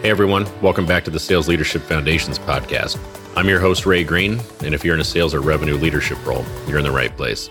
Hey 0.00 0.10
everyone, 0.10 0.46
welcome 0.62 0.86
back 0.86 1.04
to 1.06 1.10
the 1.10 1.18
Sales 1.18 1.48
Leadership 1.48 1.82
Foundations 1.82 2.38
podcast. 2.38 3.00
I'm 3.36 3.48
your 3.48 3.58
host, 3.58 3.84
Ray 3.84 4.04
Green, 4.04 4.40
and 4.62 4.72
if 4.72 4.84
you're 4.84 4.94
in 4.94 5.00
a 5.00 5.04
sales 5.04 5.34
or 5.34 5.40
revenue 5.40 5.74
leadership 5.74 6.24
role, 6.24 6.44
you're 6.68 6.78
in 6.78 6.84
the 6.84 6.90
right 6.92 7.14
place. 7.16 7.50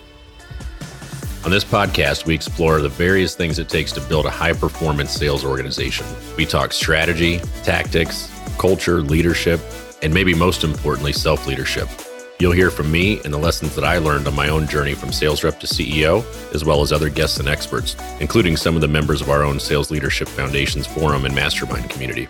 On 1.44 1.52
this 1.52 1.65
podcast, 1.65 2.25
we 2.25 2.33
explore 2.33 2.79
the 2.79 2.88
various 2.88 3.36
things 3.36 3.60
it 3.60 3.68
takes 3.68 3.91
to 3.91 4.02
build 4.02 4.25
a 4.25 4.29
high 4.29 4.54
performance 4.54 5.11
sales 5.11 5.43
organization. 5.43 6.05
We 6.38 6.46
talk 6.46 6.71
strategy, 6.71 7.39
tactics, 7.64 8.32
culture, 8.57 9.02
leadership, 9.02 9.59
and 10.02 10.14
maybe 10.14 10.34
most 10.34 10.64
importantly, 10.64 11.11
self 11.11 11.48
leadership. 11.48 11.89
You'll 12.39 12.51
hear 12.51 12.69
from 12.69 12.91
me 12.91 13.19
and 13.23 13.33
the 13.33 13.38
lessons 13.38 13.73
that 13.75 13.83
I 13.83 13.97
learned 13.97 14.27
on 14.27 14.35
my 14.35 14.49
own 14.49 14.67
journey 14.67 14.93
from 14.93 15.11
sales 15.11 15.43
rep 15.43 15.59
to 15.59 15.67
CEO, 15.67 16.23
as 16.54 16.63
well 16.63 16.81
as 16.81 16.91
other 16.91 17.09
guests 17.09 17.39
and 17.39 17.47
experts, 17.47 17.95
including 18.19 18.55
some 18.57 18.75
of 18.75 18.81
the 18.81 18.87
members 18.87 19.21
of 19.21 19.29
our 19.29 19.43
own 19.43 19.59
Sales 19.59 19.89
Leadership 19.89 20.28
Foundations 20.28 20.86
forum 20.86 21.25
and 21.25 21.33
mastermind 21.33 21.89
community. 21.89 22.28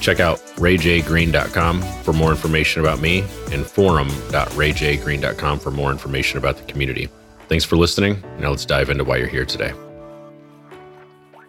Check 0.00 0.20
out 0.20 0.38
rayjgreen.com 0.56 1.82
for 2.02 2.12
more 2.12 2.30
information 2.30 2.80
about 2.80 3.00
me 3.00 3.24
and 3.50 3.66
forum.rayjgreen.com 3.66 5.58
for 5.58 5.70
more 5.72 5.90
information 5.90 6.38
about 6.38 6.56
the 6.56 6.64
community. 6.64 7.08
Thanks 7.48 7.64
for 7.64 7.76
listening. 7.76 8.22
Now 8.38 8.50
let's 8.50 8.64
dive 8.64 8.90
into 8.90 9.02
why 9.04 9.16
you're 9.16 9.26
here 9.26 9.44
today. 9.44 9.72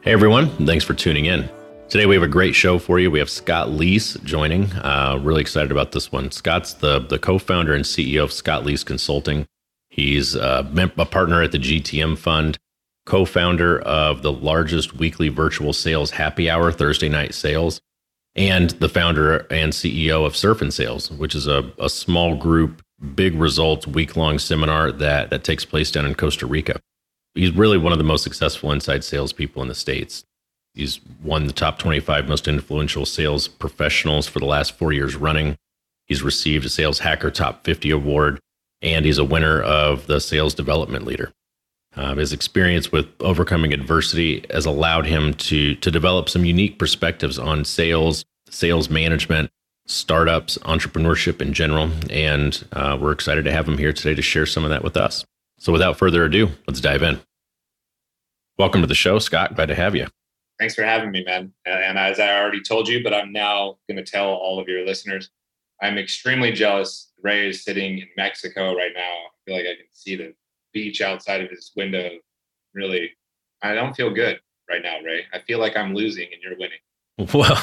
Hey 0.02 0.14
everyone, 0.14 0.50
thanks 0.66 0.84
for 0.86 0.94
tuning 0.96 1.26
in. 1.26 1.50
Today 1.90 2.06
we 2.06 2.14
have 2.14 2.24
a 2.24 2.28
great 2.28 2.54
show 2.54 2.78
for 2.78 3.00
you. 3.00 3.10
We 3.10 3.18
have 3.18 3.32
Scott 3.32 3.70
Leese 3.70 4.24
joining. 4.24 4.72
Uh, 4.74 5.20
really 5.24 5.42
excited 5.42 5.72
about 5.72 5.92
this 5.92 6.12
one. 6.12 6.30
Scott's 6.30 6.74
the 6.74 7.00
the 7.00 7.18
co-founder 7.18 7.74
and 7.74 7.84
CEO 7.84 8.24
of 8.24 8.32
Scott 8.32 8.64
Leese 8.64 8.86
Consulting. 8.86 9.48
He's 9.90 10.36
uh, 10.36 10.70
a 11.00 11.06
partner 11.06 11.42
at 11.42 11.52
the 11.52 11.58
GTM 11.58 12.16
Fund, 12.20 12.60
co-founder 13.08 13.80
of 13.80 14.22
the 14.22 14.32
largest 14.32 14.98
weekly 14.98 15.30
virtual 15.30 15.74
sales 15.74 16.12
happy 16.12 16.48
hour, 16.48 16.72
Thursday 16.72 17.10
night 17.10 17.34
sales, 17.34 17.82
and 18.36 18.70
the 18.70 18.88
founder 18.88 19.48
and 19.50 19.74
CEO 19.74 20.28
of 20.28 20.38
Surf 20.38 20.62
and 20.62 20.72
Sales, 20.72 21.10
which 21.10 21.34
is 21.34 21.48
a, 21.48 21.72
a 21.80 21.90
small 21.90 22.36
group, 22.36 22.84
big 23.16 23.34
results 23.34 23.88
week 23.88 24.16
long 24.16 24.38
seminar 24.38 24.92
that 24.92 25.32
that 25.32 25.44
takes 25.44 25.66
place 25.66 25.90
down 25.90 26.06
in 26.06 26.14
Costa 26.14 26.46
Rica. 26.46 26.80
He's 27.34 27.52
really 27.52 27.80
one 27.80 27.94
of 27.94 27.98
the 27.98 28.04
most 28.04 28.24
successful 28.24 28.72
inside 28.72 29.04
salespeople 29.04 29.64
in 29.64 29.70
the 29.70 29.74
states. 29.74 30.24
He's 30.80 31.02
won 31.22 31.46
the 31.46 31.54
top 31.54 31.78
25 31.78 32.30
most 32.30 32.48
influential 32.48 33.06
sales 33.06 33.50
professionals 33.50 34.28
for 34.28 34.40
the 34.40 34.46
last 34.46 34.78
four 34.78 34.94
years 34.94 35.14
running. 35.14 35.58
He's 36.06 36.24
received 36.24 36.66
a 36.66 36.70
Sales 36.70 37.00
Hacker 37.00 37.30
Top 37.30 37.66
50 37.66 37.92
award, 37.92 38.40
and 38.82 39.04
he's 39.04 39.18
a 39.18 39.26
winner 39.26 39.62
of 39.62 40.08
the 40.08 40.22
Sales 40.22 40.54
Development 40.54 41.06
Leader. 41.06 41.34
Um, 41.98 42.18
his 42.18 42.32
experience 42.32 42.94
with 42.94 43.08
overcoming 43.20 43.74
adversity 43.74 44.46
has 44.52 44.66
allowed 44.66 45.06
him 45.06 45.34
to, 45.34 45.76
to 45.76 45.92
develop 45.92 46.30
some 46.30 46.46
unique 46.46 46.80
perspectives 46.80 47.38
on 47.38 47.66
sales, 47.66 48.24
sales 48.50 48.90
management, 48.90 49.50
startups, 49.86 50.58
entrepreneurship 50.60 51.42
in 51.42 51.52
general. 51.52 51.92
And 52.10 52.66
uh, 52.72 52.98
we're 53.00 53.12
excited 53.12 53.44
to 53.44 53.52
have 53.52 53.68
him 53.68 53.78
here 53.78 53.92
today 53.92 54.16
to 54.16 54.22
share 54.22 54.46
some 54.46 54.64
of 54.64 54.70
that 54.70 54.84
with 54.84 54.96
us. 54.96 55.26
So, 55.58 55.74
without 55.74 55.98
further 55.98 56.24
ado, 56.24 56.52
let's 56.68 56.80
dive 56.80 57.04
in. 57.04 57.20
Welcome 58.58 58.80
to 58.80 58.88
the 58.88 58.96
show, 58.96 59.20
Scott. 59.20 59.56
Glad 59.56 59.66
to 59.66 59.76
have 59.76 59.94
you. 59.94 60.08
Thanks 60.60 60.76
for 60.76 60.84
having 60.84 61.12
me, 61.12 61.24
man. 61.24 61.54
And 61.66 61.98
as 61.98 62.20
I 62.20 62.38
already 62.38 62.62
told 62.62 62.88
you, 62.88 63.02
but 63.04 63.14
I'm 63.14 63.32
now 63.32 63.78
going 63.88 64.04
to 64.04 64.04
tell 64.04 64.28
all 64.28 64.60
of 64.60 64.68
your 64.68 64.86
listeners, 64.86 65.30
I'm 65.82 65.98
extremely 65.98 66.52
jealous. 66.52 67.12
Ray 67.24 67.48
is 67.50 67.64
sitting 67.64 68.00
in 68.00 68.08
Mexico 68.18 68.76
right 68.76 68.92
now. 68.94 69.02
I 69.02 69.30
feel 69.46 69.56
like 69.56 69.66
I 69.66 69.76
can 69.76 69.88
see 69.92 70.16
the 70.16 70.34
beach 70.74 71.02
outside 71.02 71.42
of 71.42 71.50
his 71.50 71.72
window. 71.76 72.10
Really, 72.74 73.12
I 73.64 73.74
don't 73.74 73.96
feel 73.96 74.14
good 74.14 74.40
right 74.70 74.84
now, 74.84 75.00
Ray. 75.00 75.26
I 75.34 75.40
feel 75.40 75.60
like 75.60 75.78
I'm 75.78 75.96
losing 75.96 76.28
and 76.32 76.42
you're 76.42 76.58
winning. 76.58 77.34
Well, 77.34 77.58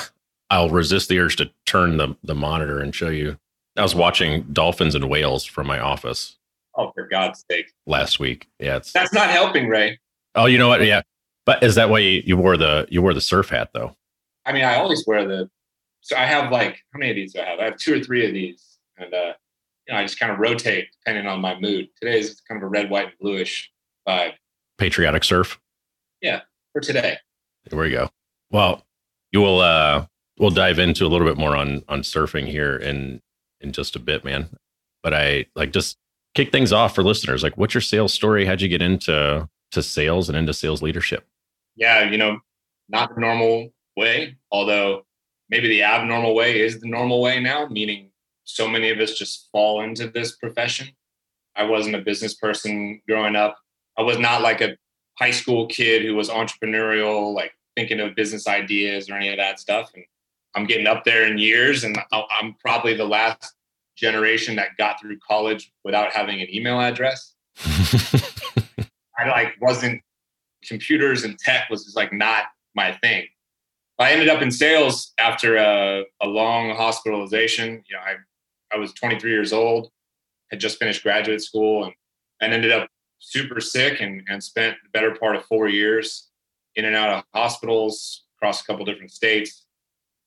I'll 0.50 0.70
resist 0.70 1.08
the 1.08 1.18
urge 1.18 1.36
to 1.36 1.50
turn 1.66 1.98
the, 1.98 2.16
the 2.22 2.34
monitor 2.34 2.80
and 2.80 2.94
show 2.94 3.08
you. 3.08 3.38
I 3.76 3.82
was 3.82 3.94
watching 3.94 4.42
dolphins 4.52 4.94
and 4.94 5.10
whales 5.10 5.44
from 5.44 5.66
my 5.66 5.78
office. 5.78 6.36
Oh, 6.76 6.92
for 6.94 7.06
God's 7.06 7.44
sake. 7.50 7.72
Last 7.86 8.20
week. 8.20 8.48
Yeah. 8.58 8.76
It's, 8.76 8.92
That's 8.92 9.12
not 9.12 9.30
helping, 9.30 9.68
Ray. 9.68 9.98
Oh, 10.34 10.46
you 10.46 10.58
know 10.58 10.68
what? 10.68 10.84
Yeah. 10.84 11.02
But 11.46 11.62
is 11.62 11.76
that 11.76 11.88
why 11.88 12.00
you, 12.00 12.22
you 12.26 12.36
wore 12.36 12.56
the 12.56 12.86
you 12.90 13.00
wore 13.00 13.14
the 13.14 13.20
surf 13.20 13.48
hat 13.48 13.70
though? 13.72 13.96
I 14.44 14.52
mean, 14.52 14.64
I 14.64 14.76
always 14.76 15.04
wear 15.06 15.26
the. 15.26 15.48
So 16.00 16.16
I 16.16 16.24
have 16.26 16.52
like 16.52 16.80
how 16.92 16.98
many 16.98 17.10
of 17.12 17.16
these 17.16 17.32
do 17.32 17.40
I 17.40 17.44
have? 17.44 17.60
I 17.60 17.64
have 17.64 17.76
two 17.76 17.94
or 17.94 18.00
three 18.00 18.26
of 18.26 18.32
these, 18.34 18.78
and 18.98 19.12
uh, 19.14 19.32
you 19.86 19.94
know, 19.94 20.00
I 20.00 20.02
just 20.02 20.18
kind 20.18 20.32
of 20.32 20.38
rotate 20.38 20.88
depending 21.00 21.26
on 21.26 21.40
my 21.40 21.58
mood. 21.58 21.88
Today 22.00 22.18
is 22.18 22.40
kind 22.48 22.60
of 22.60 22.66
a 22.66 22.68
red, 22.68 22.90
white, 22.90 23.06
and 23.06 23.18
bluish 23.20 23.70
vibe. 24.06 24.32
Patriotic 24.78 25.24
surf. 25.24 25.58
Yeah, 26.20 26.42
for 26.72 26.80
today. 26.80 27.18
There 27.70 27.78
we 27.78 27.90
go. 27.90 28.10
Well, 28.50 28.84
you 29.32 29.40
will. 29.40 29.60
uh 29.60 30.06
We'll 30.38 30.50
dive 30.50 30.78
into 30.78 31.06
a 31.06 31.08
little 31.08 31.26
bit 31.26 31.38
more 31.38 31.56
on 31.56 31.82
on 31.88 32.02
surfing 32.02 32.46
here 32.46 32.76
in 32.76 33.22
in 33.62 33.72
just 33.72 33.96
a 33.96 33.98
bit, 33.98 34.22
man. 34.22 34.50
But 35.02 35.14
I 35.14 35.46
like 35.54 35.72
just 35.72 35.96
kick 36.34 36.52
things 36.52 36.74
off 36.74 36.94
for 36.94 37.02
listeners. 37.02 37.42
Like, 37.42 37.56
what's 37.56 37.72
your 37.72 37.80
sales 37.80 38.12
story? 38.12 38.44
How'd 38.44 38.60
you 38.60 38.68
get 38.68 38.82
into 38.82 39.48
to 39.70 39.82
sales 39.82 40.28
and 40.28 40.36
into 40.36 40.52
sales 40.52 40.82
leadership? 40.82 41.26
Yeah, 41.76 42.10
you 42.10 42.18
know, 42.18 42.38
not 42.88 43.14
the 43.14 43.20
normal 43.20 43.68
way, 43.96 44.36
although 44.50 45.04
maybe 45.48 45.68
the 45.68 45.82
abnormal 45.82 46.34
way 46.34 46.60
is 46.60 46.80
the 46.80 46.88
normal 46.88 47.20
way 47.20 47.40
now, 47.40 47.66
meaning 47.66 48.10
so 48.44 48.68
many 48.68 48.90
of 48.90 48.98
us 48.98 49.14
just 49.14 49.48
fall 49.52 49.82
into 49.82 50.08
this 50.08 50.36
profession. 50.36 50.88
I 51.56 51.64
wasn't 51.64 51.96
a 51.96 52.00
business 52.00 52.34
person 52.34 53.00
growing 53.08 53.36
up. 53.36 53.56
I 53.98 54.02
was 54.02 54.18
not 54.18 54.42
like 54.42 54.60
a 54.60 54.76
high 55.18 55.30
school 55.30 55.66
kid 55.66 56.02
who 56.02 56.14
was 56.14 56.28
entrepreneurial, 56.28 57.34
like 57.34 57.52
thinking 57.76 58.00
of 58.00 58.14
business 58.14 58.46
ideas 58.46 59.08
or 59.08 59.14
any 59.14 59.30
of 59.30 59.38
that 59.38 59.58
stuff. 59.58 59.90
And 59.94 60.04
I'm 60.54 60.66
getting 60.66 60.86
up 60.86 61.04
there 61.04 61.26
in 61.26 61.38
years, 61.38 61.84
and 61.84 61.98
I'm 62.12 62.54
probably 62.60 62.94
the 62.94 63.04
last 63.04 63.54
generation 63.96 64.56
that 64.56 64.76
got 64.78 65.00
through 65.00 65.18
college 65.26 65.72
without 65.84 66.12
having 66.12 66.40
an 66.40 66.54
email 66.54 66.80
address. 66.80 67.34
I 69.18 69.28
like 69.28 69.54
wasn't 69.60 70.02
computers 70.66 71.24
and 71.24 71.38
tech 71.38 71.70
was 71.70 71.84
just 71.84 71.96
like 71.96 72.12
not 72.12 72.44
my 72.74 72.92
thing. 73.02 73.26
I 73.98 74.12
ended 74.12 74.28
up 74.28 74.42
in 74.42 74.50
sales 74.50 75.12
after 75.18 75.56
a, 75.56 76.04
a 76.20 76.26
long 76.26 76.70
hospitalization. 76.70 77.82
You 77.88 77.96
know, 77.96 78.02
I, 78.02 78.14
I 78.74 78.78
was 78.78 78.92
23 78.92 79.30
years 79.30 79.52
old, 79.52 79.90
had 80.50 80.60
just 80.60 80.78
finished 80.78 81.02
graduate 81.02 81.42
school 81.42 81.84
and, 81.84 81.94
and 82.40 82.52
ended 82.52 82.72
up 82.72 82.88
super 83.18 83.60
sick 83.60 84.00
and, 84.00 84.22
and 84.28 84.42
spent 84.42 84.76
the 84.82 84.90
better 84.90 85.14
part 85.14 85.36
of 85.36 85.44
four 85.46 85.68
years 85.68 86.28
in 86.74 86.84
and 86.84 86.94
out 86.94 87.10
of 87.10 87.24
hospitals 87.34 88.24
across 88.36 88.60
a 88.60 88.64
couple 88.64 88.84
different 88.84 89.10
states, 89.10 89.64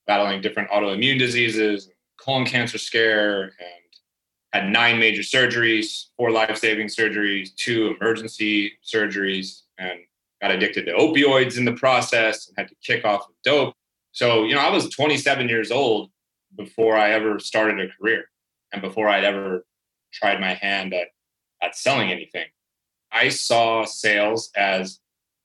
battling 0.06 0.40
different 0.40 0.68
autoimmune 0.70 1.18
diseases, 1.18 1.88
colon 2.20 2.44
cancer 2.44 2.78
scare, 2.78 3.44
and 3.44 3.52
had 4.52 4.68
nine 4.68 4.98
major 4.98 5.22
surgeries, 5.22 6.06
four 6.16 6.32
life-saving 6.32 6.88
surgeries, 6.88 7.54
two 7.54 7.94
emergency 8.00 8.72
surgeries, 8.84 9.62
and 9.78 10.00
got 10.40 10.50
addicted 10.50 10.86
to 10.86 10.92
opioids 10.92 11.58
in 11.58 11.64
the 11.64 11.72
process 11.72 12.48
and 12.48 12.56
had 12.58 12.68
to 12.68 12.74
kick 12.82 13.04
off 13.04 13.26
with 13.28 13.36
dope. 13.44 13.74
So, 14.12 14.44
you 14.44 14.54
know, 14.54 14.60
I 14.60 14.70
was 14.70 14.88
27 14.88 15.48
years 15.48 15.70
old 15.70 16.10
before 16.56 16.96
I 16.96 17.10
ever 17.10 17.38
started 17.38 17.80
a 17.80 17.92
career 17.96 18.24
and 18.72 18.82
before 18.82 19.08
I'd 19.08 19.24
ever 19.24 19.64
tried 20.12 20.40
my 20.40 20.54
hand 20.54 20.94
at, 20.94 21.08
at 21.62 21.76
selling 21.76 22.10
anything. 22.10 22.46
I 23.12 23.28
saw 23.28 23.84
sales 23.84 24.50
as 24.56 25.00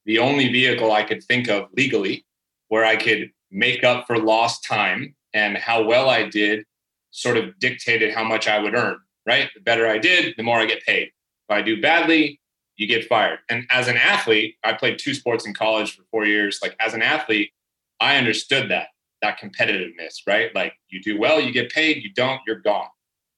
the 0.05 0.19
only 0.19 0.51
vehicle 0.51 0.91
I 0.91 1.03
could 1.03 1.23
think 1.23 1.49
of 1.49 1.67
legally 1.75 2.25
where 2.67 2.85
I 2.85 2.95
could 2.95 3.31
make 3.51 3.83
up 3.83 4.07
for 4.07 4.17
lost 4.17 4.63
time 4.63 5.15
and 5.33 5.57
how 5.57 5.83
well 5.83 6.09
I 6.09 6.27
did 6.29 6.63
sort 7.11 7.37
of 7.37 7.57
dictated 7.59 8.13
how 8.13 8.23
much 8.23 8.47
I 8.47 8.59
would 8.59 8.75
earn, 8.75 8.97
right? 9.25 9.49
The 9.55 9.61
better 9.61 9.87
I 9.87 9.97
did, 9.97 10.35
the 10.37 10.43
more 10.43 10.59
I 10.59 10.65
get 10.65 10.83
paid. 10.83 11.07
If 11.07 11.55
I 11.55 11.61
do 11.61 11.81
badly, 11.81 12.39
you 12.77 12.87
get 12.87 13.07
fired. 13.07 13.39
And 13.49 13.65
as 13.69 13.87
an 13.87 13.97
athlete, 13.97 14.55
I 14.63 14.73
played 14.73 14.99
two 14.99 15.13
sports 15.13 15.45
in 15.45 15.53
college 15.53 15.95
for 15.95 16.03
four 16.11 16.25
years. 16.25 16.59
Like 16.61 16.75
as 16.79 16.93
an 16.93 17.01
athlete, 17.01 17.51
I 17.99 18.17
understood 18.17 18.69
that, 18.71 18.87
that 19.21 19.39
competitiveness, 19.39 20.19
right? 20.27 20.53
Like 20.53 20.73
you 20.89 21.01
do 21.01 21.17
well, 21.17 21.39
you 21.39 21.51
get 21.51 21.71
paid, 21.71 22.03
you 22.03 22.11
don't, 22.13 22.41
you're 22.45 22.59
gone. 22.59 22.87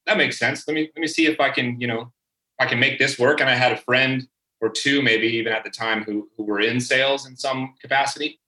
That 0.06 0.18
makes 0.18 0.40
sense. 0.40 0.68
Let 0.68 0.74
me 0.74 0.90
let 0.96 1.02
me 1.02 1.08
see 1.08 1.26
if 1.26 1.40
I 1.40 1.50
can, 1.50 1.80
you 1.80 1.88
know, 1.88 2.12
I 2.60 2.66
can 2.66 2.80
make 2.80 2.98
this 2.98 3.20
work. 3.20 3.42
And 3.42 3.50
I 3.50 3.56
had 3.56 3.74
a 3.74 3.78
friend 3.78 4.28
or 4.62 4.70
two, 4.70 5.02
maybe 5.02 5.28
even 5.28 5.54
at 5.54 5.64
the 5.64 5.70
time, 5.70 6.04
who 6.04 6.30
who 6.38 6.44
were 6.44 6.62
in 6.62 6.80
sales 6.80 7.28
in 7.28 7.36
some 7.36 7.76
capacity, 7.82 8.40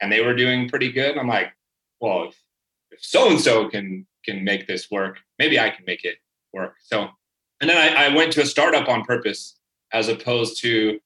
and 0.00 0.12
they 0.12 0.20
were 0.20 0.34
doing 0.34 0.68
pretty 0.68 0.92
good. 0.92 1.16
I'm 1.16 1.26
like, 1.26 1.52
well, 2.00 2.28
if, 2.28 2.36
if 2.90 3.02
so 3.02 3.30
and 3.30 3.40
so 3.40 3.68
can 3.68 4.06
can 4.24 4.44
make 4.44 4.66
this 4.66 4.90
work, 4.90 5.18
maybe 5.38 5.58
I 5.58 5.70
can 5.70 5.84
make 5.86 6.04
it 6.04 6.16
work. 6.52 6.74
So, 6.80 7.08
and 7.60 7.70
then 7.70 7.78
I, 7.78 8.06
I 8.06 8.14
went 8.14 8.32
to 8.34 8.42
a 8.42 8.46
startup 8.46 8.88
on 8.88 9.02
purpose 9.02 9.55
as 9.96 10.08
opposed 10.08 10.60
to 10.60 11.00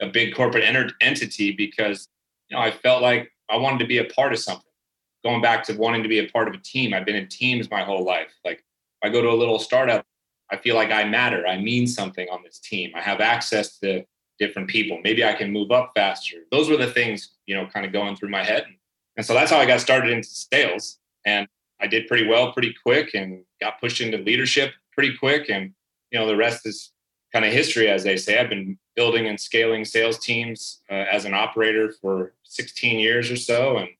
a 0.00 0.06
big 0.06 0.34
corporate 0.34 0.64
entity 1.00 1.52
because 1.52 2.08
you 2.48 2.56
know 2.56 2.62
I 2.62 2.70
felt 2.70 3.02
like 3.02 3.32
I 3.50 3.56
wanted 3.56 3.78
to 3.80 3.86
be 3.86 3.98
a 3.98 4.04
part 4.04 4.32
of 4.32 4.38
something. 4.38 4.62
Going 5.24 5.42
back 5.42 5.64
to 5.64 5.74
wanting 5.74 6.02
to 6.02 6.08
be 6.08 6.20
a 6.20 6.28
part 6.28 6.46
of 6.48 6.54
a 6.54 6.58
team, 6.58 6.94
I've 6.94 7.04
been 7.04 7.16
in 7.16 7.28
teams 7.28 7.70
my 7.70 7.82
whole 7.82 8.04
life. 8.04 8.32
Like 8.44 8.58
if 8.58 9.08
I 9.08 9.08
go 9.08 9.20
to 9.20 9.30
a 9.30 9.34
little 9.34 9.58
startup, 9.58 10.04
I 10.50 10.56
feel 10.56 10.76
like 10.76 10.90
I 10.90 11.04
matter. 11.04 11.46
I 11.46 11.58
mean 11.58 11.86
something 11.86 12.28
on 12.30 12.42
this 12.44 12.60
team. 12.60 12.92
I 12.94 13.00
have 13.00 13.20
access 13.20 13.78
to 13.80 14.04
different 14.38 14.68
people. 14.68 15.00
Maybe 15.02 15.24
I 15.24 15.32
can 15.32 15.50
move 15.50 15.72
up 15.72 15.92
faster. 15.96 16.36
Those 16.52 16.68
were 16.68 16.76
the 16.76 16.92
things 16.92 17.36
you 17.46 17.54
know, 17.56 17.66
kind 17.66 17.86
of 17.86 17.92
going 17.92 18.16
through 18.16 18.28
my 18.28 18.44
head. 18.44 18.66
And 19.16 19.24
so 19.24 19.34
that's 19.34 19.50
how 19.50 19.58
I 19.58 19.66
got 19.66 19.80
started 19.80 20.10
into 20.10 20.28
sales. 20.28 20.98
And 21.24 21.48
I 21.80 21.86
did 21.86 22.06
pretty 22.06 22.28
well 22.28 22.52
pretty 22.52 22.74
quick 22.84 23.14
and 23.14 23.42
got 23.60 23.80
pushed 23.80 24.00
into 24.00 24.18
leadership 24.18 24.72
pretty 24.92 25.16
quick. 25.16 25.48
And, 25.48 25.72
you 26.10 26.18
know, 26.18 26.26
the 26.26 26.36
rest 26.36 26.66
is 26.66 26.92
kind 27.36 27.44
of 27.44 27.52
history, 27.52 27.86
as 27.86 28.02
they 28.02 28.16
say. 28.16 28.38
I've 28.38 28.48
been 28.48 28.78
building 28.94 29.26
and 29.26 29.38
scaling 29.38 29.84
sales 29.84 30.18
teams 30.18 30.80
uh, 30.90 30.94
as 30.94 31.26
an 31.26 31.34
operator 31.34 31.92
for 32.00 32.32
16 32.44 32.98
years 32.98 33.30
or 33.30 33.36
so, 33.36 33.76
and 33.76 33.90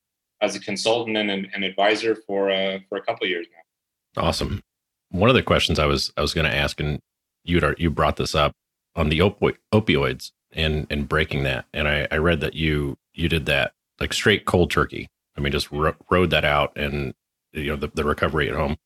as 0.41 0.57
a 0.57 0.61
consultant 0.61 1.19
and 1.19 1.31
an, 1.31 1.51
an 1.55 1.63
advisor 1.63 2.15
for 2.15 2.51
uh, 2.51 2.79
for 2.89 2.97
a 2.97 3.03
couple 3.03 3.27
years 3.27 3.47
now. 3.53 4.23
Awesome. 4.23 4.63
One 5.11 5.29
of 5.29 5.37
the 5.37 5.43
questions 5.43 5.79
I 5.79 5.85
was 5.85 6.15
I 6.17 6.23
was 6.23 6.33
going 6.33 6.51
to 6.51 6.57
ask, 6.57 6.81
and 6.81 6.99
you 7.45 7.61
you 7.77 7.91
brought 7.91 8.17
this 8.17 8.35
up 8.35 8.53
on 8.95 9.11
the 9.11 9.19
opi- 9.19 9.59
opioids 9.71 10.33
and 10.53 10.87
and 10.89 11.07
breaking 11.07 11.43
that, 11.43 11.67
and 11.75 11.87
I, 11.87 12.09
I 12.11 12.17
read 12.17 12.41
that 12.41 12.55
you 12.55 12.97
you 13.13 13.29
did 13.29 13.45
that 13.47 13.75
like 14.01 14.15
straight 14.15 14.47
cold 14.47 14.71
turkey. 14.71 15.09
I 15.37 15.43
mean, 15.43 15.53
just 15.53 15.71
ro- 15.71 15.95
rode 16.09 16.31
that 16.31 16.47
out, 16.47 16.73
and 16.75 17.13
you 17.53 17.69
know 17.69 17.77
the, 17.77 17.89
the 17.89 18.05
recovery 18.05 18.49
at 18.49 18.57
home. 18.57 18.79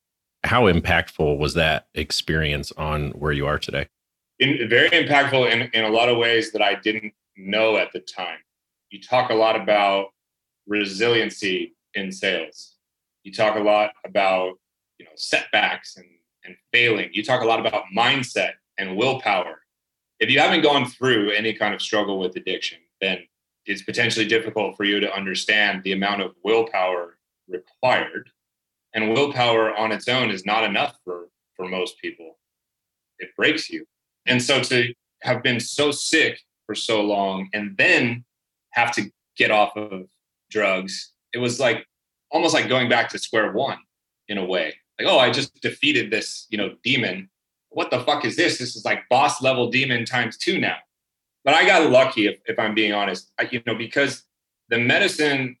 How 0.43 0.63
impactful 0.63 1.37
was 1.37 1.53
that 1.53 1.87
experience 1.93 2.73
on 2.73 3.11
where 3.11 3.31
you 3.31 3.47
are 3.47 3.57
today? 3.57 3.87
In, 4.41 4.67
very 4.67 4.89
impactful 4.89 5.49
in, 5.51 5.69
in 5.73 5.85
a 5.85 5.89
lot 5.89 6.09
of 6.09 6.17
ways 6.17 6.51
that 6.51 6.61
I 6.61 6.75
didn't 6.75 7.13
know 7.37 7.77
at 7.77 7.93
the 7.93 8.01
time. 8.01 8.39
You 8.89 8.99
talk 9.01 9.29
a 9.29 9.35
lot 9.35 9.55
about 9.55 10.07
resiliency 10.67 11.75
in 11.93 12.11
sales. 12.11 12.75
You 13.23 13.31
talk 13.31 13.55
a 13.55 13.61
lot 13.61 13.91
about 14.05 14.55
you 14.97 15.05
know 15.05 15.11
setbacks 15.15 15.95
and, 15.95 16.07
and 16.43 16.55
failing. 16.73 17.09
You 17.13 17.23
talk 17.23 17.41
a 17.41 17.45
lot 17.45 17.65
about 17.65 17.85
mindset 17.95 18.53
and 18.77 18.97
willpower. 18.97 19.61
If 20.19 20.29
you 20.29 20.39
haven't 20.39 20.63
gone 20.63 20.87
through 20.87 21.31
any 21.31 21.53
kind 21.53 21.73
of 21.73 21.81
struggle 21.81 22.19
with 22.19 22.35
addiction, 22.35 22.79
then 22.99 23.19
it's 23.65 23.83
potentially 23.83 24.27
difficult 24.27 24.75
for 24.75 24.83
you 24.83 24.99
to 24.99 25.13
understand 25.13 25.83
the 25.83 25.93
amount 25.93 26.21
of 26.21 26.35
willpower 26.43 27.17
required. 27.47 28.29
And 28.93 29.13
willpower 29.13 29.75
on 29.75 29.91
its 29.91 30.07
own 30.07 30.29
is 30.29 30.45
not 30.45 30.63
enough 30.63 30.97
for, 31.05 31.29
for 31.55 31.67
most 31.67 31.97
people. 31.99 32.37
It 33.19 33.29
breaks 33.35 33.69
you. 33.69 33.85
And 34.25 34.41
so 34.41 34.61
to 34.61 34.93
have 35.21 35.43
been 35.43 35.59
so 35.59 35.91
sick 35.91 36.39
for 36.65 36.75
so 36.75 37.01
long 37.01 37.49
and 37.53 37.75
then 37.77 38.23
have 38.71 38.91
to 38.93 39.11
get 39.37 39.51
off 39.51 39.75
of 39.75 40.07
drugs, 40.49 41.13
it 41.33 41.39
was 41.39 41.59
like 41.59 41.85
almost 42.31 42.53
like 42.53 42.69
going 42.69 42.89
back 42.89 43.09
to 43.09 43.19
square 43.19 43.51
one 43.51 43.77
in 44.27 44.37
a 44.37 44.45
way. 44.45 44.73
Like, 44.99 45.07
oh, 45.07 45.19
I 45.19 45.31
just 45.31 45.59
defeated 45.61 46.11
this, 46.11 46.47
you 46.49 46.57
know, 46.57 46.75
demon. 46.83 47.29
What 47.69 47.89
the 47.89 48.01
fuck 48.01 48.25
is 48.25 48.35
this? 48.35 48.57
This 48.57 48.75
is 48.75 48.85
like 48.85 49.07
boss 49.09 49.41
level 49.41 49.69
demon 49.69 50.05
times 50.05 50.37
two 50.37 50.59
now. 50.59 50.77
But 51.43 51.55
I 51.55 51.65
got 51.65 51.89
lucky, 51.89 52.27
if, 52.27 52.39
if 52.45 52.59
I'm 52.59 52.75
being 52.75 52.93
honest, 52.93 53.31
I, 53.39 53.47
you 53.51 53.61
know, 53.65 53.73
because 53.73 54.23
the 54.69 54.77
medicine, 54.77 55.57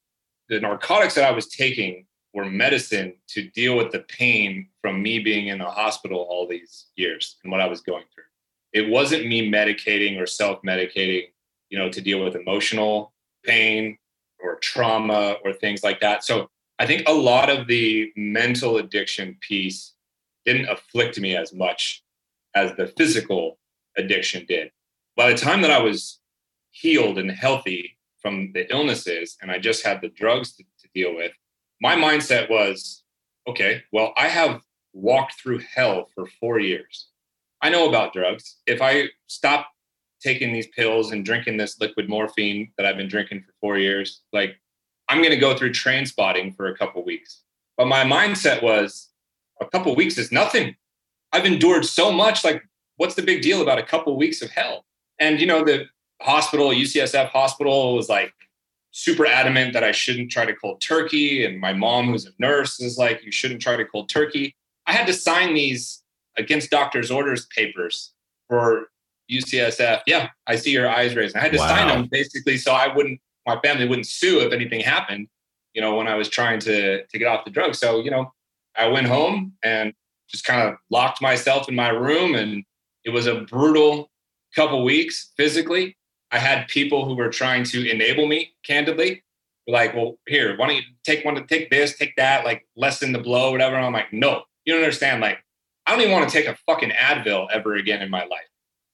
the 0.47 0.59
narcotics 0.59 1.15
that 1.15 1.23
I 1.23 1.31
was 1.31 1.47
taking 1.47 2.05
were 2.33 2.45
medicine 2.45 3.15
to 3.29 3.49
deal 3.49 3.75
with 3.75 3.91
the 3.91 3.99
pain 3.99 4.67
from 4.81 5.01
me 5.01 5.19
being 5.19 5.47
in 5.47 5.57
the 5.57 5.65
hospital 5.65 6.19
all 6.29 6.47
these 6.47 6.87
years 6.95 7.37
and 7.43 7.51
what 7.51 7.61
I 7.61 7.67
was 7.67 7.81
going 7.81 8.03
through 8.13 8.25
it 8.73 8.89
wasn't 8.89 9.27
me 9.27 9.49
medicating 9.49 10.19
or 10.19 10.25
self-medicating 10.25 11.25
you 11.69 11.77
know 11.77 11.89
to 11.89 12.01
deal 12.01 12.23
with 12.23 12.35
emotional 12.35 13.13
pain 13.45 13.97
or 14.39 14.57
trauma 14.57 15.37
or 15.43 15.53
things 15.53 15.83
like 15.83 15.99
that. 16.01 16.23
So 16.23 16.49
i 16.79 16.85
think 16.85 17.07
a 17.07 17.13
lot 17.13 17.49
of 17.49 17.67
the 17.67 18.11
mental 18.15 18.77
addiction 18.77 19.37
piece 19.41 19.93
didn't 20.45 20.69
afflict 20.69 21.19
me 21.19 21.35
as 21.35 21.53
much 21.53 22.03
as 22.55 22.73
the 22.75 22.87
physical 22.87 23.59
addiction 23.97 24.45
did. 24.47 24.71
By 25.15 25.31
the 25.31 25.37
time 25.37 25.61
that 25.61 25.71
i 25.71 25.79
was 25.79 26.19
healed 26.71 27.17
and 27.17 27.29
healthy 27.29 27.97
from 28.21 28.51
the 28.53 28.71
illnesses 28.71 29.37
and 29.41 29.51
i 29.51 29.59
just 29.59 29.85
had 29.85 30.01
the 30.01 30.09
drugs 30.09 30.55
to, 30.55 30.63
to 30.79 30.87
deal 30.95 31.13
with 31.13 31.31
my 31.81 31.95
mindset 31.95 32.49
was 32.49 33.03
okay 33.47 33.83
well 33.91 34.13
i 34.15 34.27
have 34.27 34.61
walked 34.93 35.33
through 35.33 35.59
hell 35.59 36.07
for 36.15 36.25
four 36.39 36.59
years 36.59 37.07
I 37.61 37.69
know 37.69 37.87
about 37.87 38.13
drugs. 38.13 38.57
If 38.65 38.81
I 38.81 39.09
stop 39.27 39.67
taking 40.21 40.53
these 40.53 40.67
pills 40.67 41.11
and 41.11 41.25
drinking 41.25 41.57
this 41.57 41.79
liquid 41.79 42.09
morphine 42.09 42.71
that 42.77 42.85
I've 42.85 42.97
been 42.97 43.07
drinking 43.07 43.41
for 43.41 43.53
four 43.59 43.77
years, 43.77 44.21
like 44.33 44.55
I'm 45.07 45.19
going 45.19 45.31
to 45.31 45.37
go 45.37 45.55
through 45.55 45.73
train 45.73 46.05
spotting 46.05 46.53
for 46.53 46.67
a 46.67 46.77
couple 46.77 47.03
weeks. 47.03 47.41
But 47.77 47.87
my 47.87 48.03
mindset 48.03 48.61
was 48.61 49.09
a 49.59 49.65
couple 49.65 49.95
weeks 49.95 50.17
is 50.17 50.31
nothing. 50.31 50.75
I've 51.31 51.45
endured 51.45 51.85
so 51.85 52.11
much. 52.11 52.43
Like, 52.43 52.63
what's 52.97 53.15
the 53.15 53.21
big 53.21 53.41
deal 53.41 53.61
about 53.61 53.79
a 53.79 53.83
couple 53.83 54.15
weeks 54.17 54.41
of 54.41 54.49
hell? 54.49 54.85
And, 55.19 55.39
you 55.39 55.47
know, 55.47 55.63
the 55.63 55.85
hospital, 56.21 56.69
UCSF 56.69 57.29
hospital, 57.29 57.95
was 57.95 58.09
like 58.09 58.33
super 58.91 59.25
adamant 59.25 59.73
that 59.73 59.83
I 59.83 59.91
shouldn't 59.91 60.31
try 60.31 60.45
to 60.45 60.55
cold 60.55 60.81
turkey. 60.81 61.45
And 61.45 61.59
my 61.59 61.73
mom, 61.73 62.07
who's 62.07 62.25
a 62.25 62.31
nurse, 62.39 62.79
is 62.79 62.97
like, 62.97 63.23
you 63.23 63.31
shouldn't 63.31 63.61
try 63.61 63.75
to 63.75 63.85
cold 63.85 64.09
turkey. 64.09 64.55
I 64.87 64.93
had 64.93 65.07
to 65.07 65.13
sign 65.13 65.53
these 65.53 66.00
against 66.37 66.69
doctor's 66.69 67.11
orders 67.11 67.47
papers 67.55 68.13
for 68.47 68.87
UCSF. 69.31 70.01
Yeah, 70.05 70.29
I 70.47 70.55
see 70.55 70.71
your 70.71 70.89
eyes 70.89 71.15
raised. 71.15 71.35
I 71.35 71.39
had 71.39 71.51
to 71.53 71.57
wow. 71.57 71.67
sign 71.67 71.87
them 71.87 72.09
basically 72.11 72.57
so 72.57 72.73
I 72.73 72.93
wouldn't, 72.93 73.19
my 73.45 73.59
family 73.61 73.87
wouldn't 73.87 74.07
sue 74.07 74.41
if 74.41 74.53
anything 74.53 74.81
happened, 74.81 75.27
you 75.73 75.81
know, 75.81 75.95
when 75.95 76.07
I 76.07 76.15
was 76.15 76.29
trying 76.29 76.59
to, 76.61 77.05
to 77.05 77.19
get 77.19 77.27
off 77.27 77.45
the 77.45 77.51
drug. 77.51 77.75
So, 77.75 78.01
you 78.01 78.11
know, 78.11 78.31
I 78.77 78.87
went 78.87 79.07
home 79.07 79.53
and 79.63 79.93
just 80.29 80.45
kind 80.45 80.67
of 80.67 80.75
locked 80.89 81.21
myself 81.21 81.67
in 81.69 81.75
my 81.75 81.89
room 81.89 82.35
and 82.35 82.63
it 83.03 83.09
was 83.09 83.27
a 83.27 83.41
brutal 83.41 84.11
couple 84.55 84.83
weeks 84.83 85.31
physically. 85.37 85.97
I 86.31 86.39
had 86.39 86.67
people 86.67 87.05
who 87.05 87.15
were 87.15 87.29
trying 87.29 87.63
to 87.65 87.89
enable 87.89 88.27
me 88.27 88.53
candidly. 88.65 89.23
Like, 89.67 89.93
well, 89.93 90.17
here, 90.27 90.57
why 90.57 90.67
don't 90.67 90.75
you 90.77 90.83
take 91.03 91.23
one 91.23 91.35
to 91.35 91.45
take 91.45 91.69
this, 91.69 91.97
take 91.97 92.15
that, 92.15 92.45
like 92.45 92.65
lessen 92.75 93.11
the 93.11 93.19
blow, 93.19 93.51
whatever. 93.51 93.75
And 93.75 93.85
I'm 93.85 93.93
like, 93.93 94.11
no, 94.11 94.43
you 94.65 94.73
don't 94.73 94.81
understand. 94.81 95.21
Like, 95.21 95.39
I 95.85 95.91
don't 95.91 96.01
even 96.01 96.13
want 96.13 96.29
to 96.29 96.33
take 96.33 96.47
a 96.47 96.57
fucking 96.65 96.91
Advil 96.91 97.47
ever 97.51 97.75
again 97.75 98.01
in 98.01 98.09
my 98.09 98.25
life. 98.25 98.47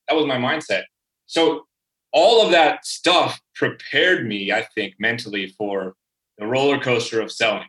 That 0.08 0.16
was 0.16 0.26
my 0.26 0.36
mindset. 0.36 0.84
So 1.26 1.66
all 2.12 2.44
of 2.44 2.50
that 2.52 2.86
stuff 2.86 3.40
prepared 3.54 4.26
me, 4.26 4.52
I 4.52 4.66
think, 4.74 4.94
mentally 4.98 5.48
for 5.58 5.94
the 6.38 6.46
roller 6.46 6.78
coaster 6.78 7.20
of 7.20 7.30
selling, 7.30 7.68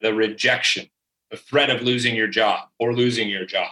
the 0.00 0.12
rejection, 0.12 0.86
the 1.30 1.36
threat 1.36 1.70
of 1.70 1.82
losing 1.82 2.14
your 2.14 2.28
job 2.28 2.68
or 2.78 2.94
losing 2.94 3.28
your 3.28 3.46
job, 3.46 3.70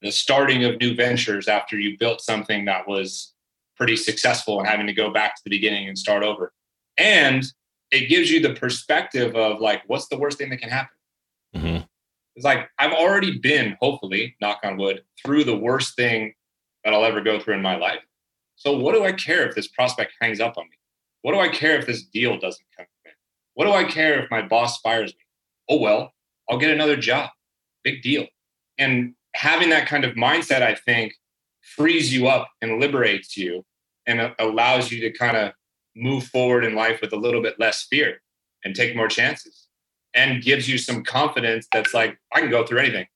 the 0.00 0.10
starting 0.10 0.64
of 0.64 0.80
new 0.80 0.94
ventures 0.94 1.48
after 1.48 1.78
you 1.78 1.98
built 1.98 2.20
something 2.20 2.64
that 2.64 2.88
was 2.88 3.34
pretty 3.76 3.96
successful 3.96 4.58
and 4.58 4.68
having 4.68 4.86
to 4.86 4.92
go 4.92 5.10
back 5.10 5.34
to 5.34 5.42
the 5.44 5.50
beginning 5.50 5.88
and 5.88 5.98
start 5.98 6.22
over. 6.22 6.52
And 6.96 7.44
it 7.90 8.08
gives 8.08 8.30
you 8.30 8.40
the 8.40 8.54
perspective 8.54 9.34
of 9.34 9.60
like, 9.60 9.82
what's 9.86 10.08
the 10.08 10.18
worst 10.18 10.38
thing 10.38 10.50
that 10.50 10.58
can 10.58 10.70
happen? 10.70 10.96
Mm-hmm. 11.56 11.82
It's 12.36 12.44
like 12.44 12.68
I've 12.78 12.92
already 12.92 13.38
been, 13.38 13.76
hopefully, 13.80 14.36
knock 14.40 14.60
on 14.62 14.76
wood, 14.76 15.02
through 15.24 15.44
the 15.44 15.56
worst 15.56 15.96
thing 15.96 16.34
that 16.84 16.94
I'll 16.94 17.04
ever 17.04 17.20
go 17.20 17.40
through 17.40 17.54
in 17.54 17.62
my 17.62 17.76
life. 17.76 18.00
So 18.56 18.76
what 18.76 18.94
do 18.94 19.04
I 19.04 19.12
care 19.12 19.48
if 19.48 19.54
this 19.54 19.68
prospect 19.68 20.12
hangs 20.20 20.40
up 20.40 20.56
on 20.56 20.64
me? 20.64 20.76
What 21.22 21.32
do 21.32 21.40
I 21.40 21.48
care 21.48 21.78
if 21.78 21.86
this 21.86 22.02
deal 22.02 22.38
doesn't 22.38 22.66
come 22.76 22.86
in? 23.04 23.12
What 23.54 23.64
do 23.64 23.72
I 23.72 23.84
care 23.84 24.22
if 24.22 24.30
my 24.30 24.42
boss 24.42 24.78
fires 24.80 25.12
me? 25.12 25.20
Oh 25.68 25.80
well, 25.80 26.12
I'll 26.48 26.58
get 26.58 26.70
another 26.70 26.96
job. 26.96 27.30
Big 27.84 28.02
deal. 28.02 28.26
And 28.78 29.14
having 29.34 29.70
that 29.70 29.86
kind 29.86 30.04
of 30.04 30.14
mindset, 30.14 30.62
I 30.62 30.74
think, 30.74 31.14
frees 31.62 32.12
you 32.12 32.28
up 32.28 32.48
and 32.62 32.80
liberates 32.80 33.36
you 33.36 33.64
and 34.06 34.32
allows 34.38 34.90
you 34.90 35.00
to 35.02 35.16
kind 35.16 35.36
of 35.36 35.52
move 35.94 36.24
forward 36.24 36.64
in 36.64 36.74
life 36.74 37.00
with 37.00 37.12
a 37.12 37.16
little 37.16 37.42
bit 37.42 37.58
less 37.58 37.86
fear 37.90 38.20
and 38.64 38.74
take 38.74 38.96
more 38.96 39.08
chances 39.08 39.59
and 40.14 40.42
gives 40.42 40.68
you 40.68 40.78
some 40.78 41.02
confidence 41.04 41.66
that's 41.72 41.94
like, 41.94 42.18
I 42.32 42.40
can 42.40 42.50
go 42.50 42.66
through 42.66 42.78
anything. 42.78 43.06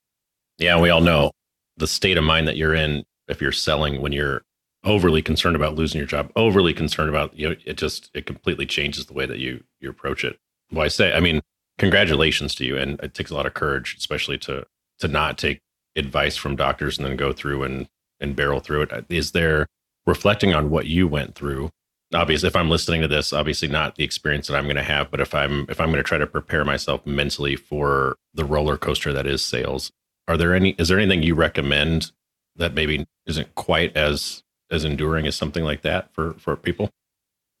Yeah, 0.57 0.79
we 0.79 0.89
all 0.89 1.01
know 1.01 1.31
the 1.77 1.87
state 1.87 2.17
of 2.17 2.23
mind 2.23 2.47
that 2.47 2.57
you're 2.57 2.73
in 2.73 3.03
if 3.27 3.41
you're 3.41 3.51
selling 3.51 4.01
when 4.01 4.11
you're 4.11 4.43
overly 4.83 5.21
concerned 5.21 5.55
about 5.55 5.75
losing 5.75 5.97
your 5.97 6.07
job, 6.07 6.31
overly 6.35 6.73
concerned 6.73 7.09
about 7.09 7.37
you 7.37 7.49
know, 7.49 7.55
it 7.65 7.75
just 7.75 8.09
it 8.13 8.25
completely 8.25 8.65
changes 8.65 9.07
the 9.07 9.13
way 9.13 9.25
that 9.25 9.39
you 9.39 9.63
you 9.79 9.89
approach 9.89 10.23
it. 10.23 10.39
Well, 10.71 10.85
I 10.85 10.87
say, 10.87 11.13
I 11.13 11.19
mean, 11.19 11.41
congratulations 11.77 12.55
to 12.55 12.65
you, 12.65 12.77
and 12.77 12.99
it 13.01 13.13
takes 13.13 13.31
a 13.31 13.35
lot 13.35 13.45
of 13.45 13.53
courage, 13.53 13.95
especially 13.97 14.37
to 14.39 14.65
to 14.99 15.07
not 15.07 15.37
take 15.37 15.59
advice 15.95 16.35
from 16.35 16.55
doctors 16.55 16.97
and 16.97 17.07
then 17.07 17.17
go 17.17 17.33
through 17.33 17.63
and 17.63 17.87
and 18.19 18.35
barrel 18.35 18.59
through 18.59 18.83
it. 18.83 19.05
Is 19.09 19.31
there 19.31 19.67
reflecting 20.05 20.53
on 20.53 20.69
what 20.69 20.85
you 20.85 21.07
went 21.07 21.35
through 21.35 21.71
obviously 22.13 22.47
if 22.47 22.55
i'm 22.55 22.69
listening 22.69 23.01
to 23.01 23.07
this 23.07 23.33
obviously 23.33 23.67
not 23.67 23.95
the 23.95 24.03
experience 24.03 24.47
that 24.47 24.55
i'm 24.55 24.65
going 24.65 24.75
to 24.75 24.83
have 24.83 25.09
but 25.09 25.19
if 25.19 25.33
i'm 25.33 25.65
if 25.69 25.81
i'm 25.81 25.87
going 25.87 25.97
to 25.97 26.03
try 26.03 26.17
to 26.17 26.27
prepare 26.27 26.63
myself 26.63 27.05
mentally 27.05 27.55
for 27.55 28.15
the 28.33 28.45
roller 28.45 28.77
coaster 28.77 29.11
that 29.11 29.25
is 29.25 29.43
sales 29.43 29.91
are 30.27 30.37
there 30.37 30.53
any 30.53 30.71
is 30.71 30.87
there 30.87 30.99
anything 30.99 31.23
you 31.23 31.35
recommend 31.35 32.11
that 32.55 32.73
maybe 32.73 33.05
isn't 33.25 33.53
quite 33.55 33.95
as 33.95 34.43
as 34.71 34.83
enduring 34.83 35.27
as 35.27 35.35
something 35.35 35.63
like 35.63 35.81
that 35.83 36.13
for 36.13 36.33
for 36.33 36.55
people? 36.55 36.89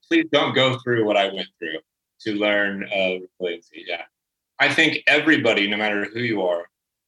Please 0.09 0.25
don't 0.31 0.55
go 0.55 0.77
through 0.83 1.05
what 1.05 1.17
i 1.17 1.25
went 1.25 1.47
through 1.59 1.79
to 2.21 2.33
learn 2.33 2.83
uh 2.85 3.19
resiliency 3.39 3.83
yeah. 3.87 4.03
I 4.57 4.73
think 4.73 4.99
everybody 5.05 5.67
no 5.67 5.77
matter 5.77 6.05
who 6.05 6.19
you 6.19 6.43
are 6.43 6.65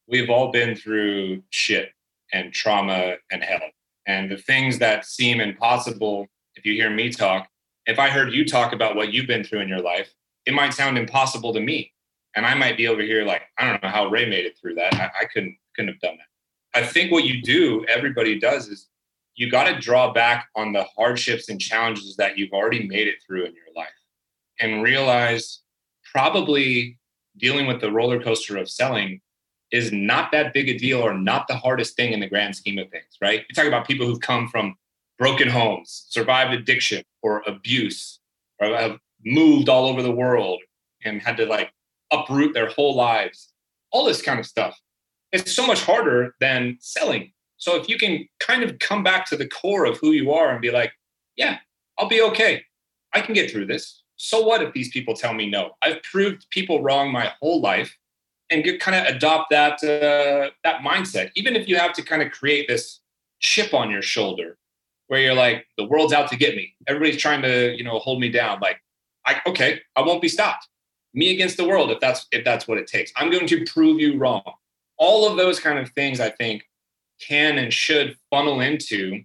we've 0.08 0.30
all 0.30 0.52
been 0.52 0.76
through 0.76 1.44
shit 1.50 1.90
and 2.34 2.54
trauma 2.54 3.16
and 3.32 3.44
hell. 3.44 3.60
And 4.06 4.32
the 4.32 4.38
things 4.38 4.80
that 4.80 5.06
seem 5.06 5.42
impossible 5.42 6.28
you 6.68 6.74
hear 6.74 6.90
me 6.90 7.10
talk, 7.10 7.48
if 7.88 7.98
I 7.98 8.10
heard 8.10 8.34
you 8.34 8.46
talk 8.46 8.74
about 8.74 8.96
what 8.96 9.14
you've 9.14 9.28
been 9.28 9.44
through 9.44 9.62
in 9.62 9.70
your 9.70 9.82
life, 9.82 10.14
it 10.46 10.54
might 10.54 10.74
sound 10.74 10.98
impossible 10.98 11.54
to 11.54 11.60
me. 11.60 11.94
And 12.36 12.46
I 12.46 12.54
might 12.54 12.78
be 12.78 12.88
over 12.88 13.02
here 13.02 13.26
like, 13.26 13.44
I 13.58 13.66
don't 13.66 13.82
know 13.82 13.90
how 13.90 14.08
Ray 14.08 14.30
made 14.30 14.46
it 14.46 14.58
through 14.60 14.76
that. 14.76 14.94
I, 14.94 15.10
I 15.22 15.26
couldn't 15.34 15.58
couldn't 15.76 15.94
have 15.94 16.02
done 16.02 16.18
that. 16.18 16.80
I 16.80 16.86
think 16.86 17.12
what 17.12 17.24
you 17.24 17.42
do, 17.42 17.86
everybody 17.86 18.40
does, 18.40 18.68
is 18.68 18.88
you 19.36 19.50
got 19.50 19.66
to 19.66 19.80
draw 19.80 20.12
back 20.12 20.48
on 20.56 20.74
the 20.74 20.84
hardships 20.84 21.50
and 21.50 21.60
challenges 21.62 22.16
that 22.18 22.38
you've 22.38 22.54
already 22.54 22.88
made 22.88 23.08
it 23.08 23.16
through 23.26 23.46
in 23.46 23.54
your 23.54 23.74
life 23.76 23.90
and 24.60 24.84
realize 24.84 25.62
probably 26.12 26.98
dealing 27.38 27.68
with 27.68 27.80
the 27.80 27.92
roller 27.92 28.22
coaster 28.22 28.58
of 28.58 28.70
selling 28.70 29.22
is 29.72 29.92
not 29.92 30.32
that 30.32 30.54
big 30.54 30.70
a 30.70 30.78
deal 30.78 31.02
or 31.02 31.14
not 31.14 31.48
the 31.48 31.56
hardest 31.56 31.96
thing 31.96 32.14
in 32.14 32.20
the 32.20 32.28
grand 32.28 32.56
scheme 32.56 32.80
of 32.80 32.90
things, 32.90 33.18
right? 33.22 33.44
You 33.48 33.56
talk 33.56 33.66
about 33.66 33.88
people 33.88 34.06
who've 34.06 34.20
come 34.20 34.48
from 34.48 34.76
broken 35.18 35.50
homes, 35.50 36.06
survived 36.10 36.54
addiction 36.54 37.04
or 37.22 37.44
abuse, 37.48 38.20
or 38.60 38.76
have 38.76 38.98
moved 39.26 39.70
all 39.70 39.88
over 39.88 40.02
the 40.02 40.12
world 40.12 40.62
and 41.04 41.22
had 41.22 41.38
to 41.38 41.46
like 41.46 41.72
uproot 42.12 42.54
their 42.54 42.70
whole 42.70 42.96
lives, 42.96 43.54
all 43.92 44.06
this 44.06 44.22
kind 44.22 44.40
of 44.40 44.46
stuff. 44.46 44.80
It's 45.32 45.52
so 45.52 45.66
much 45.66 45.84
harder 45.84 46.36
than 46.40 46.78
selling. 46.80 47.32
So 47.58 47.76
if 47.76 47.90
you 47.90 47.98
can 47.98 48.28
kind 48.40 48.64
of 48.64 48.80
come 48.80 49.04
back 49.04 49.26
to 49.28 49.38
the 49.38 49.48
core 49.48 49.86
of 49.86 49.98
who 49.98 50.12
you 50.12 50.32
are 50.32 50.52
and 50.52 50.62
be 50.62 50.72
like, 50.72 50.92
yeah, 51.36 51.58
I'll 51.98 52.08
be 52.08 52.22
okay. 52.22 52.64
I 53.14 53.22
can 53.22 53.34
get 53.34 53.52
through 53.52 53.66
this. 53.66 54.04
So 54.16 54.42
what 54.42 54.62
if 54.62 54.74
these 54.74 54.90
people 54.90 55.16
tell 55.16 55.34
me 55.34 55.50
no? 55.50 55.72
I've 55.82 56.02
proved 56.04 56.48
people 56.50 56.84
wrong 56.84 57.12
my 57.12 57.32
whole 57.42 57.62
life 57.62 57.96
and 58.50 58.64
get, 58.64 58.80
kind 58.80 58.96
of 58.96 59.16
adopt 59.16 59.50
that 59.50 59.84
uh, 59.84 60.52
that 60.64 60.82
mindset. 60.82 61.32
Even 61.36 61.56
if 61.56 61.68
you 61.68 61.78
have 61.78 61.94
to 61.94 62.02
kind 62.02 62.22
of 62.22 62.32
create 62.32 62.68
this 62.68 63.02
chip 63.40 63.74
on 63.74 63.92
your 63.92 64.02
shoulder 64.02 64.58
where 65.08 65.22
you're 65.22 65.34
like, 65.34 65.66
the 65.78 65.86
world's 65.86 66.14
out 66.14 66.30
to 66.30 66.38
get 66.38 66.56
me. 66.56 66.74
Everybody's 66.88 67.22
trying 67.22 67.42
to, 67.42 67.76
you 67.76 67.84
know, 67.84 68.00
hold 68.00 68.20
me 68.20 68.30
down. 68.30 68.60
Like, 68.62 68.82
I 69.26 69.42
okay, 69.48 69.82
I 69.96 70.02
won't 70.02 70.22
be 70.22 70.30
stopped. 70.30 70.68
Me 71.14 71.34
against 71.34 71.58
the 71.58 71.68
world, 71.68 71.92
if 71.92 72.00
that's 72.00 72.28
if 72.32 72.44
that's 72.46 72.68
what 72.68 72.78
it 72.78 72.88
takes. 72.88 73.12
I'm 73.16 73.32
going 73.32 73.48
to 73.48 73.66
prove 73.66 74.00
you 74.00 74.18
wrong. 74.18 74.44
All 74.98 75.30
of 75.30 75.38
those 75.38 75.60
kind 75.60 75.80
of 75.80 75.90
things, 75.92 76.20
I 76.20 76.30
think, 76.30 76.64
can 77.20 77.58
and 77.58 77.74
should 77.74 78.18
funnel 78.30 78.62
into 78.62 79.24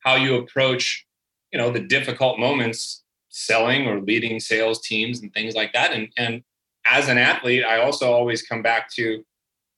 how 0.00 0.16
you 0.16 0.36
approach, 0.36 1.06
you 1.52 1.58
know, 1.58 1.70
the 1.70 1.80
difficult 1.80 2.38
moments 2.38 3.02
selling 3.30 3.88
or 3.88 4.00
leading 4.00 4.38
sales 4.38 4.80
teams 4.80 5.20
and 5.20 5.32
things 5.34 5.54
like 5.54 5.72
that. 5.72 5.92
And 5.92 6.08
and 6.16 6.42
as 6.84 7.08
an 7.08 7.18
athlete, 7.18 7.64
I 7.64 7.82
also 7.82 8.12
always 8.12 8.42
come 8.42 8.62
back 8.62 8.90
to 8.92 9.24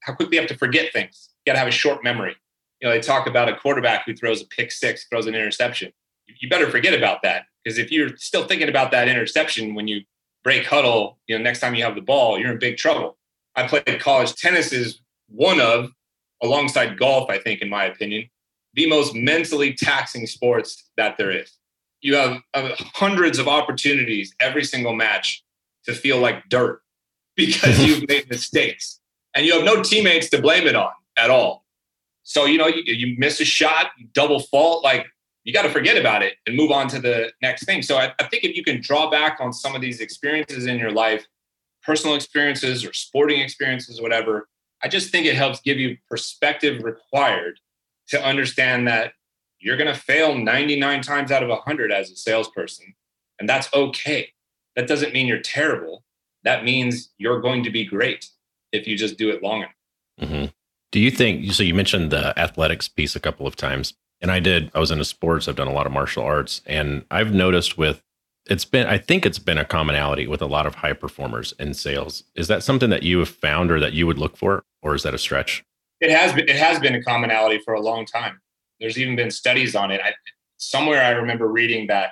how 0.01 0.13
quickly 0.13 0.35
you 0.35 0.41
have 0.41 0.49
to 0.49 0.57
forget 0.57 0.93
things. 0.93 1.29
You 1.45 1.51
got 1.51 1.53
to 1.53 1.59
have 1.59 1.67
a 1.67 1.71
short 1.71 2.03
memory. 2.03 2.35
You 2.79 2.87
know, 2.87 2.93
they 2.93 2.99
talk 2.99 3.27
about 3.27 3.49
a 3.49 3.55
quarterback 3.55 4.05
who 4.05 4.15
throws 4.15 4.41
a 4.41 4.45
pick 4.45 4.71
six, 4.71 5.07
throws 5.07 5.25
an 5.25 5.35
interception. 5.35 5.91
You 6.39 6.49
better 6.49 6.69
forget 6.69 6.93
about 6.93 7.21
that 7.23 7.45
because 7.63 7.77
if 7.77 7.91
you're 7.91 8.15
still 8.17 8.45
thinking 8.45 8.69
about 8.69 8.91
that 8.91 9.07
interception 9.07 9.75
when 9.75 9.87
you 9.87 10.01
break 10.43 10.65
huddle, 10.65 11.17
you 11.27 11.37
know, 11.37 11.43
next 11.43 11.59
time 11.59 11.75
you 11.75 11.83
have 11.83 11.95
the 11.95 12.01
ball, 12.01 12.37
you're 12.39 12.51
in 12.51 12.59
big 12.59 12.77
trouble. 12.77 13.17
I 13.55 13.67
played 13.67 13.99
college 13.99 14.35
tennis 14.35 14.71
is 14.71 15.01
one 15.27 15.59
of, 15.59 15.91
alongside 16.41 16.97
golf, 16.97 17.29
I 17.29 17.39
think, 17.39 17.61
in 17.61 17.69
my 17.69 17.85
opinion, 17.85 18.29
the 18.73 18.87
most 18.87 19.15
mentally 19.15 19.73
taxing 19.73 20.27
sports 20.27 20.89
that 20.95 21.17
there 21.17 21.31
is. 21.31 21.51
You 22.01 22.15
have 22.15 22.41
uh, 22.53 22.75
hundreds 22.77 23.39
of 23.39 23.47
opportunities 23.47 24.35
every 24.39 24.63
single 24.63 24.93
match 24.93 25.43
to 25.85 25.93
feel 25.93 26.19
like 26.19 26.47
dirt 26.49 26.81
because 27.35 27.83
you've 27.83 28.07
made 28.07 28.29
mistakes 28.29 28.99
and 29.35 29.45
you 29.45 29.53
have 29.53 29.63
no 29.63 29.83
teammates 29.83 30.29
to 30.29 30.41
blame 30.41 30.65
it 30.65 30.75
on 30.75 30.91
at 31.17 31.29
all. 31.29 31.65
So, 32.27 32.45
you 32.45 32.57
know, 32.57 32.67
you, 32.67 32.81
you 32.85 33.15
miss 33.17 33.39
a 33.39 33.45
shot, 33.45 33.91
double 34.13 34.39
fault, 34.39 34.83
like 34.83 35.07
you 35.43 35.53
got 35.53 35.63
to 35.63 35.69
forget 35.69 35.97
about 35.97 36.23
it 36.23 36.35
and 36.45 36.55
move 36.55 36.71
on 36.71 36.87
to 36.89 36.99
the 36.99 37.31
next 37.41 37.65
thing. 37.65 37.81
So 37.81 37.97
I, 37.97 38.13
I 38.19 38.25
think 38.25 38.43
if 38.43 38.55
you 38.55 38.63
can 38.63 38.81
draw 38.81 39.09
back 39.09 39.37
on 39.39 39.53
some 39.53 39.75
of 39.75 39.81
these 39.81 40.01
experiences 40.01 40.65
in 40.65 40.77
your 40.77 40.91
life, 40.91 41.25
personal 41.83 42.15
experiences 42.15 42.85
or 42.85 42.91
sporting 42.93 43.39
experiences, 43.39 44.01
whatever, 44.01 44.49
I 44.83 44.89
just 44.89 45.09
think 45.09 45.25
it 45.25 45.35
helps 45.35 45.61
give 45.61 45.77
you 45.77 45.97
perspective 46.09 46.83
required 46.83 47.59
to 48.09 48.23
understand 48.23 48.87
that 48.87 49.13
you're 49.59 49.77
going 49.77 49.93
to 49.93 49.99
fail 49.99 50.35
99 50.35 51.01
times 51.01 51.31
out 51.31 51.43
of 51.43 51.49
100 51.49 51.91
as 51.91 52.11
a 52.11 52.15
salesperson. 52.15 52.93
And 53.39 53.47
that's 53.47 53.73
okay. 53.73 54.29
That 54.75 54.87
doesn't 54.87 55.13
mean 55.13 55.27
you're 55.27 55.39
terrible 55.39 56.03
that 56.47 56.63
means 56.63 57.09
you're 57.17 57.41
going 57.41 57.61
to 57.63 57.69
be 57.69 57.83
great 57.83 58.25
if 58.71 58.87
you 58.87 58.97
just 58.97 59.17
do 59.17 59.29
it 59.29 59.43
long 59.43 59.59
enough. 59.59 59.71
Mm-hmm. 60.21 60.45
Do 60.91 60.99
you 60.99 61.11
think 61.11 61.51
so? 61.51 61.63
You 61.63 61.73
mentioned 61.73 62.11
the 62.11 62.37
athletics 62.39 62.87
piece 62.87 63.15
a 63.15 63.19
couple 63.19 63.45
of 63.45 63.55
times, 63.55 63.93
and 64.21 64.31
I 64.31 64.39
did. 64.39 64.71
I 64.73 64.79
was 64.79 64.91
into 64.91 65.05
sports. 65.05 65.47
I've 65.47 65.55
done 65.55 65.67
a 65.67 65.73
lot 65.73 65.85
of 65.85 65.91
martial 65.91 66.23
arts, 66.23 66.61
and 66.65 67.05
I've 67.11 67.33
noticed 67.33 67.77
with 67.77 68.01
it's 68.49 68.65
been. 68.65 68.87
I 68.87 68.97
think 68.97 69.25
it's 69.25 69.39
been 69.39 69.57
a 69.57 69.65
commonality 69.65 70.27
with 70.27 70.41
a 70.41 70.45
lot 70.45 70.65
of 70.65 70.75
high 70.75 70.93
performers 70.93 71.53
in 71.59 71.73
sales. 71.73 72.23
Is 72.35 72.47
that 72.47 72.63
something 72.63 72.89
that 72.89 73.03
you 73.03 73.19
have 73.19 73.29
found, 73.29 73.71
or 73.71 73.79
that 73.79 73.93
you 73.93 74.07
would 74.07 74.17
look 74.17 74.37
for, 74.37 74.63
or 74.81 74.95
is 74.95 75.03
that 75.03 75.13
a 75.13 75.17
stretch? 75.17 75.63
It 75.99 76.11
has 76.11 76.33
been. 76.33 76.47
It 76.47 76.55
has 76.55 76.79
been 76.79 76.95
a 76.95 77.03
commonality 77.03 77.59
for 77.65 77.73
a 77.73 77.81
long 77.81 78.05
time. 78.05 78.39
There's 78.79 78.97
even 78.97 79.15
been 79.15 79.31
studies 79.31 79.75
on 79.75 79.91
it. 79.91 79.99
I, 80.03 80.13
somewhere 80.57 81.03
I 81.03 81.09
remember 81.11 81.47
reading 81.47 81.87
that 81.87 82.11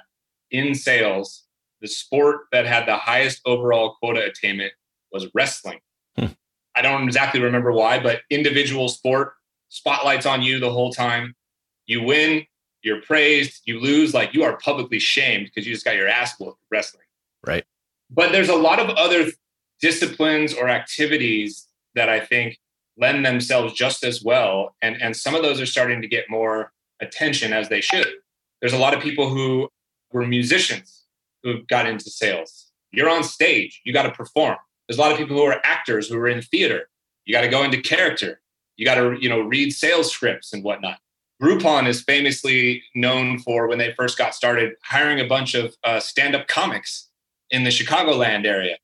in 0.51 0.75
sales, 0.75 1.45
the 1.81 1.87
sport 1.87 2.41
that 2.51 2.65
had 2.65 2.87
the 2.87 2.97
highest 2.97 3.41
overall 3.45 3.95
quota 3.99 4.23
attainment 4.25 4.73
was 5.11 5.27
wrestling. 5.33 5.79
I 6.75 6.81
don't 6.81 7.03
exactly 7.03 7.39
remember 7.39 7.71
why, 7.71 7.99
but 8.01 8.21
individual 8.29 8.89
sport, 8.89 9.33
spotlights 9.69 10.25
on 10.25 10.41
you 10.41 10.59
the 10.59 10.71
whole 10.71 10.91
time. 10.91 11.35
You 11.85 12.03
win, 12.03 12.45
you're 12.81 13.01
praised, 13.01 13.61
you 13.65 13.79
lose, 13.79 14.13
like 14.13 14.33
you 14.33 14.43
are 14.43 14.57
publicly 14.57 14.99
shamed 14.99 15.45
because 15.45 15.65
you 15.65 15.73
just 15.73 15.85
got 15.85 15.95
your 15.95 16.07
ass 16.07 16.39
whooped 16.39 16.59
wrestling. 16.71 17.05
Right. 17.45 17.63
But 18.09 18.31
there's 18.31 18.49
a 18.49 18.55
lot 18.55 18.79
of 18.79 18.89
other 18.89 19.31
disciplines 19.81 20.53
or 20.53 20.69
activities 20.69 21.67
that 21.95 22.09
I 22.09 22.19
think 22.19 22.59
lend 22.97 23.25
themselves 23.25 23.73
just 23.73 24.03
as 24.03 24.23
well. 24.23 24.75
And, 24.81 25.01
and 25.01 25.15
some 25.15 25.35
of 25.35 25.41
those 25.41 25.59
are 25.59 25.65
starting 25.65 26.01
to 26.01 26.07
get 26.07 26.29
more 26.29 26.71
attention 27.01 27.53
as 27.53 27.69
they 27.69 27.81
should. 27.81 28.07
There's 28.61 28.73
a 28.73 28.77
lot 28.77 28.93
of 28.93 29.01
people 29.01 29.29
who 29.29 29.69
were 30.11 30.25
musicians 30.25 31.03
who 31.43 31.63
got 31.63 31.87
into 31.87 32.09
sales. 32.09 32.71
You're 32.91 33.09
on 33.09 33.23
stage, 33.23 33.81
you 33.83 33.93
got 33.93 34.03
to 34.03 34.11
perform. 34.11 34.57
There's 34.87 34.97
a 34.97 35.01
lot 35.01 35.11
of 35.11 35.17
people 35.17 35.35
who 35.35 35.43
are 35.43 35.59
actors 35.63 36.07
who 36.07 36.17
are 36.17 36.27
in 36.27 36.41
theater. 36.41 36.89
You 37.25 37.33
got 37.33 37.41
to 37.41 37.47
go 37.47 37.63
into 37.63 37.81
character. 37.81 38.41
You 38.77 38.85
got 38.85 38.95
to, 38.95 39.17
you 39.19 39.29
know, 39.29 39.39
read 39.39 39.71
sales 39.71 40.11
scripts 40.11 40.53
and 40.53 40.63
whatnot. 40.63 40.99
Groupon 41.41 41.87
is 41.87 42.01
famously 42.01 42.83
known 42.93 43.39
for 43.39 43.67
when 43.67 43.77
they 43.77 43.93
first 43.93 44.17
got 44.17 44.35
started 44.35 44.73
hiring 44.83 45.19
a 45.19 45.27
bunch 45.27 45.53
of 45.53 45.75
uh, 45.83 45.99
stand-up 45.99 46.47
comics 46.47 47.09
in 47.51 47.63
the 47.63 47.69
Chicagoland 47.69 48.45
area. 48.45 48.77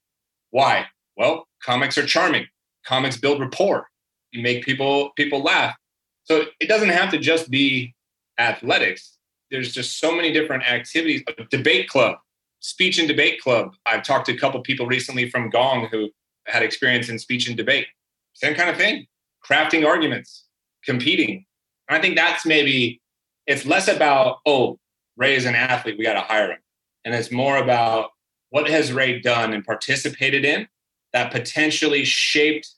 Why? 0.50 0.86
Well, 1.16 1.48
comics 1.64 1.98
are 1.98 2.06
charming. 2.06 2.48
Comics 2.86 3.18
build 3.18 3.40
rapport. 3.40 3.88
You 4.32 4.42
make 4.42 4.66
people 4.66 5.12
people 5.16 5.42
laugh. 5.42 5.76
So 6.24 6.46
it 6.60 6.68
doesn't 6.68 6.90
have 6.90 7.12
to 7.12 7.18
just 7.18 7.50
be 7.50 7.94
athletics. 8.38 9.18
There's 9.50 9.74
just 9.74 10.00
so 10.00 10.16
many 10.16 10.32
different 10.32 10.64
activities. 10.64 11.24
A 11.38 11.44
debate 11.46 11.90
club 11.90 12.18
speech 12.62 13.00
and 13.00 13.08
debate 13.08 13.42
club. 13.42 13.76
I've 13.86 14.04
talked 14.04 14.28
to 14.28 14.34
a 14.34 14.38
couple 14.38 14.62
people 14.62 14.86
recently 14.86 15.30
from 15.30 15.50
Gong 15.50 15.88
who 15.92 16.10
had 16.48 16.64
experience 16.64 17.10
in 17.10 17.20
speech 17.20 17.48
and 17.48 17.58
debate. 17.58 17.88
Same 18.34 18.56
kind 18.56 18.70
of 18.70 18.78
thing. 18.78 19.08
Crafting 19.48 19.86
arguments, 19.86 20.46
competing. 20.86 21.46
I 21.90 22.00
think 22.00 22.16
that's 22.16 22.46
maybe 22.46 23.02
it's 23.48 23.66
less 23.66 23.88
about, 23.88 24.38
oh, 24.46 24.80
Ray 25.18 25.36
is 25.36 25.46
an 25.46 25.56
athlete, 25.56 25.98
we 25.98 26.06
got 26.06 26.14
to 26.14 26.22
hire 26.22 26.52
him. 26.52 26.60
And 27.04 27.14
it's 27.14 27.32
more 27.32 27.58
about 27.58 28.12
what 28.52 28.70
has 28.70 28.94
Ray 28.94 29.20
done 29.20 29.54
and 29.54 29.66
participated 29.66 30.46
in 30.46 30.68
that 31.14 31.32
potentially 31.32 32.06
shaped 32.06 32.70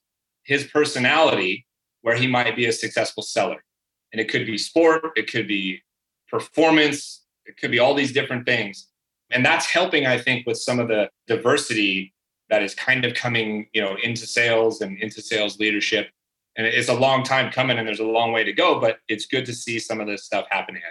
his 0.43 0.63
personality 0.63 1.67
where 2.01 2.15
he 2.15 2.25
might 2.25 2.55
be 2.55 2.65
a 2.65 2.71
successful 2.71 3.21
seller. 3.21 3.63
And 4.11 4.19
it 4.19 4.29
could 4.29 4.45
be 4.45 4.57
sport, 4.57 5.11
it 5.15 5.29
could 5.29 5.47
be 5.47 5.81
performance, 6.29 7.23
it 7.45 7.57
could 7.57 7.71
be 7.71 7.79
all 7.79 7.93
these 7.93 8.13
different 8.13 8.45
things 8.45 8.87
and 9.33 9.45
that's 9.45 9.65
helping 9.65 10.05
i 10.05 10.17
think 10.17 10.45
with 10.47 10.57
some 10.57 10.79
of 10.79 10.87
the 10.87 11.09
diversity 11.27 12.13
that 12.53 12.61
is 12.61 12.75
kind 12.75 13.03
of 13.03 13.15
coming 13.15 13.67
you 13.73 13.81
know 13.81 13.95
into 14.03 14.27
sales 14.27 14.81
and 14.81 14.97
into 14.99 15.21
sales 15.21 15.59
leadership. 15.59 16.09
And 16.55 16.67
it's 16.67 16.87
a 16.87 16.93
long 16.93 17.23
time 17.23 17.51
coming 17.51 17.79
and 17.79 17.87
there's 17.87 17.99
a 17.99 18.05
long 18.05 18.31
way 18.31 18.43
to 18.43 18.53
go 18.53 18.79
but 18.79 18.99
it's 19.07 19.25
good 19.25 19.45
to 19.47 19.53
see 19.53 19.79
some 19.79 19.99
of 19.99 20.05
this 20.05 20.23
stuff 20.23 20.45
happening. 20.51 20.83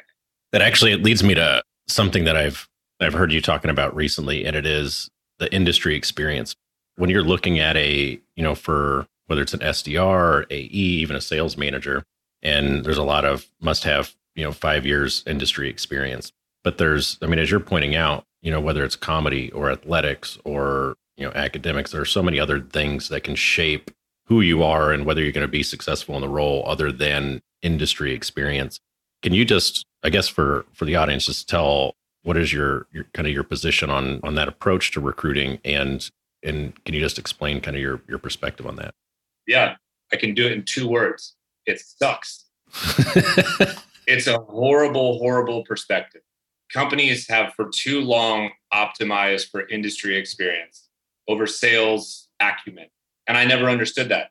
That 0.51 0.61
actually 0.61 0.93
it 0.93 1.05
leads 1.05 1.23
me 1.23 1.35
to 1.35 1.63
something 1.89 2.25
that 2.25 2.37
i've 2.37 2.69
i've 3.01 3.13
heard 3.13 3.33
you 3.33 3.41
talking 3.41 3.71
about 3.71 3.95
recently 3.95 4.45
and 4.45 4.57
it 4.57 4.67
is 4.67 5.09
the 5.39 5.53
industry 5.55 5.95
experience. 5.95 6.55
When 6.97 7.11
you're 7.11 7.23
looking 7.23 7.61
at 7.61 7.77
a 7.77 8.21
you 8.35 8.43
know 8.43 8.57
for 8.57 9.07
whether 9.27 9.43
it's 9.43 9.55
an 9.55 9.61
sdr 9.61 10.47
ae 10.51 10.57
even 10.57 11.15
a 11.15 11.21
sales 11.21 11.57
manager 11.57 12.03
and 12.43 12.85
there's 12.85 12.99
a 12.99 13.05
lot 13.05 13.25
of 13.25 13.47
must 13.61 13.85
have 13.85 14.15
you 14.35 14.43
know 14.43 14.53
five 14.53 14.85
years 14.85 15.23
industry 15.29 15.71
experience 15.71 16.33
but 16.65 16.79
there's 16.79 17.19
i 17.23 17.27
mean 17.27 17.39
as 17.39 17.51
you're 17.51 17.61
pointing 17.61 17.95
out 17.95 18.25
you 18.41 18.51
know 18.51 18.61
whether 18.61 18.85
it's 18.85 18.97
comedy 18.97 19.51
or 19.53 19.71
athletics 19.71 20.39
or 20.45 20.97
you 21.17 21.25
know 21.25 21.33
academics 21.35 21.93
there 21.93 22.01
are 22.01 22.07
so 22.07 22.23
many 22.23 22.39
other 22.39 22.61
things 22.61 23.09
that 23.09 23.23
can 23.23 23.35
shape 23.35 23.91
who 24.27 24.41
you 24.41 24.63
are 24.63 24.93
and 24.93 25.05
whether 25.05 25.23
you're 25.23 25.33
going 25.33 25.47
to 25.47 25.49
be 25.49 25.63
successful 25.63 26.15
in 26.15 26.21
the 26.21 26.29
role 26.29 26.63
other 26.67 26.91
than 26.91 27.43
industry 27.63 28.13
experience 28.13 28.81
can 29.23 29.33
you 29.33 29.45
just 29.45 29.85
i 30.03 30.11
guess 30.11 30.29
for 30.29 30.65
for 30.73 30.85
the 30.85 30.97
audience 30.97 31.27
just 31.27 31.49
tell 31.49 31.95
What 32.25 32.37
is 32.37 32.53
your, 32.53 32.87
your 32.93 33.05
kind 33.15 33.27
of 33.27 33.35
your 33.35 33.45
position 33.45 33.91
on 33.91 34.21
on 34.23 34.35
that 34.37 34.49
approach 34.49 34.93
to 34.93 35.01
recruiting 35.01 35.59
and 35.65 36.09
and 36.43 36.85
can 36.85 36.95
you 36.95 37.01
just 37.01 37.19
explain 37.19 37.61
kind 37.61 37.77
of 37.77 37.83
your 37.83 38.01
your 38.09 38.19
perspective 38.19 38.67
on 38.67 38.77
that? 38.77 38.95
Yeah, 39.47 39.77
I 40.13 40.17
can 40.17 40.35
do 40.35 40.47
it 40.47 40.53
in 40.53 40.65
two 40.65 40.89
words. 40.89 41.35
It 41.67 41.81
sucks. 41.81 42.47
it's 44.07 44.27
a 44.27 44.39
horrible, 44.39 45.19
horrible 45.19 45.65
perspective. 45.65 46.23
Companies 46.73 47.29
have 47.29 47.55
for 47.55 47.69
too 47.69 48.01
long 48.01 48.51
optimized 48.73 49.51
for 49.51 49.69
industry 49.69 50.17
experience 50.17 50.89
over 51.29 51.47
sales 51.47 52.29
acumen. 52.41 52.87
And 53.27 53.37
I 53.37 53.45
never 53.45 53.69
understood 53.69 54.09
that. 54.09 54.31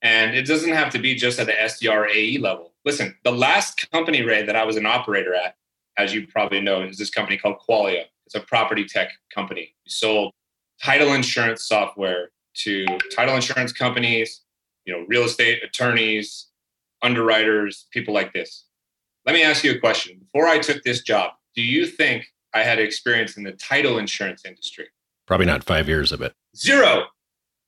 And 0.00 0.34
it 0.34 0.46
doesn't 0.46 0.72
have 0.72 0.90
to 0.92 0.98
be 0.98 1.14
just 1.14 1.38
at 1.38 1.46
the 1.46 1.52
SDR 1.52 2.08
AE 2.10 2.38
level. 2.38 2.72
Listen, 2.84 3.14
the 3.22 3.30
last 3.30 3.90
company, 3.92 4.22
Ray, 4.22 4.44
that 4.44 4.56
I 4.56 4.64
was 4.64 4.76
an 4.76 4.86
operator 4.86 5.34
at, 5.34 5.54
as 5.96 6.12
you 6.12 6.26
probably 6.26 6.60
know, 6.60 6.82
is 6.82 6.98
this 6.98 7.10
company 7.10 7.36
called 7.36 7.56
Qualia. 7.68 8.04
It's 8.26 8.34
a 8.34 8.40
property 8.40 8.84
tech 8.84 9.10
company. 9.32 9.74
We 9.84 9.90
sold 9.90 10.32
title 10.82 11.12
insurance 11.12 11.68
software 11.68 12.30
to 12.54 12.86
title 13.14 13.36
insurance 13.36 13.72
companies, 13.72 14.40
you 14.84 14.92
know, 14.92 15.04
real 15.08 15.22
estate 15.24 15.62
attorneys, 15.62 16.48
underwriters, 17.02 17.86
people 17.92 18.12
like 18.12 18.32
this. 18.32 18.64
Let 19.24 19.34
me 19.34 19.42
ask 19.44 19.62
you 19.62 19.72
a 19.72 19.78
question. 19.78 20.18
Before 20.18 20.48
I 20.48 20.58
took 20.58 20.82
this 20.82 21.02
job, 21.02 21.32
do 21.54 21.62
you 21.62 21.86
think 21.86 22.26
I 22.54 22.62
had 22.62 22.78
experience 22.78 23.36
in 23.36 23.42
the 23.42 23.52
title 23.52 23.98
insurance 23.98 24.44
industry? 24.44 24.88
Probably 25.26 25.46
not 25.46 25.64
five 25.64 25.88
years 25.88 26.12
of 26.12 26.20
it. 26.20 26.34
Zero. 26.56 27.04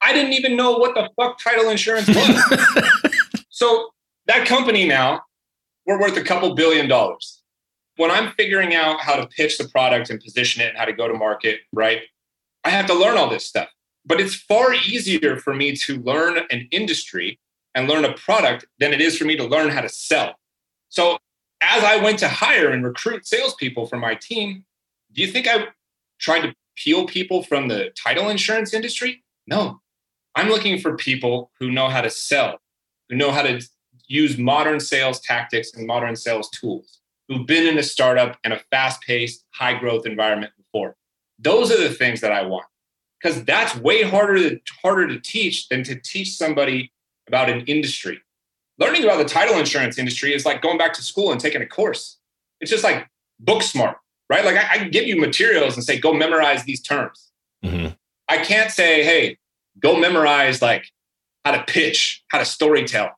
I 0.01 0.13
didn't 0.13 0.35
even 0.35 0.57
know 0.57 0.73
what 0.77 0.95
the 0.95 1.09
fuck 1.17 1.39
title 1.43 1.71
insurance 1.71 2.09
was. 2.09 3.15
so 3.49 3.91
that 4.27 4.47
company 4.47 4.87
now, 4.87 5.23
we're 5.87 6.01
worth 6.01 6.17
a 6.17 6.23
couple 6.23 6.55
billion 6.55 6.89
dollars. 6.89 7.43
When 7.97 8.11
I'm 8.11 8.33
figuring 8.33 8.75
out 8.75 9.01
how 9.01 9.17
to 9.17 9.27
pitch 9.29 9.57
the 9.57 9.69
product 9.69 10.11
and 10.11 10.21
position 10.21 10.63
it 10.63 10.71
and 10.71 10.79
how 10.79 10.85
to 10.85 10.93
go 10.93 11.07
to 11.09 11.15
market, 11.15 11.61
right? 11.73 12.03
I 12.65 12.71
have 12.71 12.87
to 12.87 12.95
learn 12.95 13.17
all 13.17 13.31
this 13.31 13.47
stuff. 13.47 13.69
But 14.05 14.21
it's 14.21 14.35
far 14.35 14.75
easier 14.75 15.39
for 15.39 15.55
me 15.55 15.75
to 15.77 16.01
learn 16.03 16.39
an 16.51 16.69
industry 16.71 17.39
and 17.75 17.89
learn 17.89 18.05
a 18.05 18.13
product 18.15 18.67
than 18.79 18.93
it 18.93 19.01
is 19.01 19.17
for 19.17 19.25
me 19.25 19.37
to 19.37 19.45
learn 19.45 19.71
how 19.71 19.81
to 19.81 19.89
sell. 19.89 20.35
So 20.89 21.19
as 21.65 21.83
I 21.83 21.97
went 21.97 22.19
to 22.21 22.29
hire 22.29 22.71
and 22.71 22.85
recruit 22.85 23.27
salespeople 23.27 23.87
for 23.87 23.97
my 23.97 24.15
team, 24.15 24.65
do 25.13 25.23
you 25.23 25.29
think 25.29 25.49
I 25.49 25.69
tried 26.21 26.43
to 26.43 26.55
peel 26.77 27.07
people 27.07 27.43
from 27.43 27.69
the 27.69 27.91
title 27.97 28.29
insurance 28.29 28.75
industry? 28.75 29.25
No. 29.47 29.81
I'm 30.35 30.49
looking 30.49 30.79
for 30.79 30.97
people 30.97 31.51
who 31.59 31.71
know 31.71 31.89
how 31.89 32.01
to 32.01 32.11
sell, 32.11 32.61
who 33.09 33.17
know 33.17 33.31
how 33.31 33.43
to 33.43 33.61
use 34.09 34.37
modern 34.37 34.81
sales 34.81 35.21
tactics 35.21 35.73
and 35.75 35.87
modern 35.87 36.17
sales 36.17 36.51
tools, 36.51 37.01
who've 37.29 37.47
been 37.47 37.67
in 37.67 37.79
a 37.79 37.83
startup 37.83 38.39
and 38.45 38.53
a 38.53 38.61
fast 38.71 39.01
paced, 39.03 39.45
high 39.51 39.79
growth 39.79 40.07
environment 40.07 40.53
before. 40.57 40.97
Those 41.39 41.71
are 41.71 41.81
the 41.81 41.95
things 41.95 42.21
that 42.21 42.33
I 42.33 42.43
want 42.43 42.67
because 43.21 43.43
that's 43.45 43.77
way 43.77 44.03
harder 44.03 44.51
to, 44.51 44.61
harder 44.83 45.09
to 45.09 45.19
teach 45.19 45.69
than 45.69 45.83
to 45.85 45.95
teach 45.95 46.37
somebody 46.37 46.93
about 47.27 47.49
an 47.49 47.63
industry. 47.63 48.21
Learning 48.79 49.05
about 49.05 49.19
the 49.19 49.25
title 49.25 49.59
insurance 49.59 49.99
industry 49.99 50.35
is 50.35 50.45
like 50.45 50.61
going 50.61 50.79
back 50.79 50.93
to 50.95 51.03
school 51.03 51.31
and 51.31 51.41
taking 51.41 51.63
a 51.63 51.67
course. 51.67 52.19
It's 52.61 52.71
just 52.71 52.85
like 52.85 53.09
book 53.39 53.63
smart, 53.63 53.99
right? 54.29 54.45
Like 54.45 54.57
I, 54.57 54.73
I 54.73 54.79
can 54.79 54.91
give 54.91 55.07
you 55.07 55.21
materials 55.21 55.75
and 55.75 55.85
say, 55.85 55.99
go 55.99 56.13
memorize 56.13 56.65
these 56.65 56.83
terms. 56.83 57.31
Mm-hmm. 57.65 57.93
I 58.29 58.39
can't 58.39 58.71
say, 58.71 59.05
hey, 59.05 59.39
go 59.79 59.97
memorize 59.97 60.61
like 60.61 60.87
how 61.45 61.53
to 61.53 61.63
pitch, 61.65 62.25
how 62.29 62.39
to 62.39 62.45
story 62.45 62.85
tell. 62.85 63.13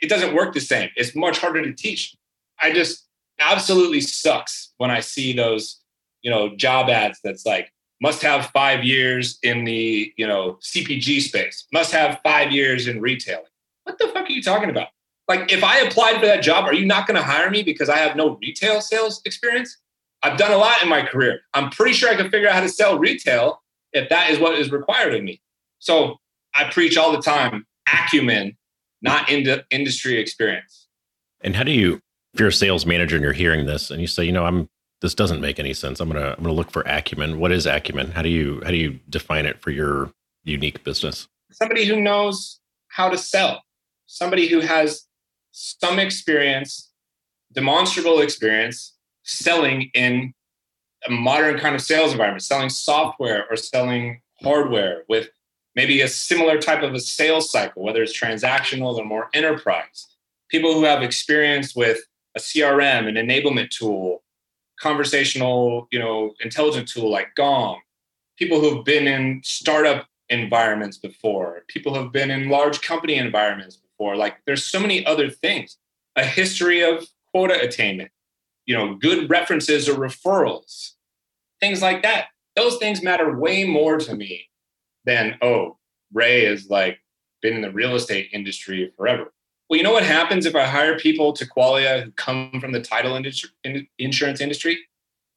It 0.00 0.08
doesn't 0.08 0.34
work 0.34 0.54
the 0.54 0.60
same. 0.60 0.90
It's 0.96 1.14
much 1.14 1.38
harder 1.38 1.62
to 1.62 1.72
teach. 1.72 2.14
I 2.60 2.72
just 2.72 3.06
absolutely 3.38 4.00
sucks 4.00 4.72
when 4.78 4.90
I 4.90 5.00
see 5.00 5.32
those, 5.32 5.80
you 6.22 6.30
know, 6.30 6.54
job 6.56 6.88
ads 6.88 7.18
that's 7.22 7.44
like 7.44 7.72
must 8.00 8.22
have 8.22 8.46
5 8.46 8.84
years 8.84 9.38
in 9.42 9.64
the, 9.64 10.12
you 10.16 10.26
know, 10.26 10.58
CPG 10.62 11.20
space, 11.22 11.66
must 11.72 11.92
have 11.92 12.20
5 12.22 12.52
years 12.52 12.86
in 12.88 13.00
retailing. 13.00 13.44
What 13.84 13.98
the 13.98 14.08
fuck 14.08 14.28
are 14.28 14.32
you 14.32 14.42
talking 14.42 14.70
about? 14.70 14.88
Like 15.28 15.52
if 15.52 15.64
I 15.64 15.78
applied 15.80 16.20
for 16.20 16.26
that 16.26 16.42
job, 16.42 16.64
are 16.64 16.74
you 16.74 16.86
not 16.86 17.06
going 17.06 17.16
to 17.16 17.22
hire 17.22 17.50
me 17.50 17.62
because 17.62 17.88
I 17.88 17.96
have 17.98 18.16
no 18.16 18.36
retail 18.36 18.80
sales 18.80 19.20
experience? 19.24 19.76
I've 20.22 20.38
done 20.38 20.52
a 20.52 20.56
lot 20.56 20.82
in 20.82 20.88
my 20.88 21.02
career. 21.02 21.40
I'm 21.54 21.70
pretty 21.70 21.92
sure 21.92 22.10
I 22.10 22.16
can 22.16 22.30
figure 22.30 22.48
out 22.48 22.54
how 22.54 22.60
to 22.60 22.68
sell 22.68 22.98
retail 22.98 23.62
if 23.92 24.08
that 24.08 24.30
is 24.30 24.38
what 24.38 24.58
is 24.58 24.70
required 24.70 25.14
of 25.14 25.22
me. 25.22 25.40
So 25.78 26.16
I 26.54 26.70
preach 26.70 26.96
all 26.96 27.12
the 27.12 27.20
time 27.20 27.66
acumen, 27.92 28.56
not 29.02 29.30
into 29.30 29.64
industry 29.70 30.18
experience. 30.18 30.88
And 31.40 31.54
how 31.54 31.64
do 31.64 31.70
you, 31.70 32.00
if 32.34 32.40
you're 32.40 32.48
a 32.48 32.52
sales 32.52 32.86
manager 32.86 33.16
and 33.16 33.22
you're 33.22 33.32
hearing 33.32 33.66
this 33.66 33.90
and 33.90 34.00
you 34.00 34.06
say, 34.06 34.24
you 34.24 34.32
know, 34.32 34.44
I'm 34.44 34.68
this 35.02 35.14
doesn't 35.14 35.40
make 35.40 35.58
any 35.58 35.74
sense. 35.74 36.00
I'm 36.00 36.08
gonna 36.08 36.34
I'm 36.36 36.42
gonna 36.42 36.54
look 36.54 36.70
for 36.70 36.82
acumen. 36.82 37.38
What 37.38 37.52
is 37.52 37.66
acumen? 37.66 38.12
How 38.12 38.22
do 38.22 38.28
you 38.28 38.60
how 38.64 38.70
do 38.70 38.76
you 38.76 38.98
define 39.10 39.46
it 39.46 39.60
for 39.60 39.70
your 39.70 40.10
unique 40.44 40.84
business? 40.84 41.28
Somebody 41.52 41.84
who 41.84 42.00
knows 42.00 42.60
how 42.88 43.08
to 43.08 43.18
sell, 43.18 43.62
somebody 44.06 44.48
who 44.48 44.60
has 44.60 45.05
some 45.56 45.98
experience, 45.98 46.90
demonstrable 47.54 48.20
experience 48.20 48.92
selling 49.22 49.90
in 49.94 50.34
a 51.06 51.10
modern 51.10 51.58
kind 51.58 51.74
of 51.74 51.80
sales 51.80 52.12
environment, 52.12 52.42
selling 52.42 52.68
software 52.68 53.46
or 53.48 53.56
selling 53.56 54.20
hardware 54.42 55.04
with 55.08 55.30
maybe 55.74 56.02
a 56.02 56.08
similar 56.08 56.58
type 56.58 56.82
of 56.82 56.92
a 56.92 57.00
sales 57.00 57.50
cycle, 57.50 57.82
whether 57.82 58.02
it's 58.02 58.18
transactional 58.18 58.98
or 58.98 59.04
more 59.06 59.30
enterprise. 59.32 60.06
People 60.50 60.74
who 60.74 60.84
have 60.84 61.02
experience 61.02 61.74
with 61.74 62.00
a 62.36 62.38
CRM, 62.38 63.08
an 63.08 63.14
enablement 63.14 63.70
tool, 63.70 64.22
conversational, 64.78 65.88
you 65.90 65.98
know, 65.98 66.34
intelligent 66.40 66.86
tool 66.86 67.10
like 67.10 67.34
Gong. 67.34 67.80
People 68.36 68.60
who 68.60 68.76
have 68.76 68.84
been 68.84 69.06
in 69.06 69.40
startup 69.42 70.06
environments 70.28 70.98
before, 70.98 71.62
people 71.66 71.94
who 71.94 72.02
have 72.02 72.12
been 72.12 72.30
in 72.30 72.50
large 72.50 72.82
company 72.82 73.14
environments 73.14 73.78
before. 73.96 74.16
Like 74.16 74.36
there's 74.46 74.64
so 74.64 74.80
many 74.80 75.04
other 75.06 75.30
things. 75.30 75.78
A 76.16 76.24
history 76.24 76.82
of 76.82 77.06
quota 77.32 77.60
attainment, 77.60 78.10
you 78.64 78.74
know, 78.76 78.94
good 78.94 79.28
references 79.28 79.88
or 79.88 79.94
referrals, 79.94 80.92
things 81.60 81.82
like 81.82 82.02
that. 82.02 82.28
Those 82.54 82.78
things 82.78 83.02
matter 83.02 83.38
way 83.38 83.64
more 83.64 83.98
to 83.98 84.14
me 84.14 84.48
than, 85.04 85.36
oh, 85.42 85.76
Ray 86.12 86.46
is 86.46 86.70
like 86.70 86.98
been 87.42 87.54
in 87.54 87.60
the 87.60 87.70
real 87.70 87.94
estate 87.94 88.30
industry 88.32 88.92
forever. 88.96 89.32
Well, 89.68 89.76
you 89.76 89.82
know 89.82 89.92
what 89.92 90.04
happens 90.04 90.46
if 90.46 90.54
I 90.54 90.64
hire 90.64 90.98
people 90.98 91.32
to 91.34 91.46
Qualia 91.46 92.04
who 92.04 92.10
come 92.12 92.60
from 92.60 92.72
the 92.72 92.80
title 92.80 93.14
industry, 93.14 93.50
insurance 93.98 94.40
industry? 94.40 94.78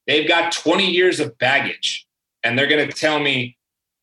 They've 0.07 0.27
got 0.27 0.51
20 0.51 0.89
years 0.89 1.19
of 1.19 1.37
baggage, 1.39 2.07
and 2.43 2.57
they're 2.57 2.67
going 2.67 2.87
to 2.87 2.93
tell 2.93 3.19
me 3.19 3.57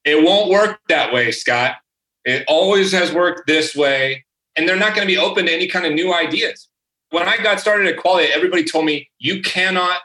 it 0.05 0.23
won't 0.23 0.51
work 0.51 0.81
that 0.89 1.13
way, 1.13 1.31
Scott. 1.31 1.77
It 2.25 2.45
always 2.49 2.93
has 2.93 3.13
worked 3.13 3.47
this 3.47 3.75
way, 3.75 4.26
and 4.57 4.69
they're 4.69 4.77
not 4.77 4.95
going 4.95 5.07
to 5.07 5.13
be 5.13 5.19
open 5.19 5.47
to 5.47 5.53
any 5.53 5.67
kind 5.67 5.87
of 5.87 5.93
new 5.93 6.15
ideas. 6.15 6.69
When 7.11 7.29
I 7.29 7.37
got 7.37 7.61
started 7.61 7.87
at 7.87 8.03
Qualia, 8.03 8.31
everybody 8.31 8.65
told 8.65 8.85
me 8.85 9.09
you 9.19 9.43
cannot 9.43 10.01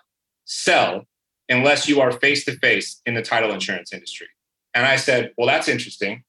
sell 0.46 1.06
unless 1.50 1.88
you 1.88 2.02
are 2.02 2.12
face 2.12 2.46
to 2.46 2.58
face 2.58 3.02
in 3.06 3.14
the 3.14 3.22
title 3.22 3.52
insurance 3.52 3.92
industry. 3.92 4.28
And 4.74 4.86
I 4.86 4.96
said, 4.96 5.32
well, 5.38 5.48
that's 5.48 5.68
interesting 5.68 6.24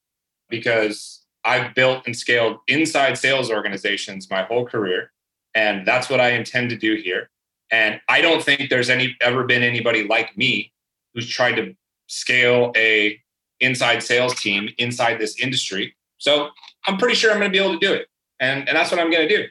because 0.49 1.21
I've 1.45 1.75
built 1.75 2.05
and 2.05 2.15
scaled 2.15 2.57
inside 2.67 3.17
sales 3.17 3.51
organizations 3.51 4.29
my 4.29 4.43
whole 4.43 4.65
career. 4.65 5.11
And 5.55 5.85
that's 5.85 6.09
what 6.09 6.19
I 6.19 6.31
intend 6.31 6.69
to 6.71 6.77
do 6.77 6.95
here. 6.95 7.29
And 7.71 7.99
I 8.07 8.21
don't 8.21 8.43
think 8.43 8.69
there's 8.69 8.89
any 8.89 9.15
ever 9.21 9.43
been 9.45 9.63
anybody 9.63 10.03
like 10.03 10.37
me 10.37 10.71
who's 11.13 11.27
tried 11.27 11.55
to 11.55 11.75
scale 12.07 12.71
a 12.75 13.19
inside 13.59 14.03
sales 14.03 14.39
team 14.39 14.69
inside 14.77 15.19
this 15.19 15.39
industry. 15.39 15.95
So 16.17 16.49
I'm 16.85 16.97
pretty 16.97 17.15
sure 17.15 17.31
I'm 17.31 17.39
going 17.39 17.51
to 17.51 17.57
be 17.57 17.63
able 17.63 17.79
to 17.79 17.85
do 17.85 17.93
it. 17.93 18.07
And, 18.43 18.67
and 18.67 18.77
that's 18.77 18.91
what 18.91 18.99
I'm 18.99 19.09
going 19.09 19.27
to 19.27 19.37
do. 19.37 19.45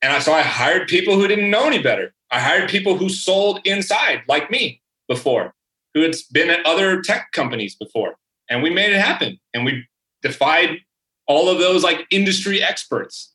And 0.00 0.12
I, 0.12 0.20
so 0.20 0.32
I 0.32 0.42
hired 0.42 0.88
people 0.88 1.14
who 1.14 1.28
didn't 1.28 1.50
know 1.50 1.66
any 1.66 1.80
better. 1.80 2.14
I 2.30 2.40
hired 2.40 2.70
people 2.70 2.96
who 2.96 3.08
sold 3.08 3.60
inside 3.64 4.22
like 4.28 4.50
me 4.50 4.80
before, 5.06 5.54
who 5.92 6.00
had 6.00 6.14
been 6.32 6.50
at 6.50 6.64
other 6.64 7.02
tech 7.02 7.32
companies 7.32 7.74
before. 7.74 8.16
And 8.48 8.62
we 8.62 8.70
made 8.70 8.92
it 8.92 9.00
happen. 9.00 9.38
And 9.52 9.64
we 9.64 9.86
defied 10.22 10.78
all 11.26 11.50
of 11.50 11.58
those 11.58 11.84
like 11.84 12.06
industry 12.10 12.62
experts. 12.62 13.34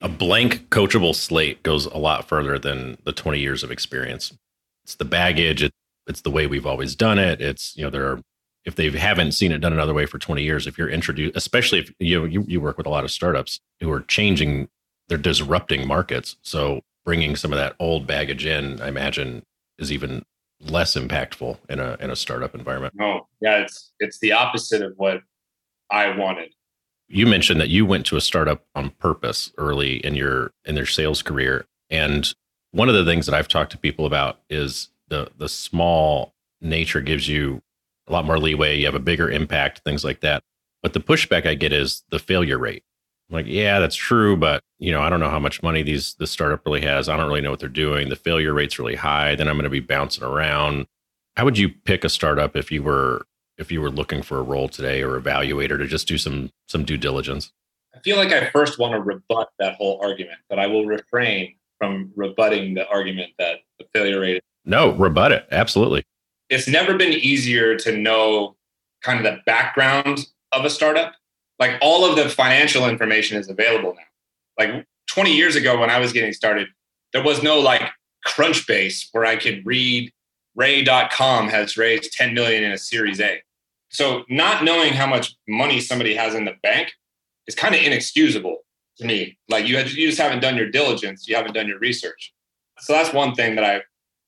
A 0.00 0.08
blank 0.08 0.68
coachable 0.70 1.14
slate 1.14 1.62
goes 1.62 1.86
a 1.86 1.98
lot 1.98 2.26
further 2.26 2.58
than 2.58 2.96
the 3.04 3.12
20 3.12 3.38
years 3.38 3.62
of 3.62 3.70
experience. 3.70 4.36
It's 4.84 4.96
the 4.96 5.04
baggage, 5.04 5.70
it's 6.06 6.22
the 6.22 6.30
way 6.30 6.46
we've 6.46 6.66
always 6.66 6.96
done 6.96 7.18
it. 7.18 7.40
It's, 7.40 7.76
you 7.76 7.84
know, 7.84 7.90
there 7.90 8.06
are 8.06 8.20
if 8.64 8.76
they 8.76 8.90
haven't 8.90 9.32
seen 9.32 9.52
it 9.52 9.58
done 9.58 9.72
another 9.72 9.94
way 9.94 10.06
for 10.06 10.18
20 10.18 10.42
years, 10.42 10.66
if 10.66 10.76
you're 10.76 10.88
introduced, 10.88 11.36
especially 11.36 11.78
if 11.80 11.92
you, 11.98 12.24
you 12.26 12.44
you 12.46 12.60
work 12.60 12.76
with 12.76 12.86
a 12.86 12.90
lot 12.90 13.04
of 13.04 13.10
startups 13.10 13.60
who 13.80 13.90
are 13.90 14.02
changing, 14.02 14.68
they're 15.08 15.18
disrupting 15.18 15.86
markets. 15.86 16.36
So 16.42 16.82
bringing 17.04 17.36
some 17.36 17.52
of 17.52 17.58
that 17.58 17.74
old 17.78 18.06
baggage 18.06 18.44
in, 18.44 18.80
I 18.80 18.88
imagine, 18.88 19.44
is 19.78 19.90
even 19.90 20.24
less 20.60 20.94
impactful 20.94 21.58
in 21.68 21.80
a 21.80 21.96
in 22.00 22.10
a 22.10 22.16
startup 22.16 22.54
environment. 22.54 22.94
No, 22.96 23.26
yeah, 23.40 23.58
it's 23.58 23.92
it's 23.98 24.18
the 24.18 24.32
opposite 24.32 24.82
of 24.82 24.92
what 24.96 25.20
I 25.90 26.16
wanted 26.16 26.52
you 27.12 27.26
mentioned 27.26 27.60
that 27.60 27.68
you 27.68 27.84
went 27.84 28.06
to 28.06 28.16
a 28.16 28.20
startup 28.20 28.64
on 28.76 28.90
purpose 28.90 29.52
early 29.58 29.96
in 30.06 30.14
your 30.14 30.52
in 30.64 30.76
their 30.76 30.86
sales 30.86 31.22
career 31.22 31.66
and 31.90 32.34
one 32.72 32.88
of 32.88 32.94
the 32.94 33.04
things 33.04 33.26
that 33.26 33.34
I've 33.34 33.48
talked 33.48 33.72
to 33.72 33.78
people 33.78 34.06
about 34.06 34.38
is 34.48 34.88
the 35.08 35.30
the 35.36 35.48
small 35.48 36.34
nature 36.60 37.00
gives 37.00 37.28
you 37.28 37.62
a 38.10 38.12
lot 38.12 38.24
more 38.24 38.38
leeway. 38.38 38.78
You 38.78 38.86
have 38.86 38.94
a 38.94 39.00
bigger 39.00 39.30
impact, 39.30 39.80
things 39.84 40.04
like 40.04 40.20
that. 40.20 40.42
But 40.82 40.92
the 40.92 41.00
pushback 41.00 41.46
I 41.46 41.54
get 41.54 41.72
is 41.72 42.02
the 42.10 42.18
failure 42.18 42.58
rate. 42.58 42.82
I'm 43.28 43.34
like, 43.34 43.46
yeah, 43.46 43.78
that's 43.78 43.96
true, 43.96 44.36
but 44.36 44.62
you 44.78 44.90
know, 44.90 45.00
I 45.00 45.08
don't 45.08 45.20
know 45.20 45.30
how 45.30 45.38
much 45.38 45.62
money 45.62 45.82
these 45.82 46.14
the 46.14 46.26
startup 46.26 46.64
really 46.66 46.80
has. 46.80 47.08
I 47.08 47.16
don't 47.16 47.28
really 47.28 47.40
know 47.40 47.50
what 47.50 47.60
they're 47.60 47.68
doing. 47.68 48.08
The 48.08 48.16
failure 48.16 48.52
rate's 48.52 48.78
really 48.78 48.96
high. 48.96 49.34
Then 49.36 49.46
I'm 49.46 49.54
going 49.54 49.64
to 49.64 49.70
be 49.70 49.80
bouncing 49.80 50.24
around. 50.24 50.86
How 51.36 51.44
would 51.44 51.56
you 51.56 51.68
pick 51.68 52.02
a 52.02 52.08
startup 52.08 52.56
if 52.56 52.72
you 52.72 52.82
were 52.82 53.26
if 53.56 53.70
you 53.70 53.80
were 53.80 53.90
looking 53.90 54.22
for 54.22 54.38
a 54.38 54.42
role 54.42 54.68
today 54.68 55.02
or 55.02 55.20
evaluator 55.20 55.78
to 55.78 55.86
just 55.86 56.08
do 56.08 56.18
some 56.18 56.50
some 56.66 56.84
due 56.84 56.96
diligence? 56.96 57.52
I 57.94 58.00
feel 58.00 58.16
like 58.16 58.32
I 58.32 58.50
first 58.50 58.78
want 58.78 58.94
to 58.94 59.00
rebut 59.00 59.50
that 59.58 59.76
whole 59.76 60.00
argument, 60.02 60.38
but 60.48 60.58
I 60.58 60.66
will 60.66 60.86
refrain 60.86 61.54
from 61.78 62.12
rebutting 62.16 62.74
the 62.74 62.88
argument 62.88 63.32
that 63.38 63.58
the 63.78 63.86
failure 63.92 64.20
rate. 64.20 64.42
No, 64.64 64.92
rebut 64.92 65.32
it. 65.32 65.46
Absolutely. 65.50 66.04
It's 66.50 66.68
never 66.68 66.96
been 66.96 67.12
easier 67.12 67.76
to 67.76 67.96
know 67.96 68.56
kind 69.02 69.24
of 69.24 69.24
the 69.24 69.40
background 69.46 70.26
of 70.52 70.64
a 70.64 70.70
startup. 70.70 71.14
Like 71.58 71.78
all 71.80 72.04
of 72.04 72.16
the 72.16 72.28
financial 72.28 72.88
information 72.88 73.38
is 73.38 73.48
available 73.48 73.94
now. 73.94 74.02
Like 74.58 74.86
20 75.08 75.34
years 75.34 75.56
ago 75.56 75.78
when 75.78 75.90
I 75.90 75.98
was 75.98 76.12
getting 76.12 76.32
started, 76.32 76.68
there 77.12 77.22
was 77.22 77.42
no 77.42 77.58
like 77.60 77.82
Crunchbase 78.26 79.08
where 79.12 79.24
I 79.24 79.36
could 79.36 79.64
read 79.64 80.12
Ray.com 80.56 81.48
has 81.48 81.76
raised 81.76 82.12
10 82.12 82.34
million 82.34 82.64
in 82.64 82.72
a 82.72 82.78
series 82.78 83.20
A. 83.20 83.40
So 83.88 84.24
not 84.28 84.64
knowing 84.64 84.92
how 84.92 85.06
much 85.06 85.36
money 85.48 85.80
somebody 85.80 86.14
has 86.14 86.34
in 86.34 86.44
the 86.44 86.54
bank 86.62 86.92
is 87.46 87.54
kind 87.54 87.74
of 87.74 87.80
inexcusable 87.80 88.58
to 88.98 89.06
me. 89.06 89.38
Like 89.48 89.66
you, 89.66 89.76
had, 89.76 89.90
you 89.90 90.08
just 90.08 90.20
haven't 90.20 90.40
done 90.40 90.56
your 90.56 90.70
diligence, 90.70 91.26
you 91.28 91.36
haven't 91.36 91.54
done 91.54 91.66
your 91.66 91.78
research. 91.78 92.32
So 92.78 92.92
that's 92.92 93.12
one 93.12 93.34
thing 93.34 93.56
that 93.56 93.64
I 93.64 93.82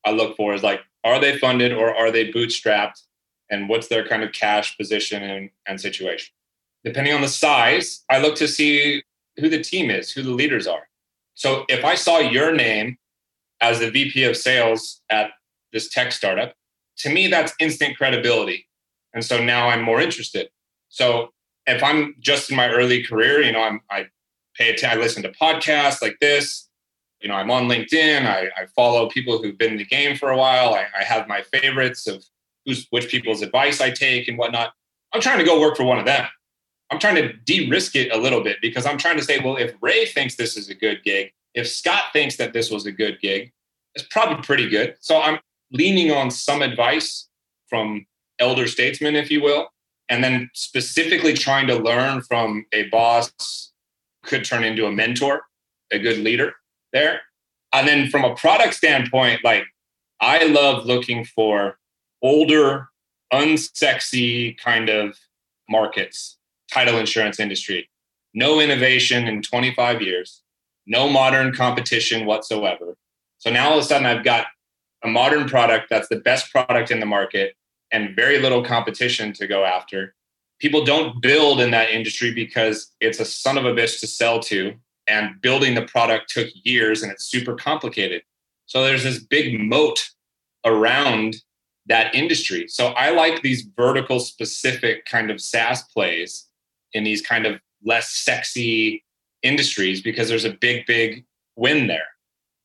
I 0.05 0.11
look 0.11 0.35
for 0.35 0.53
is 0.53 0.63
like, 0.63 0.81
are 1.03 1.19
they 1.19 1.37
funded 1.37 1.73
or 1.73 1.95
are 1.95 2.11
they 2.11 2.31
bootstrapped, 2.31 3.01
and 3.49 3.69
what's 3.69 3.87
their 3.87 4.07
kind 4.07 4.23
of 4.23 4.31
cash 4.31 4.77
position 4.77 5.21
and, 5.23 5.49
and 5.67 5.79
situation. 5.79 6.33
Depending 6.83 7.13
on 7.13 7.21
the 7.21 7.27
size, 7.27 8.03
I 8.09 8.19
look 8.19 8.35
to 8.37 8.47
see 8.47 9.03
who 9.37 9.49
the 9.49 9.63
team 9.63 9.89
is, 9.89 10.11
who 10.11 10.21
the 10.21 10.31
leaders 10.31 10.67
are. 10.67 10.87
So 11.33 11.65
if 11.69 11.83
I 11.83 11.95
saw 11.95 12.19
your 12.19 12.53
name 12.53 12.97
as 13.61 13.79
the 13.79 13.89
VP 13.89 14.23
of 14.25 14.37
sales 14.37 15.01
at 15.09 15.31
this 15.71 15.89
tech 15.89 16.11
startup, 16.11 16.53
to 16.97 17.09
me 17.09 17.27
that's 17.27 17.53
instant 17.59 17.97
credibility. 17.97 18.67
And 19.13 19.23
so 19.23 19.43
now 19.43 19.69
I'm 19.69 19.81
more 19.81 20.01
interested. 20.01 20.49
So 20.89 21.31
if 21.65 21.81
I'm 21.81 22.15
just 22.19 22.49
in 22.49 22.57
my 22.57 22.69
early 22.69 23.03
career, 23.03 23.41
you 23.41 23.51
know, 23.51 23.61
I'm, 23.61 23.81
I 23.89 24.07
pay 24.55 24.69
attention, 24.69 24.99
I 24.99 25.01
listen 25.01 25.23
to 25.23 25.31
podcasts 25.31 26.01
like 26.01 26.17
this. 26.19 26.69
You 27.23 27.29
know, 27.29 27.35
I'm 27.35 27.49
on 27.49 27.69
LinkedIn. 27.69 28.25
I, 28.25 28.49
I 28.61 28.65
follow 28.75 29.07
people 29.07 29.41
who've 29.41 29.57
been 29.57 29.71
in 29.71 29.77
the 29.77 29.85
game 29.85 30.17
for 30.17 30.31
a 30.31 30.37
while. 30.37 30.73
I, 30.73 30.87
I 30.99 31.03
have 31.03 31.25
my 31.29 31.41
favorites 31.41 32.05
of 32.05 32.23
who's 32.65 32.85
which 32.89 33.07
people's 33.07 33.41
advice 33.41 33.79
I 33.79 33.91
take 33.91 34.27
and 34.27 34.37
whatnot. 34.37 34.73
I'm 35.13 35.21
trying 35.21 35.39
to 35.39 35.45
go 35.45 35.59
work 35.59 35.77
for 35.77 35.85
one 35.85 35.97
of 35.97 36.05
them. 36.05 36.27
I'm 36.91 36.99
trying 36.99 37.15
to 37.15 37.31
de-risk 37.31 37.95
it 37.95 38.13
a 38.13 38.17
little 38.17 38.43
bit 38.43 38.57
because 38.61 38.85
I'm 38.85 38.97
trying 38.97 39.17
to 39.17 39.23
say, 39.23 39.39
well, 39.39 39.55
if 39.55 39.73
Ray 39.81 40.05
thinks 40.05 40.35
this 40.35 40.57
is 40.57 40.69
a 40.69 40.75
good 40.75 41.01
gig, 41.03 41.31
if 41.53 41.67
Scott 41.67 42.05
thinks 42.11 42.35
that 42.35 42.51
this 42.51 42.69
was 42.69 42.85
a 42.85 42.91
good 42.91 43.21
gig, 43.21 43.53
it's 43.95 44.05
probably 44.11 44.43
pretty 44.43 44.67
good. 44.67 44.97
So 44.99 45.21
I'm 45.21 45.39
leaning 45.71 46.11
on 46.11 46.29
some 46.29 46.61
advice 46.61 47.29
from 47.69 48.05
elder 48.37 48.67
statesmen, 48.67 49.15
if 49.15 49.31
you 49.31 49.41
will, 49.41 49.69
and 50.09 50.21
then 50.21 50.49
specifically 50.53 51.33
trying 51.33 51.67
to 51.67 51.75
learn 51.75 52.21
from 52.21 52.65
a 52.73 52.89
boss 52.89 53.71
could 54.23 54.43
turn 54.43 54.65
into 54.65 54.87
a 54.87 54.91
mentor, 54.91 55.43
a 55.89 55.99
good 55.99 56.17
leader 56.17 56.53
there. 56.93 57.21
And 57.73 57.87
then 57.87 58.09
from 58.09 58.23
a 58.23 58.35
product 58.35 58.75
standpoint, 58.75 59.43
like 59.43 59.65
I 60.21 60.45
love 60.45 60.85
looking 60.85 61.25
for 61.25 61.77
older, 62.21 62.87
unsexy 63.33 64.57
kind 64.57 64.89
of 64.89 65.17
markets, 65.69 66.37
title 66.71 66.97
insurance 66.97 67.39
industry. 67.39 67.89
No 68.33 68.59
innovation 68.59 69.27
in 69.27 69.41
25 69.41 70.01
years, 70.01 70.41
no 70.87 71.09
modern 71.09 71.53
competition 71.53 72.25
whatsoever. 72.25 72.95
So 73.39 73.49
now 73.51 73.69
all 73.69 73.77
of 73.77 73.83
a 73.83 73.87
sudden 73.87 74.05
I've 74.05 74.23
got 74.23 74.47
a 75.03 75.07
modern 75.07 75.47
product 75.47 75.89
that's 75.89 76.07
the 76.07 76.15
best 76.15 76.51
product 76.51 76.89
in 76.89 76.99
the 76.99 77.05
market 77.05 77.55
and 77.91 78.15
very 78.15 78.39
little 78.39 78.63
competition 78.63 79.33
to 79.33 79.47
go 79.47 79.65
after. 79.65 80.15
People 80.59 80.85
don't 80.85 81.21
build 81.21 81.59
in 81.59 81.71
that 81.71 81.89
industry 81.89 82.33
because 82.33 82.91
it's 83.01 83.19
a 83.19 83.25
son 83.25 83.57
of 83.57 83.65
a 83.65 83.73
bitch 83.73 83.99
to 83.99 84.07
sell 84.07 84.39
to. 84.39 84.73
And 85.07 85.41
building 85.41 85.75
the 85.75 85.81
product 85.83 86.29
took 86.29 86.47
years 86.63 87.03
and 87.03 87.11
it's 87.11 87.25
super 87.25 87.55
complicated. 87.55 88.21
So 88.65 88.83
there's 88.83 89.03
this 89.03 89.19
big 89.19 89.59
moat 89.59 90.09
around 90.65 91.35
that 91.87 92.15
industry. 92.15 92.67
So 92.67 92.87
I 92.87 93.11
like 93.11 93.41
these 93.41 93.67
vertical 93.75 94.19
specific 94.19 95.05
kind 95.05 95.29
of 95.29 95.41
SaaS 95.41 95.83
plays 95.83 96.47
in 96.93 97.03
these 97.03 97.21
kind 97.21 97.45
of 97.45 97.59
less 97.83 98.11
sexy 98.11 99.03
industries 99.41 100.01
because 100.01 100.29
there's 100.29 100.45
a 100.45 100.53
big, 100.53 100.85
big 100.85 101.25
win 101.55 101.87
there. 101.87 102.07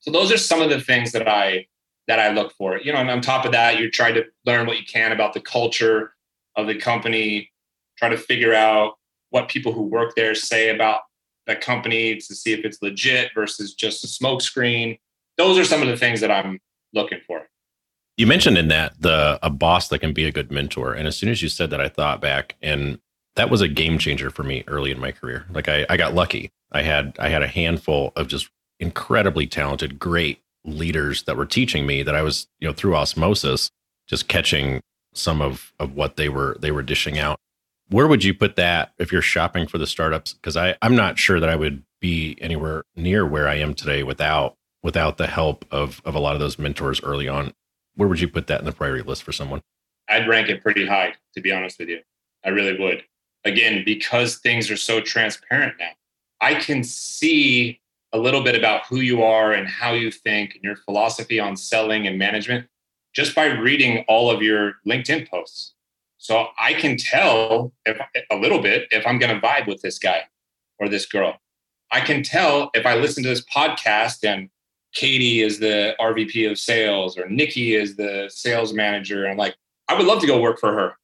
So 0.00 0.12
those 0.12 0.30
are 0.32 0.38
some 0.38 0.62
of 0.62 0.70
the 0.70 0.80
things 0.80 1.12
that 1.12 1.28
I 1.28 1.66
that 2.06 2.18
I 2.18 2.30
look 2.30 2.54
for. 2.54 2.78
You 2.78 2.92
know, 2.92 3.00
and 3.00 3.10
on 3.10 3.20
top 3.20 3.44
of 3.44 3.52
that, 3.52 3.78
you're 3.78 3.90
trying 3.90 4.14
to 4.14 4.24
learn 4.46 4.66
what 4.66 4.78
you 4.78 4.86
can 4.86 5.12
about 5.12 5.34
the 5.34 5.40
culture 5.40 6.14
of 6.56 6.66
the 6.66 6.74
company, 6.74 7.50
try 7.98 8.08
to 8.08 8.16
figure 8.16 8.54
out 8.54 8.94
what 9.30 9.48
people 9.48 9.72
who 9.72 9.82
work 9.82 10.14
there 10.16 10.34
say 10.34 10.70
about 10.70 11.02
the 11.48 11.56
company 11.56 12.16
to 12.16 12.34
see 12.34 12.52
if 12.52 12.64
it's 12.64 12.80
legit 12.82 13.32
versus 13.34 13.74
just 13.74 14.04
a 14.04 14.06
smokescreen. 14.06 14.98
Those 15.36 15.58
are 15.58 15.64
some 15.64 15.82
of 15.82 15.88
the 15.88 15.96
things 15.96 16.20
that 16.20 16.30
I'm 16.30 16.60
looking 16.92 17.20
for. 17.26 17.48
You 18.16 18.26
mentioned 18.26 18.58
in 18.58 18.68
that 18.68 19.00
the 19.00 19.38
a 19.42 19.50
boss 19.50 19.88
that 19.88 20.00
can 20.00 20.12
be 20.12 20.24
a 20.24 20.32
good 20.32 20.52
mentor. 20.52 20.92
And 20.92 21.08
as 21.08 21.16
soon 21.16 21.30
as 21.30 21.42
you 21.42 21.48
said 21.48 21.70
that, 21.70 21.80
I 21.80 21.88
thought 21.88 22.20
back 22.20 22.56
and 22.62 22.98
that 23.36 23.50
was 23.50 23.60
a 23.60 23.68
game 23.68 23.98
changer 23.98 24.30
for 24.30 24.42
me 24.42 24.64
early 24.66 24.90
in 24.90 24.98
my 24.98 25.12
career. 25.12 25.46
Like 25.50 25.68
I, 25.68 25.86
I 25.88 25.96
got 25.96 26.14
lucky. 26.14 26.50
I 26.72 26.82
had 26.82 27.16
I 27.18 27.28
had 27.28 27.42
a 27.42 27.48
handful 27.48 28.12
of 28.16 28.28
just 28.28 28.50
incredibly 28.80 29.46
talented, 29.46 29.98
great 29.98 30.40
leaders 30.64 31.22
that 31.22 31.36
were 31.36 31.46
teaching 31.46 31.86
me 31.86 32.02
that 32.02 32.14
I 32.14 32.22
was, 32.22 32.48
you 32.58 32.68
know, 32.68 32.74
through 32.74 32.96
osmosis, 32.96 33.70
just 34.08 34.28
catching 34.28 34.80
some 35.14 35.40
of 35.40 35.72
of 35.78 35.94
what 35.94 36.16
they 36.16 36.28
were 36.28 36.56
they 36.60 36.72
were 36.72 36.82
dishing 36.82 37.18
out. 37.18 37.38
Where 37.90 38.06
would 38.06 38.24
you 38.24 38.34
put 38.34 38.56
that 38.56 38.92
if 38.98 39.12
you're 39.12 39.22
shopping 39.22 39.66
for 39.66 39.78
the 39.78 39.86
startups? 39.86 40.34
Because 40.34 40.56
I 40.56 40.76
I'm 40.82 40.96
not 40.96 41.18
sure 41.18 41.40
that 41.40 41.48
I 41.48 41.56
would 41.56 41.82
be 42.00 42.36
anywhere 42.40 42.84
near 42.96 43.26
where 43.26 43.48
I 43.48 43.56
am 43.56 43.74
today 43.74 44.02
without 44.02 44.56
without 44.82 45.16
the 45.16 45.26
help 45.26 45.64
of 45.70 46.00
of 46.04 46.14
a 46.14 46.20
lot 46.20 46.34
of 46.34 46.40
those 46.40 46.58
mentors 46.58 47.02
early 47.02 47.28
on. 47.28 47.52
Where 47.94 48.08
would 48.08 48.20
you 48.20 48.28
put 48.28 48.46
that 48.46 48.60
in 48.60 48.66
the 48.66 48.72
priority 48.72 49.02
list 49.02 49.22
for 49.22 49.32
someone? 49.32 49.62
I'd 50.08 50.28
rank 50.28 50.48
it 50.48 50.62
pretty 50.62 50.86
high, 50.86 51.14
to 51.34 51.40
be 51.40 51.52
honest 51.52 51.78
with 51.78 51.88
you. 51.88 52.00
I 52.44 52.50
really 52.50 52.78
would. 52.78 53.04
Again, 53.44 53.82
because 53.84 54.36
things 54.36 54.70
are 54.70 54.76
so 54.76 55.00
transparent 55.00 55.74
now. 55.78 55.90
I 56.40 56.54
can 56.54 56.84
see 56.84 57.80
a 58.12 58.18
little 58.18 58.42
bit 58.42 58.54
about 58.54 58.86
who 58.86 59.00
you 59.00 59.22
are 59.22 59.52
and 59.52 59.68
how 59.68 59.92
you 59.92 60.10
think 60.10 60.54
and 60.54 60.62
your 60.62 60.76
philosophy 60.76 61.40
on 61.40 61.56
selling 61.56 62.06
and 62.06 62.18
management 62.18 62.66
just 63.12 63.34
by 63.34 63.46
reading 63.46 64.04
all 64.08 64.30
of 64.30 64.42
your 64.42 64.74
LinkedIn 64.86 65.28
posts. 65.28 65.74
So 66.18 66.48
I 66.58 66.74
can 66.74 66.96
tell 66.96 67.72
if 67.86 67.98
a 68.30 68.36
little 68.36 68.60
bit 68.60 68.88
if 68.90 69.06
I'm 69.06 69.18
going 69.18 69.34
to 69.34 69.40
vibe 69.40 69.66
with 69.66 69.82
this 69.82 69.98
guy 69.98 70.22
or 70.78 70.88
this 70.88 71.06
girl. 71.06 71.40
I 71.90 72.00
can 72.00 72.22
tell 72.22 72.70
if 72.74 72.84
I 72.84 72.96
listen 72.96 73.22
to 73.22 73.28
this 73.28 73.44
podcast 73.44 74.28
and 74.28 74.50
Katie 74.92 75.40
is 75.40 75.58
the 75.58 75.94
RVP 76.00 76.50
of 76.50 76.58
sales 76.58 77.16
or 77.16 77.28
Nikki 77.28 77.74
is 77.74 77.96
the 77.96 78.28
sales 78.32 78.72
manager. 78.72 79.24
And 79.24 79.32
I'm 79.32 79.38
like, 79.38 79.54
I 79.88 79.96
would 79.96 80.06
love 80.06 80.20
to 80.20 80.26
go 80.26 80.40
work 80.40 80.58
for 80.58 80.72
her. 80.72 80.94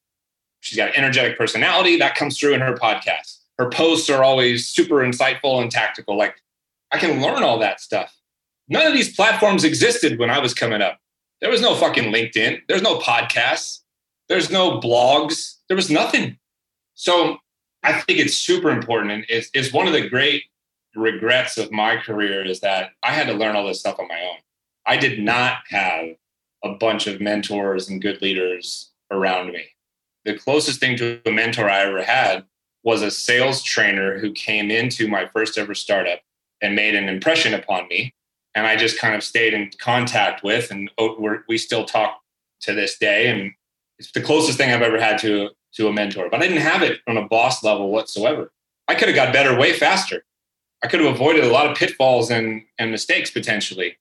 She's 0.60 0.76
got 0.76 0.88
an 0.90 0.94
energetic 0.96 1.38
personality 1.38 1.96
that 1.98 2.14
comes 2.14 2.38
through 2.38 2.54
in 2.54 2.60
her 2.60 2.74
podcast. 2.74 3.38
Her 3.58 3.68
posts 3.68 4.10
are 4.10 4.24
always 4.24 4.66
super 4.66 4.96
insightful 4.96 5.62
and 5.62 5.70
tactical. 5.70 6.16
Like, 6.16 6.42
I 6.90 6.98
can 6.98 7.22
learn 7.22 7.42
all 7.42 7.58
that 7.58 7.80
stuff. 7.80 8.16
None 8.68 8.86
of 8.86 8.94
these 8.94 9.14
platforms 9.14 9.64
existed 9.64 10.18
when 10.18 10.30
I 10.30 10.38
was 10.38 10.54
coming 10.54 10.80
up. 10.80 10.98
There 11.40 11.50
was 11.50 11.60
no 11.60 11.74
fucking 11.74 12.12
LinkedIn. 12.12 12.62
There's 12.68 12.82
no 12.82 12.98
podcasts. 12.98 13.80
There's 14.28 14.50
no 14.50 14.80
blogs. 14.80 15.56
There 15.68 15.76
was 15.76 15.90
nothing. 15.90 16.38
So 16.94 17.38
I 17.82 18.00
think 18.00 18.18
it's 18.18 18.36
super 18.36 18.70
important. 18.70 19.12
And 19.12 19.24
it's, 19.28 19.50
it's 19.54 19.72
one 19.72 19.86
of 19.86 19.92
the 19.92 20.08
great 20.08 20.44
regrets 20.94 21.58
of 21.58 21.72
my 21.72 21.96
career 21.96 22.44
is 22.44 22.60
that 22.60 22.92
I 23.02 23.12
had 23.12 23.26
to 23.26 23.34
learn 23.34 23.56
all 23.56 23.66
this 23.66 23.80
stuff 23.80 23.98
on 23.98 24.08
my 24.08 24.20
own. 24.20 24.38
I 24.86 24.96
did 24.96 25.18
not 25.18 25.58
have 25.68 26.16
a 26.62 26.74
bunch 26.74 27.06
of 27.06 27.20
mentors 27.20 27.88
and 27.88 28.00
good 28.00 28.22
leaders 28.22 28.90
around 29.10 29.52
me. 29.52 29.64
The 30.24 30.38
closest 30.38 30.80
thing 30.80 30.96
to 30.96 31.20
a 31.26 31.30
mentor 31.30 31.68
I 31.68 31.82
ever 31.82 32.02
had 32.02 32.44
was 32.82 33.02
a 33.02 33.10
sales 33.10 33.62
trainer 33.62 34.18
who 34.18 34.32
came 34.32 34.70
into 34.70 35.08
my 35.08 35.26
first 35.26 35.58
ever 35.58 35.74
startup 35.74 36.20
and 36.62 36.74
made 36.74 36.94
an 36.94 37.08
impression 37.08 37.54
upon 37.54 37.88
me. 37.88 38.14
And 38.54 38.66
I 38.66 38.76
just 38.76 38.98
kind 38.98 39.14
of 39.14 39.22
stayed 39.24 39.52
in 39.52 39.70
contact 39.78 40.44
with, 40.44 40.70
and 40.70 40.90
we 41.48 41.58
still 41.58 41.84
talk 41.84 42.20
to 42.60 42.72
this 42.72 42.96
day. 42.96 43.28
And 43.28 43.52
it's 43.98 44.12
the 44.12 44.20
closest 44.20 44.58
thing 44.58 44.72
I've 44.72 44.82
ever 44.82 45.00
had 45.00 45.18
to 45.20 45.50
to 45.74 45.88
a 45.88 45.92
mentor. 45.92 46.28
But 46.30 46.42
I 46.42 46.48
didn't 46.48 46.62
have 46.62 46.82
it 46.82 47.00
on 47.06 47.16
a 47.16 47.26
boss 47.26 47.62
level 47.64 47.90
whatsoever. 47.90 48.52
I 48.88 48.94
could 48.94 49.08
have 49.08 49.16
got 49.16 49.32
better 49.32 49.58
way 49.58 49.72
faster. 49.72 50.24
I 50.82 50.86
could 50.86 51.00
have 51.00 51.14
avoided 51.14 51.44
a 51.44 51.50
lot 51.50 51.66
of 51.66 51.76
pitfalls 51.76 52.30
and, 52.30 52.62
and 52.78 52.90
mistakes 52.90 53.30
potentially. 53.30 53.96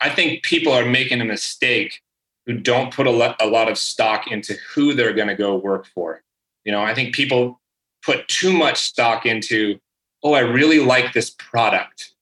I 0.00 0.10
think 0.10 0.42
people 0.42 0.72
are 0.72 0.84
making 0.84 1.20
a 1.20 1.24
mistake 1.24 2.00
who 2.46 2.54
don't 2.54 2.92
put 2.92 3.06
a, 3.06 3.10
lo- 3.10 3.34
a 3.38 3.46
lot 3.46 3.70
of 3.70 3.78
stock 3.78 4.26
into 4.30 4.54
who 4.74 4.94
they're 4.94 5.12
going 5.12 5.28
to 5.28 5.36
go 5.36 5.56
work 5.56 5.86
for. 5.94 6.22
You 6.64 6.72
know, 6.72 6.82
I 6.82 6.94
think 6.94 7.14
people 7.14 7.60
put 8.04 8.26
too 8.28 8.52
much 8.52 8.78
stock 8.78 9.26
into, 9.26 9.78
oh, 10.24 10.32
I 10.32 10.40
really 10.40 10.80
like 10.80 11.12
this 11.12 11.30
product. 11.30 12.14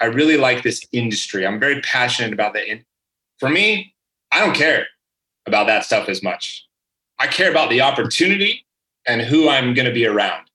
I 0.00 0.06
really 0.06 0.36
like 0.36 0.62
this 0.62 0.86
industry. 0.92 1.46
I'm 1.46 1.60
very 1.60 1.80
passionate 1.80 2.32
about 2.32 2.52
that. 2.54 2.66
For 3.38 3.48
me, 3.48 3.94
I 4.30 4.40
don't 4.40 4.54
care 4.54 4.86
about 5.46 5.66
that 5.66 5.84
stuff 5.84 6.08
as 6.08 6.22
much. 6.22 6.66
I 7.18 7.26
care 7.26 7.50
about 7.50 7.70
the 7.70 7.80
opportunity 7.80 8.64
and 9.06 9.20
who 9.20 9.48
I'm 9.48 9.74
going 9.74 9.86
to 9.86 9.92
be 9.92 10.06
around. 10.06 10.46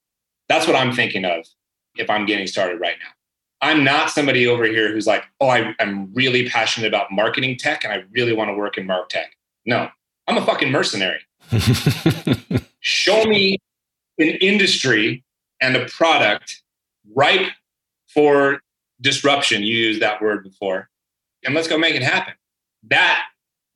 That's 0.50 0.68
what 0.68 0.76
I'm 0.76 0.94
thinking 0.94 1.26
of 1.26 1.46
if 1.96 2.10
I'm 2.10 2.26
getting 2.26 2.48
started 2.48 2.80
right 2.80 2.96
now. 3.00 3.12
I'm 3.62 3.84
not 3.84 4.12
somebody 4.12 4.46
over 4.48 4.66
here 4.66 4.92
who's 4.92 5.08
like, 5.08 5.24
oh, 5.42 5.50
I, 5.50 5.74
am 5.80 6.14
really 6.14 6.48
passionate 6.48 6.88
about 6.88 7.12
marketing 7.12 7.58
tech 7.58 7.84
and 7.84 7.92
I 7.92 8.04
really 8.12 8.34
want 8.34 8.50
to 8.50 8.54
work 8.54 8.78
in 8.78 8.88
martech. 8.88 9.26
No, 9.66 9.90
I'm 10.28 10.38
a 10.38 10.46
fucking 10.46 10.72
mercenary. 10.72 11.20
Show 12.80 13.24
me 13.26 13.58
an 14.20 14.28
industry 14.28 15.24
and 15.60 15.76
a 15.76 15.86
product 15.88 16.62
ripe 17.16 17.50
for 18.14 18.62
disruption. 19.02 19.64
You 19.64 19.76
used 19.76 20.02
that 20.02 20.22
word 20.22 20.44
before. 20.44 20.90
And 21.44 21.56
let's 21.56 21.68
go 21.68 21.78
make 21.78 21.96
it 21.96 22.04
happen. 22.04 22.34
That 22.90 23.26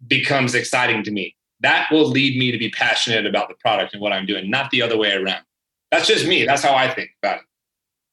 becomes 0.07 0.55
exciting 0.55 1.03
to 1.03 1.11
me. 1.11 1.35
That 1.59 1.91
will 1.91 2.07
lead 2.07 2.37
me 2.37 2.51
to 2.51 2.57
be 2.57 2.69
passionate 2.69 3.25
about 3.25 3.47
the 3.47 3.55
product 3.55 3.93
and 3.93 4.01
what 4.01 4.13
I'm 4.13 4.25
doing, 4.25 4.49
not 4.49 4.71
the 4.71 4.81
other 4.81 4.97
way 4.97 5.13
around. 5.13 5.43
That's 5.91 6.07
just 6.07 6.25
me. 6.25 6.45
That's 6.45 6.63
how 6.63 6.73
I 6.73 6.91
think 6.91 7.11
about 7.21 7.37
it. 7.37 7.43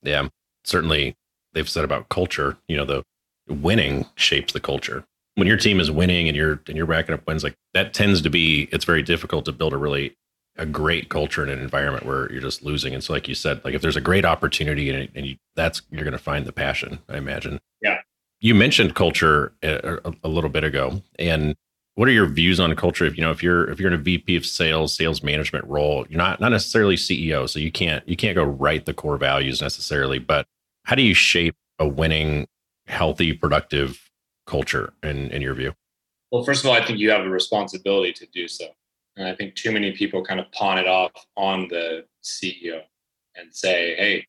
Yeah, 0.03 0.29
certainly 0.65 1.17
they've 1.55 1.69
said 1.69 1.85
about 1.85 2.09
culture, 2.09 2.57
you 2.69 2.77
know, 2.77 2.85
the 2.85 3.05
winning 3.49 4.07
shapes 4.17 4.53
the 4.53 4.61
culture. 4.61 5.05
When 5.37 5.47
your 5.47 5.57
team 5.57 5.81
is 5.81 5.91
winning 5.91 6.29
and 6.29 6.37
you're 6.37 6.61
and 6.67 6.77
you're 6.77 6.87
racking 6.87 7.15
up 7.15 7.27
wins, 7.27 7.45
like 7.45 7.55
that 7.73 7.95
tends 7.95 8.21
to 8.23 8.31
be 8.31 8.69
it's 8.73 8.85
very 8.85 9.03
difficult 9.03 9.45
to 9.47 9.53
build 9.53 9.73
a 9.73 9.77
really 9.77 10.17
a 10.59 10.67
great 10.67 11.09
culture 11.09 11.43
in 11.43 11.49
an 11.49 11.61
environment 11.61 12.05
where 12.05 12.31
you're 12.33 12.43
just 12.43 12.65
losing. 12.65 12.93
And 12.93 13.03
so, 13.03 13.13
like 13.13 13.29
you 13.29 13.35
said, 13.35 13.65
like 13.65 13.75
if 13.75 13.81
there's 13.81 13.97
a 13.97 14.01
great 14.01 14.25
opportunity 14.25 14.91
and, 14.91 15.09
and 15.15 15.27
you, 15.27 15.37
that's 15.55 15.83
you're 15.91 16.03
going 16.03 16.13
to 16.13 16.19
find 16.19 16.45
the 16.45 16.53
passion. 16.53 16.99
I 17.09 17.17
imagine. 17.17 17.61
Yeah. 17.81 18.01
You 18.41 18.55
mentioned 18.55 18.95
culture 18.95 19.53
a, 19.63 20.01
a, 20.05 20.13
a, 20.25 20.29
little 20.29 20.51
bit 20.51 20.65
ago, 20.65 21.03
and 21.19 21.57
what 21.99 22.07
are 22.07 22.13
your 22.13 22.27
views 22.27 22.61
on 22.61 22.73
culture? 22.77 23.05
If 23.05 23.17
you 23.19 23.25
know 23.25 23.33
if 23.33 23.43
you're 23.43 23.69
if 23.71 23.81
you're 23.81 23.93
in 23.93 23.99
a 23.99 24.03
VP 24.03 24.37
of 24.37 24.47
sales, 24.47 24.95
sales 24.95 25.21
management 25.25 25.65
role, 25.65 26.07
you're 26.09 26.19
not 26.19 26.41
not 26.41 26.53
necessarily 26.53 26.95
CEO, 26.95 27.49
so 27.49 27.59
you 27.59 27.73
can't 27.73 28.09
you 28.09 28.15
can't 28.15 28.37
go 28.37 28.45
write 28.45 28.87
the 28.87 28.95
core 28.95 29.17
values 29.17 29.61
necessarily. 29.61 30.21
But 30.21 30.47
how 30.85 30.95
do 30.95 31.03
you 31.03 31.13
shape 31.13 31.57
a 31.81 31.89
winning, 31.89 32.47
healthy, 32.87 33.33
productive 33.33 34.09
culture 34.47 34.93
in 35.03 35.33
in 35.33 35.43
your 35.43 35.55
view? 35.55 35.75
Well, 36.31 36.45
first 36.45 36.63
of 36.63 36.71
all, 36.71 36.77
I 36.77 36.85
think 36.85 37.01
you 37.01 37.11
have 37.11 37.27
a 37.27 37.31
responsibility 37.31 38.13
to 38.13 38.27
do 38.27 38.47
so. 38.47 38.67
And 39.17 39.27
I 39.27 39.35
think 39.35 39.57
too 39.57 39.73
many 39.73 39.91
people 39.91 40.25
kind 40.25 40.39
of 40.39 40.53
pawn 40.53 40.79
it 40.79 40.87
off 40.87 41.11
on 41.37 41.67
the 41.67 42.05
CEO 42.23 42.83
and 43.35 43.53
say, 43.53 43.97
hey, 43.97 44.25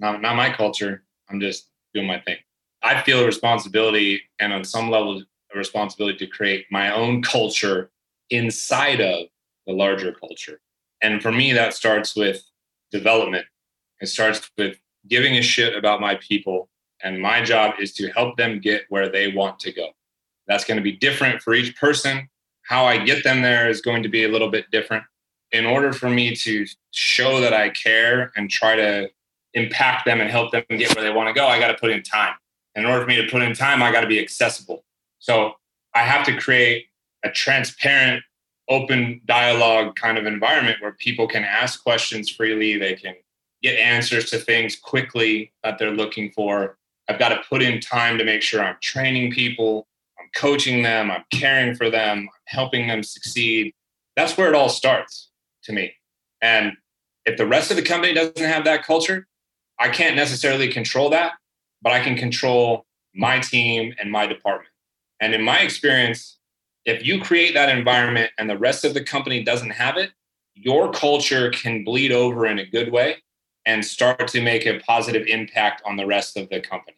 not, 0.00 0.20
not 0.20 0.34
my 0.34 0.52
culture. 0.52 1.04
I'm 1.30 1.38
just 1.38 1.68
doing 1.92 2.08
my 2.08 2.18
thing. 2.18 2.38
I 2.82 3.00
feel 3.02 3.20
a 3.20 3.24
responsibility 3.24 4.22
and 4.40 4.52
on 4.52 4.64
some 4.64 4.90
level, 4.90 5.22
a 5.54 5.58
responsibility 5.58 6.18
to 6.18 6.26
create 6.26 6.66
my 6.70 6.92
own 6.92 7.22
culture 7.22 7.90
inside 8.30 9.00
of 9.00 9.26
the 9.66 9.72
larger 9.72 10.12
culture. 10.12 10.60
And 11.02 11.22
for 11.22 11.32
me, 11.32 11.52
that 11.52 11.74
starts 11.74 12.16
with 12.16 12.42
development. 12.90 13.46
It 14.00 14.06
starts 14.06 14.50
with 14.56 14.78
giving 15.08 15.36
a 15.36 15.42
shit 15.42 15.76
about 15.76 16.00
my 16.00 16.16
people. 16.16 16.68
And 17.02 17.20
my 17.20 17.42
job 17.42 17.74
is 17.78 17.92
to 17.94 18.08
help 18.08 18.36
them 18.36 18.60
get 18.60 18.84
where 18.88 19.08
they 19.08 19.28
want 19.28 19.58
to 19.60 19.72
go. 19.72 19.88
That's 20.46 20.64
going 20.64 20.76
to 20.76 20.82
be 20.82 20.92
different 20.92 21.42
for 21.42 21.54
each 21.54 21.76
person 21.76 22.28
how 22.64 22.86
I 22.86 22.98
get 22.98 23.24
them 23.24 23.42
there 23.42 23.68
is 23.68 23.80
going 23.80 24.02
to 24.02 24.08
be 24.08 24.24
a 24.24 24.28
little 24.28 24.50
bit 24.50 24.70
different. 24.70 25.04
In 25.52 25.66
order 25.66 25.92
for 25.92 26.10
me 26.10 26.34
to 26.36 26.66
show 26.90 27.40
that 27.40 27.52
I 27.52 27.68
care 27.70 28.32
and 28.36 28.50
try 28.50 28.74
to 28.74 29.08
impact 29.52 30.06
them 30.06 30.20
and 30.20 30.28
help 30.28 30.50
them 30.50 30.64
get 30.68 30.94
where 30.96 31.04
they 31.04 31.12
want 31.12 31.28
to 31.28 31.34
go, 31.34 31.46
I 31.46 31.60
got 31.60 31.68
to 31.68 31.74
put 31.74 31.90
in 31.90 32.02
time. 32.02 32.34
In 32.74 32.84
order 32.86 33.02
for 33.02 33.06
me 33.06 33.16
to 33.16 33.30
put 33.30 33.42
in 33.42 33.54
time, 33.54 33.82
I 33.82 33.92
got 33.92 34.00
to 34.00 34.08
be 34.08 34.18
accessible. 34.18 34.84
So 35.24 35.54
I 35.94 36.00
have 36.00 36.26
to 36.26 36.36
create 36.36 36.88
a 37.24 37.30
transparent, 37.30 38.22
open 38.68 39.22
dialogue 39.24 39.96
kind 39.96 40.18
of 40.18 40.26
environment 40.26 40.82
where 40.82 40.92
people 40.92 41.26
can 41.26 41.44
ask 41.44 41.82
questions 41.82 42.28
freely. 42.28 42.76
They 42.76 42.92
can 42.92 43.14
get 43.62 43.78
answers 43.78 44.28
to 44.28 44.38
things 44.38 44.76
quickly 44.76 45.50
that 45.62 45.78
they're 45.78 45.92
looking 45.92 46.30
for. 46.32 46.76
I've 47.08 47.18
got 47.18 47.30
to 47.30 47.40
put 47.48 47.62
in 47.62 47.80
time 47.80 48.18
to 48.18 48.24
make 48.24 48.42
sure 48.42 48.62
I'm 48.62 48.76
training 48.82 49.30
people 49.30 49.86
I'm 50.20 50.28
coaching 50.34 50.82
them, 50.82 51.10
I'm 51.10 51.24
caring 51.30 51.74
for 51.74 51.88
them, 51.88 52.18
I'm 52.18 52.28
helping 52.44 52.86
them 52.86 53.02
succeed. 53.02 53.72
That's 54.16 54.36
where 54.36 54.48
it 54.48 54.54
all 54.54 54.68
starts 54.68 55.30
to 55.64 55.72
me. 55.72 55.94
And 56.42 56.72
if 57.24 57.38
the 57.38 57.46
rest 57.46 57.70
of 57.70 57.78
the 57.78 57.82
company 57.82 58.12
doesn't 58.12 58.36
have 58.36 58.64
that 58.64 58.84
culture, 58.84 59.26
I 59.78 59.88
can't 59.88 60.16
necessarily 60.16 60.68
control 60.68 61.08
that, 61.10 61.32
but 61.80 61.94
I 61.94 62.00
can 62.00 62.14
control 62.14 62.84
my 63.14 63.40
team 63.40 63.94
and 63.98 64.10
my 64.10 64.26
department. 64.26 64.73
And 65.20 65.34
in 65.34 65.42
my 65.42 65.60
experience, 65.60 66.38
if 66.84 67.06
you 67.06 67.20
create 67.20 67.54
that 67.54 67.74
environment 67.76 68.30
and 68.38 68.48
the 68.48 68.58
rest 68.58 68.84
of 68.84 68.94
the 68.94 69.02
company 69.02 69.42
doesn't 69.42 69.70
have 69.70 69.96
it, 69.96 70.10
your 70.54 70.92
culture 70.92 71.50
can 71.50 71.84
bleed 71.84 72.12
over 72.12 72.46
in 72.46 72.58
a 72.58 72.66
good 72.66 72.92
way 72.92 73.16
and 73.66 73.84
start 73.84 74.28
to 74.28 74.42
make 74.42 74.66
a 74.66 74.78
positive 74.80 75.26
impact 75.26 75.82
on 75.86 75.96
the 75.96 76.06
rest 76.06 76.36
of 76.36 76.48
the 76.50 76.60
company. 76.60 76.96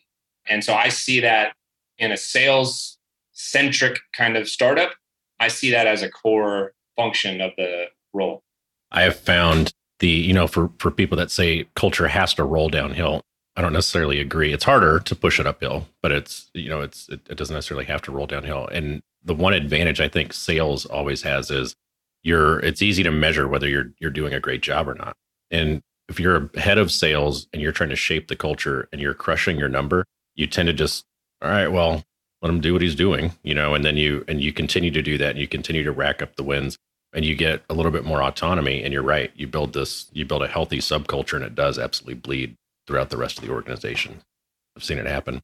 And 0.48 0.64
so 0.64 0.74
I 0.74 0.88
see 0.88 1.20
that 1.20 1.54
in 1.98 2.12
a 2.12 2.16
sales 2.16 2.98
centric 3.32 3.98
kind 4.12 4.36
of 4.36 4.48
startup, 4.48 4.92
I 5.38 5.48
see 5.48 5.70
that 5.70 5.86
as 5.86 6.02
a 6.02 6.10
core 6.10 6.72
function 6.96 7.40
of 7.40 7.52
the 7.56 7.86
role. 8.12 8.42
I 8.90 9.02
have 9.02 9.16
found 9.16 9.72
the, 10.00 10.08
you 10.08 10.32
know, 10.32 10.46
for, 10.46 10.70
for 10.78 10.90
people 10.90 11.16
that 11.18 11.30
say 11.30 11.66
culture 11.74 12.08
has 12.08 12.34
to 12.34 12.44
roll 12.44 12.68
downhill, 12.68 13.22
I 13.56 13.62
don't 13.62 13.72
necessarily 13.72 14.20
agree. 14.20 14.52
It's 14.52 14.64
harder 14.64 15.00
to 15.00 15.16
push 15.16 15.40
it 15.40 15.46
uphill, 15.46 15.88
but 16.02 16.12
it's, 16.12 16.50
you 16.52 16.68
know, 16.68 16.82
it's, 16.82 17.08
it, 17.08 17.20
it 17.30 17.38
doesn't 17.38 17.54
necessarily 17.54 17.86
have 17.86 18.02
to 18.02 18.12
roll 18.12 18.26
downhill. 18.26 18.68
And 18.68 19.02
the 19.24 19.34
one 19.34 19.54
advantage 19.54 19.98
I 19.98 20.08
think 20.08 20.34
sales 20.34 20.84
always 20.84 21.22
has 21.22 21.50
is 21.50 21.74
you're, 22.22 22.58
it's 22.60 22.82
easy 22.82 23.02
to 23.02 23.10
measure 23.10 23.48
whether 23.48 23.66
you're, 23.66 23.92
you're 23.98 24.10
doing 24.10 24.34
a 24.34 24.40
great 24.40 24.60
job 24.60 24.88
or 24.88 24.94
not. 24.94 25.16
And 25.50 25.80
if 26.08 26.20
you're 26.20 26.50
a 26.54 26.60
head 26.60 26.76
of 26.76 26.92
sales 26.92 27.48
and 27.52 27.62
you're 27.62 27.72
trying 27.72 27.90
to 27.90 27.96
shape 27.96 28.28
the 28.28 28.36
culture 28.36 28.88
and 28.92 29.00
you're 29.00 29.14
crushing 29.14 29.58
your 29.58 29.70
number, 29.70 30.04
you 30.34 30.46
tend 30.46 30.66
to 30.66 30.74
just, 30.74 31.04
all 31.40 31.48
right, 31.48 31.68
well, 31.68 32.04
let 32.42 32.50
him 32.50 32.60
do 32.60 32.74
what 32.74 32.82
he's 32.82 32.94
doing, 32.94 33.32
you 33.42 33.54
know, 33.54 33.74
and 33.74 33.84
then 33.84 33.96
you 33.96 34.22
and 34.28 34.42
you 34.42 34.52
continue 34.52 34.90
to 34.90 35.02
do 35.02 35.16
that 35.16 35.30
and 35.30 35.38
you 35.38 35.48
continue 35.48 35.82
to 35.82 35.90
rack 35.90 36.20
up 36.20 36.36
the 36.36 36.42
wins 36.44 36.76
and 37.14 37.24
you 37.24 37.34
get 37.34 37.62
a 37.70 37.74
little 37.74 37.90
bit 37.90 38.04
more 38.04 38.22
autonomy 38.22 38.82
and 38.82 38.92
you're 38.92 39.02
right, 39.02 39.30
you 39.34 39.46
build 39.46 39.72
this 39.72 40.10
you 40.12 40.26
build 40.26 40.42
a 40.42 40.48
healthy 40.48 40.78
subculture 40.78 41.34
and 41.34 41.44
it 41.44 41.54
does 41.54 41.78
absolutely 41.78 42.14
bleed 42.14 42.56
throughout 42.86 43.10
the 43.10 43.16
rest 43.16 43.38
of 43.38 43.44
the 43.44 43.52
organization. 43.52 44.22
I've 44.76 44.84
seen 44.84 44.98
it 44.98 45.06
happen. 45.06 45.42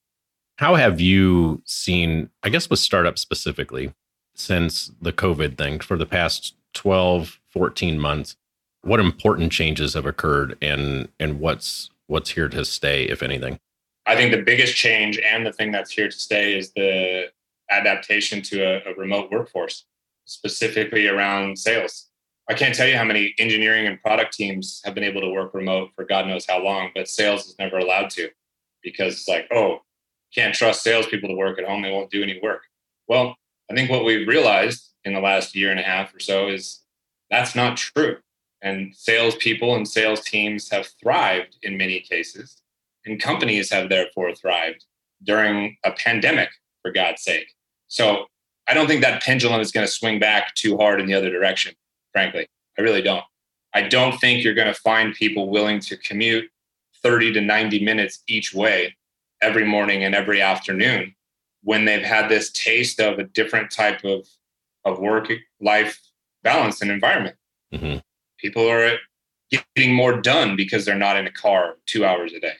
How 0.56 0.74
have 0.74 1.00
you 1.00 1.62
seen, 1.64 2.30
I 2.42 2.48
guess 2.48 2.68
with 2.68 2.78
startups 2.78 3.20
specifically, 3.20 3.94
since 4.34 4.92
the 5.00 5.12
COVID 5.12 5.58
thing 5.58 5.80
for 5.80 5.96
the 5.96 6.06
past 6.06 6.54
12, 6.74 7.40
14 7.50 7.98
months, 7.98 8.36
what 8.82 9.00
important 9.00 9.52
changes 9.52 9.94
have 9.94 10.06
occurred 10.06 10.58
and 10.60 11.08
and 11.20 11.38
what's 11.38 11.90
what's 12.08 12.30
here 12.30 12.48
to 12.48 12.64
stay, 12.64 13.04
if 13.04 13.22
anything? 13.22 13.58
I 14.06 14.16
think 14.16 14.32
the 14.32 14.42
biggest 14.42 14.74
change 14.74 15.18
and 15.18 15.46
the 15.46 15.52
thing 15.52 15.70
that's 15.70 15.92
here 15.92 16.08
to 16.08 16.16
stay 16.16 16.58
is 16.58 16.72
the 16.72 17.30
adaptation 17.70 18.42
to 18.42 18.62
a, 18.62 18.90
a, 18.90 18.94
remote 18.94 19.30
workforce, 19.30 19.84
specifically 20.24 21.06
around 21.06 21.58
sales. 21.58 22.08
I 22.52 22.54
can't 22.54 22.74
tell 22.74 22.86
you 22.86 22.98
how 22.98 23.04
many 23.04 23.34
engineering 23.38 23.86
and 23.86 23.98
product 24.02 24.34
teams 24.34 24.82
have 24.84 24.94
been 24.94 25.04
able 25.04 25.22
to 25.22 25.30
work 25.30 25.54
remote 25.54 25.88
for 25.96 26.04
God 26.04 26.26
knows 26.26 26.44
how 26.46 26.62
long, 26.62 26.90
but 26.94 27.08
sales 27.08 27.46
is 27.46 27.58
never 27.58 27.78
allowed 27.78 28.10
to 28.10 28.28
because 28.82 29.14
it's 29.14 29.28
like, 29.28 29.48
oh, 29.50 29.78
can't 30.34 30.54
trust 30.54 30.82
salespeople 30.82 31.30
to 31.30 31.34
work 31.34 31.58
at 31.58 31.64
home. 31.66 31.80
They 31.80 31.90
won't 31.90 32.10
do 32.10 32.22
any 32.22 32.38
work. 32.42 32.64
Well, 33.08 33.36
I 33.70 33.74
think 33.74 33.88
what 33.88 34.04
we've 34.04 34.28
realized 34.28 34.90
in 35.04 35.14
the 35.14 35.20
last 35.20 35.56
year 35.56 35.70
and 35.70 35.80
a 35.80 35.82
half 35.82 36.14
or 36.14 36.20
so 36.20 36.48
is 36.48 36.80
that's 37.30 37.54
not 37.54 37.78
true. 37.78 38.18
And 38.60 38.94
salespeople 38.94 39.74
and 39.74 39.88
sales 39.88 40.20
teams 40.20 40.68
have 40.68 40.88
thrived 41.02 41.56
in 41.62 41.78
many 41.78 42.00
cases 42.00 42.60
and 43.06 43.18
companies 43.18 43.72
have 43.72 43.88
therefore 43.88 44.34
thrived 44.34 44.84
during 45.22 45.78
a 45.84 45.92
pandemic, 45.92 46.50
for 46.82 46.92
God's 46.92 47.22
sake. 47.22 47.54
So 47.88 48.26
I 48.68 48.74
don't 48.74 48.88
think 48.88 49.02
that 49.02 49.22
pendulum 49.22 49.60
is 49.60 49.72
going 49.72 49.86
to 49.86 49.92
swing 49.92 50.18
back 50.18 50.54
too 50.54 50.76
hard 50.76 51.00
in 51.00 51.06
the 51.06 51.14
other 51.14 51.30
direction, 51.30 51.74
frankly. 52.12 52.46
I 52.78 52.82
really 52.82 53.02
don't. 53.02 53.24
I 53.74 53.82
don't 53.82 54.18
think 54.18 54.44
you're 54.44 54.54
going 54.54 54.72
to 54.72 54.80
find 54.80 55.14
people 55.14 55.48
willing 55.48 55.80
to 55.80 55.96
commute 55.96 56.50
30 57.02 57.32
to 57.34 57.40
90 57.40 57.84
minutes 57.84 58.22
each 58.28 58.54
way 58.54 58.96
every 59.40 59.64
morning 59.64 60.04
and 60.04 60.14
every 60.14 60.40
afternoon 60.40 61.14
when 61.64 61.84
they've 61.84 62.04
had 62.04 62.28
this 62.28 62.50
taste 62.52 63.00
of 63.00 63.18
a 63.18 63.24
different 63.24 63.70
type 63.70 64.04
of, 64.04 64.26
of 64.84 64.98
work 64.98 65.30
life 65.60 66.00
balance 66.42 66.82
and 66.82 66.90
environment. 66.90 67.36
Mm-hmm. 67.72 67.98
People 68.38 68.68
are 68.68 68.98
getting 69.50 69.94
more 69.94 70.20
done 70.20 70.56
because 70.56 70.84
they're 70.84 70.96
not 70.96 71.16
in 71.16 71.26
a 71.26 71.32
car 71.32 71.76
two 71.86 72.04
hours 72.04 72.32
a 72.32 72.40
day 72.40 72.56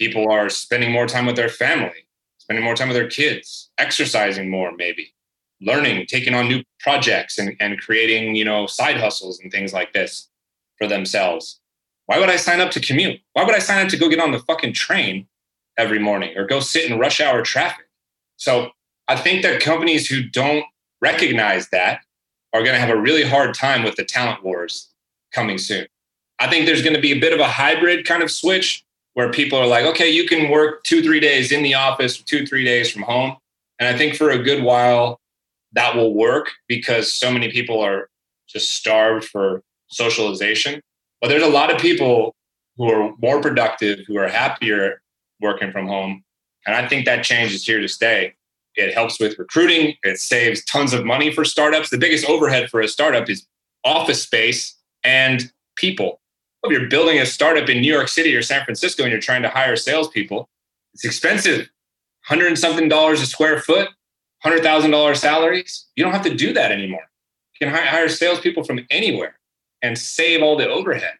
people 0.00 0.30
are 0.32 0.48
spending 0.48 0.90
more 0.90 1.06
time 1.06 1.26
with 1.26 1.36
their 1.36 1.50
family, 1.50 2.06
spending 2.38 2.64
more 2.64 2.74
time 2.74 2.88
with 2.88 2.96
their 2.96 3.08
kids, 3.08 3.70
exercising 3.76 4.48
more, 4.50 4.72
maybe. 4.74 5.12
Learning, 5.60 6.06
taking 6.06 6.34
on 6.34 6.48
new 6.48 6.62
projects 6.78 7.38
and, 7.38 7.56
and 7.60 7.80
creating, 7.80 8.34
you 8.34 8.44
know, 8.44 8.66
side 8.66 8.96
hustles 8.96 9.40
and 9.40 9.52
things 9.52 9.72
like 9.72 9.92
this 9.92 10.28
for 10.78 10.86
themselves. 10.86 11.60
Why 12.06 12.18
would 12.18 12.30
I 12.30 12.36
sign 12.36 12.60
up 12.60 12.70
to 12.72 12.80
commute? 12.80 13.20
Why 13.34 13.44
would 13.44 13.54
I 13.54 13.60
sign 13.60 13.84
up 13.84 13.90
to 13.90 13.98
go 13.98 14.08
get 14.08 14.20
on 14.20 14.32
the 14.32 14.40
fucking 14.40 14.72
train 14.72 15.26
every 15.76 15.98
morning 15.98 16.36
or 16.36 16.46
go 16.46 16.60
sit 16.60 16.90
in 16.90 16.98
rush 16.98 17.20
hour 17.20 17.42
traffic? 17.42 17.86
So 18.36 18.70
I 19.06 19.16
think 19.16 19.42
that 19.42 19.60
companies 19.60 20.08
who 20.08 20.22
don't 20.22 20.64
recognize 21.00 21.68
that 21.68 22.00
are 22.52 22.62
going 22.62 22.74
to 22.74 22.80
have 22.80 22.90
a 22.90 23.00
really 23.00 23.22
hard 23.22 23.54
time 23.54 23.84
with 23.84 23.96
the 23.96 24.04
talent 24.04 24.42
wars 24.42 24.88
coming 25.32 25.58
soon. 25.58 25.86
I 26.38 26.48
think 26.48 26.66
there's 26.66 26.82
going 26.82 26.96
to 26.96 27.00
be 27.00 27.12
a 27.12 27.20
bit 27.20 27.32
of 27.32 27.38
a 27.38 27.44
hybrid 27.44 28.06
kind 28.06 28.22
of 28.22 28.30
switch 28.30 28.84
where 29.14 29.30
people 29.30 29.58
are 29.58 29.66
like, 29.66 29.84
okay, 29.84 30.10
you 30.10 30.26
can 30.26 30.50
work 30.50 30.82
two, 30.84 31.02
three 31.02 31.20
days 31.20 31.52
in 31.52 31.62
the 31.62 31.74
office, 31.74 32.18
two, 32.18 32.46
three 32.46 32.64
days 32.64 32.90
from 32.90 33.02
home. 33.02 33.36
And 33.78 33.94
I 33.94 33.96
think 33.96 34.16
for 34.16 34.30
a 34.30 34.38
good 34.38 34.62
while, 34.62 35.19
that 35.72 35.94
will 35.94 36.14
work 36.14 36.50
because 36.68 37.12
so 37.12 37.32
many 37.32 37.50
people 37.50 37.80
are 37.80 38.08
just 38.48 38.72
starved 38.72 39.24
for 39.24 39.62
socialization. 39.88 40.80
But 41.20 41.28
there's 41.28 41.42
a 41.42 41.48
lot 41.48 41.72
of 41.72 41.80
people 41.80 42.34
who 42.76 42.90
are 42.90 43.12
more 43.20 43.40
productive, 43.40 44.00
who 44.06 44.16
are 44.16 44.28
happier 44.28 45.02
working 45.40 45.70
from 45.70 45.86
home. 45.86 46.24
And 46.66 46.74
I 46.74 46.88
think 46.88 47.04
that 47.04 47.24
change 47.24 47.52
is 47.52 47.64
here 47.64 47.80
to 47.80 47.88
stay. 47.88 48.34
It 48.76 48.94
helps 48.94 49.18
with 49.18 49.38
recruiting, 49.38 49.96
it 50.02 50.18
saves 50.18 50.64
tons 50.64 50.92
of 50.92 51.04
money 51.04 51.32
for 51.32 51.44
startups. 51.44 51.90
The 51.90 51.98
biggest 51.98 52.28
overhead 52.28 52.70
for 52.70 52.80
a 52.80 52.88
startup 52.88 53.28
is 53.28 53.46
office 53.84 54.22
space 54.22 54.76
and 55.02 55.50
people. 55.76 56.20
If 56.62 56.70
you're 56.70 56.88
building 56.88 57.18
a 57.18 57.26
startup 57.26 57.68
in 57.68 57.80
New 57.80 57.92
York 57.92 58.08
City 58.08 58.34
or 58.34 58.42
San 58.42 58.64
Francisco 58.64 59.02
and 59.02 59.10
you're 59.10 59.20
trying 59.20 59.42
to 59.42 59.48
hire 59.48 59.76
salespeople, 59.76 60.48
it's 60.94 61.04
expensive. 61.04 61.68
Hundred 62.24 62.48
and 62.48 62.58
something 62.58 62.88
dollars 62.88 63.22
a 63.22 63.26
square 63.26 63.60
foot, 63.60 63.88
hundred 64.42 64.62
thousand 64.62 64.90
dollar 64.90 65.14
salaries. 65.14 65.86
You 65.96 66.04
don't 66.04 66.12
have 66.12 66.24
to 66.24 66.34
do 66.34 66.52
that 66.52 66.72
anymore. 66.72 67.08
You 67.60 67.66
can 67.66 67.74
hire 67.74 68.08
salespeople 68.08 68.64
from 68.64 68.86
anywhere 68.90 69.38
and 69.82 69.96
save 69.98 70.42
all 70.42 70.56
the 70.56 70.68
overhead. 70.68 71.14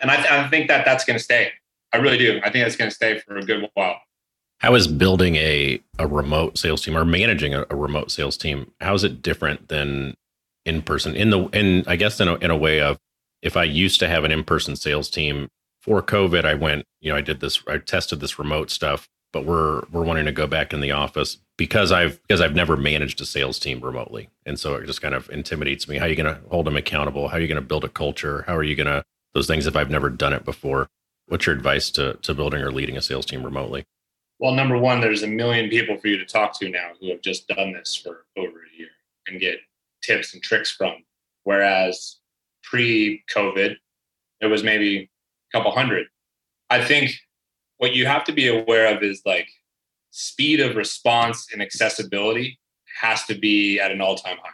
And 0.00 0.10
I, 0.10 0.44
I 0.44 0.48
think 0.48 0.68
that 0.68 0.84
that's 0.84 1.04
going 1.04 1.18
to 1.18 1.22
stay. 1.22 1.52
I 1.92 1.98
really 1.98 2.18
do. 2.18 2.40
I 2.42 2.50
think 2.50 2.64
that's 2.64 2.76
going 2.76 2.90
to 2.90 2.94
stay 2.94 3.18
for 3.18 3.36
a 3.36 3.42
good 3.42 3.68
while. 3.74 4.00
How 4.58 4.74
is 4.74 4.86
building 4.86 5.36
a, 5.36 5.80
a 5.98 6.06
remote 6.06 6.56
sales 6.56 6.82
team 6.82 6.96
or 6.96 7.04
managing 7.04 7.54
a, 7.54 7.66
a 7.68 7.76
remote 7.76 8.10
sales 8.10 8.36
team? 8.36 8.70
How 8.80 8.94
is 8.94 9.04
it 9.04 9.20
different 9.20 9.68
than 9.68 10.14
in 10.64 10.82
person? 10.82 11.14
In 11.14 11.30
the 11.30 11.48
in 11.48 11.84
I 11.86 11.96
guess 11.96 12.20
in 12.20 12.28
a, 12.28 12.36
in 12.36 12.50
a 12.50 12.56
way 12.56 12.80
of 12.80 12.98
if 13.42 13.56
I 13.56 13.64
used 13.64 13.98
to 14.00 14.08
have 14.08 14.24
an 14.24 14.30
in 14.30 14.44
person 14.44 14.76
sales 14.76 15.10
team 15.10 15.48
for 15.80 16.00
COVID, 16.00 16.44
I 16.44 16.54
went 16.54 16.84
you 17.00 17.10
know 17.10 17.18
I 17.18 17.22
did 17.22 17.40
this 17.40 17.62
I 17.66 17.78
tested 17.78 18.20
this 18.20 18.38
remote 18.38 18.70
stuff, 18.70 19.08
but 19.32 19.44
we're 19.44 19.82
we're 19.90 20.04
wanting 20.04 20.26
to 20.26 20.32
go 20.32 20.46
back 20.46 20.72
in 20.72 20.80
the 20.80 20.92
office 20.92 21.38
because 21.62 21.92
I've 21.92 22.20
because 22.22 22.40
I've 22.40 22.56
never 22.56 22.76
managed 22.76 23.20
a 23.20 23.24
sales 23.24 23.60
team 23.60 23.80
remotely, 23.80 24.28
and 24.44 24.58
so 24.58 24.74
it 24.74 24.84
just 24.84 25.00
kind 25.00 25.14
of 25.14 25.30
intimidates 25.30 25.86
me. 25.86 25.96
How 25.96 26.06
are 26.06 26.08
you 26.08 26.16
going 26.16 26.34
to 26.34 26.40
hold 26.50 26.66
them 26.66 26.76
accountable? 26.76 27.28
How 27.28 27.36
are 27.36 27.40
you 27.40 27.46
going 27.46 27.54
to 27.54 27.64
build 27.64 27.84
a 27.84 27.88
culture? 27.88 28.42
How 28.48 28.56
are 28.56 28.64
you 28.64 28.74
going 28.74 28.88
to 28.88 29.04
those 29.32 29.46
things 29.46 29.68
if 29.68 29.76
I've 29.76 29.88
never 29.88 30.10
done 30.10 30.32
it 30.32 30.44
before? 30.44 30.88
What's 31.28 31.46
your 31.46 31.54
advice 31.54 31.92
to 31.92 32.14
to 32.14 32.34
building 32.34 32.62
or 32.62 32.72
leading 32.72 32.96
a 32.96 33.00
sales 33.00 33.26
team 33.26 33.44
remotely? 33.44 33.84
Well, 34.40 34.54
number 34.54 34.76
one, 34.76 35.00
there's 35.00 35.22
a 35.22 35.28
million 35.28 35.70
people 35.70 35.96
for 35.98 36.08
you 36.08 36.18
to 36.18 36.24
talk 36.24 36.58
to 36.58 36.68
now 36.68 36.90
who 37.00 37.10
have 37.10 37.20
just 37.20 37.46
done 37.46 37.74
this 37.74 37.94
for 37.94 38.24
over 38.36 38.58
a 38.64 38.76
year 38.76 38.88
and 39.28 39.38
get 39.38 39.60
tips 40.02 40.34
and 40.34 40.42
tricks 40.42 40.72
from. 40.72 41.04
Whereas 41.44 42.16
pre-COVID, 42.64 43.76
it 44.40 44.46
was 44.46 44.64
maybe 44.64 45.08
a 45.54 45.56
couple 45.56 45.70
hundred. 45.70 46.08
I 46.70 46.82
think 46.84 47.12
what 47.78 47.94
you 47.94 48.06
have 48.06 48.24
to 48.24 48.32
be 48.32 48.48
aware 48.48 48.96
of 48.96 49.04
is 49.04 49.22
like 49.24 49.48
speed 50.12 50.60
of 50.60 50.76
response 50.76 51.48
and 51.52 51.60
accessibility 51.60 52.58
has 53.00 53.24
to 53.24 53.34
be 53.34 53.80
at 53.80 53.90
an 53.90 54.00
all-time 54.00 54.36
high. 54.42 54.50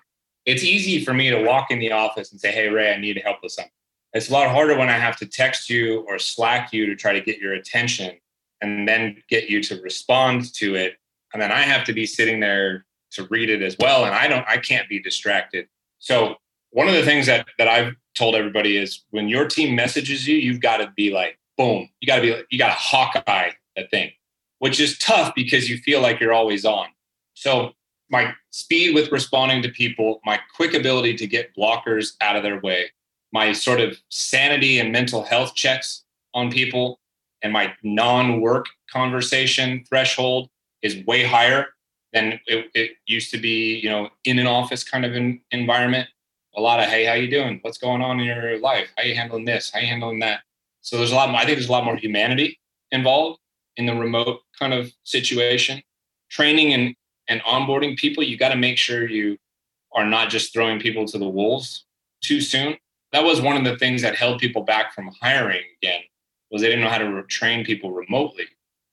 It's 0.46 0.62
easy 0.62 1.04
for 1.04 1.12
me 1.12 1.28
to 1.28 1.42
walk 1.42 1.70
in 1.70 1.78
the 1.78 1.92
office 1.92 2.32
and 2.32 2.40
say, 2.40 2.50
"Hey, 2.50 2.68
Ray, 2.68 2.92
I 2.92 2.96
need 2.96 3.20
help 3.22 3.42
with 3.42 3.52
something." 3.52 3.70
It's 4.14 4.30
a 4.30 4.32
lot 4.32 4.50
harder 4.50 4.78
when 4.78 4.88
I 4.88 4.98
have 4.98 5.16
to 5.18 5.26
text 5.26 5.68
you 5.68 6.06
or 6.08 6.18
Slack 6.18 6.72
you 6.72 6.86
to 6.86 6.96
try 6.96 7.12
to 7.12 7.20
get 7.20 7.38
your 7.38 7.52
attention 7.52 8.16
and 8.62 8.88
then 8.88 9.22
get 9.28 9.50
you 9.50 9.62
to 9.64 9.80
respond 9.82 10.54
to 10.54 10.74
it. 10.74 10.96
And 11.32 11.42
then 11.42 11.52
I 11.52 11.60
have 11.60 11.84
to 11.84 11.92
be 11.92 12.06
sitting 12.06 12.40
there 12.40 12.86
to 13.12 13.26
read 13.30 13.50
it 13.50 13.62
as 13.62 13.76
well. 13.78 14.06
And 14.06 14.14
I 14.14 14.26
don't, 14.26 14.46
I 14.48 14.56
can't 14.56 14.88
be 14.88 14.98
distracted. 14.98 15.68
So 15.98 16.36
one 16.70 16.88
of 16.88 16.94
the 16.94 17.04
things 17.04 17.26
that, 17.26 17.46
that 17.58 17.68
I've 17.68 17.94
told 18.14 18.34
everybody 18.34 18.76
is 18.76 19.04
when 19.10 19.28
your 19.28 19.46
team 19.46 19.74
messages 19.74 20.26
you, 20.26 20.36
you've 20.36 20.60
got 20.60 20.78
to 20.78 20.92
be 20.96 21.12
like, 21.12 21.38
boom, 21.56 21.88
you 22.00 22.06
got 22.06 22.16
to 22.16 22.22
be, 22.22 22.42
you 22.50 22.58
got 22.58 22.68
to 22.68 22.74
hawkeye 22.74 23.50
that 23.76 23.90
thing, 23.90 24.10
which 24.58 24.80
is 24.80 24.98
tough 24.98 25.34
because 25.34 25.68
you 25.68 25.78
feel 25.78 26.00
like 26.00 26.20
you're 26.20 26.32
always 26.32 26.64
on. 26.64 26.88
So 27.34 27.72
my 28.10 28.34
speed 28.50 28.94
with 28.94 29.12
responding 29.12 29.62
to 29.62 29.68
people, 29.68 30.20
my 30.24 30.40
quick 30.56 30.74
ability 30.74 31.16
to 31.16 31.26
get 31.26 31.54
blockers 31.56 32.14
out 32.20 32.36
of 32.36 32.42
their 32.42 32.60
way, 32.60 32.90
my 33.32 33.52
sort 33.52 33.80
of 33.80 33.98
sanity 34.08 34.78
and 34.78 34.90
mental 34.90 35.22
health 35.22 35.54
checks 35.54 36.04
on 36.34 36.50
people 36.50 36.98
and 37.42 37.52
my 37.52 37.72
non-work 37.82 38.66
conversation 38.90 39.84
threshold 39.88 40.48
is 40.82 41.04
way 41.06 41.24
higher 41.24 41.68
than 42.12 42.40
it, 42.46 42.70
it, 42.74 42.92
used 43.06 43.30
to 43.30 43.38
be 43.38 43.78
you 43.78 43.88
know 43.88 44.08
in 44.24 44.38
an 44.38 44.46
office 44.46 44.82
kind 44.82 45.04
of 45.04 45.14
an 45.14 45.40
environment. 45.50 46.08
A 46.56 46.60
lot 46.60 46.80
of 46.80 46.86
hey 46.86 47.04
how 47.04 47.14
you 47.14 47.30
doing? 47.30 47.58
What's 47.62 47.78
going 47.78 48.02
on 48.02 48.18
in 48.18 48.26
your 48.26 48.58
life? 48.58 48.88
How 48.96 49.04
you 49.04 49.14
handling 49.14 49.44
this? 49.44 49.70
How 49.70 49.80
you 49.80 49.86
handling 49.86 50.18
that? 50.20 50.40
So 50.80 50.96
there's 50.96 51.12
a 51.12 51.14
lot 51.14 51.30
more, 51.30 51.40
i 51.40 51.44
think 51.44 51.58
there's 51.58 51.68
a 51.68 51.72
lot 51.72 51.84
more 51.84 51.96
humanity 51.96 52.58
involved 52.90 53.40
in 53.78 53.86
the 53.86 53.94
remote 53.94 54.40
kind 54.58 54.74
of 54.74 54.92
situation 55.04 55.82
training 56.30 56.74
and 56.74 56.94
and 57.28 57.40
onboarding 57.42 57.96
people 57.96 58.22
you 58.22 58.36
got 58.36 58.50
to 58.50 58.56
make 58.56 58.76
sure 58.76 59.08
you 59.08 59.38
are 59.94 60.04
not 60.04 60.28
just 60.28 60.52
throwing 60.52 60.78
people 60.78 61.06
to 61.06 61.18
the 61.18 61.28
wolves 61.28 61.86
too 62.22 62.40
soon 62.40 62.76
that 63.12 63.24
was 63.24 63.40
one 63.40 63.56
of 63.56 63.64
the 63.64 63.76
things 63.78 64.02
that 64.02 64.16
held 64.16 64.38
people 64.38 64.62
back 64.62 64.94
from 64.94 65.10
hiring 65.20 65.62
again 65.82 66.02
was 66.50 66.62
they 66.62 66.68
didn't 66.68 66.84
know 66.84 66.90
how 66.90 66.98
to 66.98 67.22
train 67.24 67.64
people 67.64 67.92
remotely. 67.92 68.44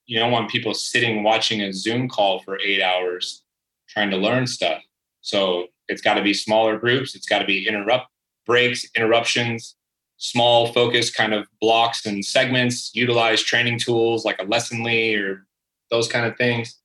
You 0.06 0.18
don't 0.18 0.30
want 0.30 0.50
people 0.50 0.74
sitting 0.74 1.22
watching 1.22 1.62
a 1.62 1.72
Zoom 1.72 2.08
call 2.08 2.40
for 2.40 2.58
eight 2.60 2.82
hours 2.82 3.42
trying 3.88 4.10
to 4.10 4.16
learn 4.16 4.46
stuff. 4.46 4.82
So 5.20 5.66
it's 5.88 6.02
got 6.02 6.14
to 6.14 6.22
be 6.22 6.34
smaller 6.34 6.78
groups. 6.78 7.14
It's 7.14 7.26
got 7.26 7.40
to 7.40 7.44
be 7.44 7.66
interrupt 7.66 8.08
breaks, 8.46 8.88
interruptions, 8.94 9.75
small 10.18 10.72
focus 10.72 11.10
kind 11.10 11.34
of 11.34 11.46
blocks 11.60 12.06
and 12.06 12.24
segments. 12.24 12.94
Utilize 12.94 13.42
training 13.42 13.78
tools 13.78 14.24
like 14.24 14.40
a 14.40 14.46
Lessonly 14.46 15.18
or 15.20 15.46
those 15.90 16.08
kind 16.08 16.26
of 16.26 16.36
things. 16.36 16.78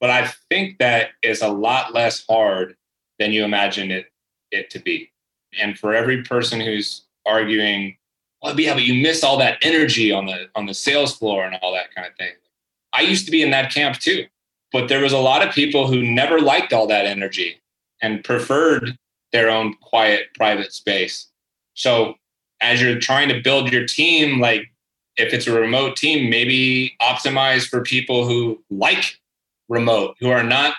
But 0.00 0.10
I 0.10 0.28
think 0.50 0.78
that 0.78 1.10
is 1.22 1.42
a 1.42 1.48
lot 1.48 1.94
less 1.94 2.24
hard 2.28 2.76
than 3.18 3.32
you 3.32 3.44
imagine 3.44 3.90
it 3.90 4.06
it 4.52 4.70
to 4.70 4.78
be. 4.78 5.10
And 5.58 5.78
for 5.78 5.94
every 5.94 6.22
person 6.22 6.60
who's 6.60 7.04
arguing 7.26 7.96
well, 8.42 8.58
yeah, 8.60 8.74
but 8.74 8.84
you 8.84 9.02
miss 9.02 9.24
all 9.24 9.38
that 9.38 9.58
energy 9.62 10.12
on 10.12 10.26
the 10.26 10.48
on 10.54 10.66
the 10.66 10.74
sales 10.74 11.16
floor 11.16 11.44
and 11.44 11.56
all 11.56 11.72
that 11.74 11.94
kind 11.94 12.06
of 12.06 12.14
thing. 12.16 12.32
I 12.92 13.00
used 13.00 13.24
to 13.26 13.30
be 13.30 13.42
in 13.42 13.50
that 13.50 13.72
camp 13.72 13.98
too, 13.98 14.26
but 14.72 14.88
there 14.88 15.02
was 15.02 15.12
a 15.12 15.18
lot 15.18 15.46
of 15.46 15.54
people 15.54 15.86
who 15.86 16.02
never 16.02 16.40
liked 16.40 16.72
all 16.72 16.86
that 16.86 17.06
energy 17.06 17.60
and 18.02 18.22
preferred 18.22 18.96
their 19.32 19.50
own 19.50 19.74
quiet 19.82 20.28
private 20.34 20.72
space. 20.72 21.28
So 21.74 22.14
as 22.60 22.80
you're 22.80 22.98
trying 22.98 23.28
to 23.28 23.40
build 23.40 23.72
your 23.72 23.86
team, 23.86 24.40
like 24.40 24.70
if 25.16 25.32
it's 25.32 25.46
a 25.46 25.52
remote 25.52 25.96
team, 25.96 26.30
maybe 26.30 26.94
optimize 27.00 27.66
for 27.66 27.82
people 27.82 28.26
who 28.26 28.62
like 28.70 29.18
remote, 29.68 30.16
who 30.20 30.30
are 30.30 30.42
not 30.42 30.74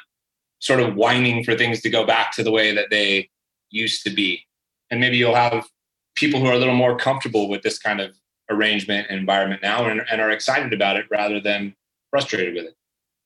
sort 0.59 0.79
of 0.79 0.95
whining 0.95 1.43
for 1.43 1.55
things 1.55 1.81
to 1.81 1.89
go 1.89 2.05
back 2.05 2.33
to 2.33 2.43
the 2.43 2.51
way 2.51 2.73
that 2.73 2.89
they 2.89 3.29
used 3.69 4.03
to 4.03 4.09
be. 4.09 4.43
And 4.89 4.99
maybe 4.99 5.17
you'll 5.17 5.35
have 5.35 5.67
people 6.15 6.39
who 6.39 6.47
are 6.47 6.53
a 6.53 6.57
little 6.57 6.75
more 6.75 6.97
comfortable 6.97 7.49
with 7.49 7.61
this 7.61 7.77
kind 7.77 7.99
of 7.99 8.15
arrangement 8.49 9.07
and 9.09 9.19
environment 9.19 9.61
now 9.61 9.85
and, 9.85 10.01
and 10.09 10.21
are 10.21 10.31
excited 10.31 10.73
about 10.73 10.95
it 10.95 11.05
rather 11.11 11.39
than 11.39 11.75
frustrated 12.09 12.55
with 12.55 12.65
it. 12.65 12.75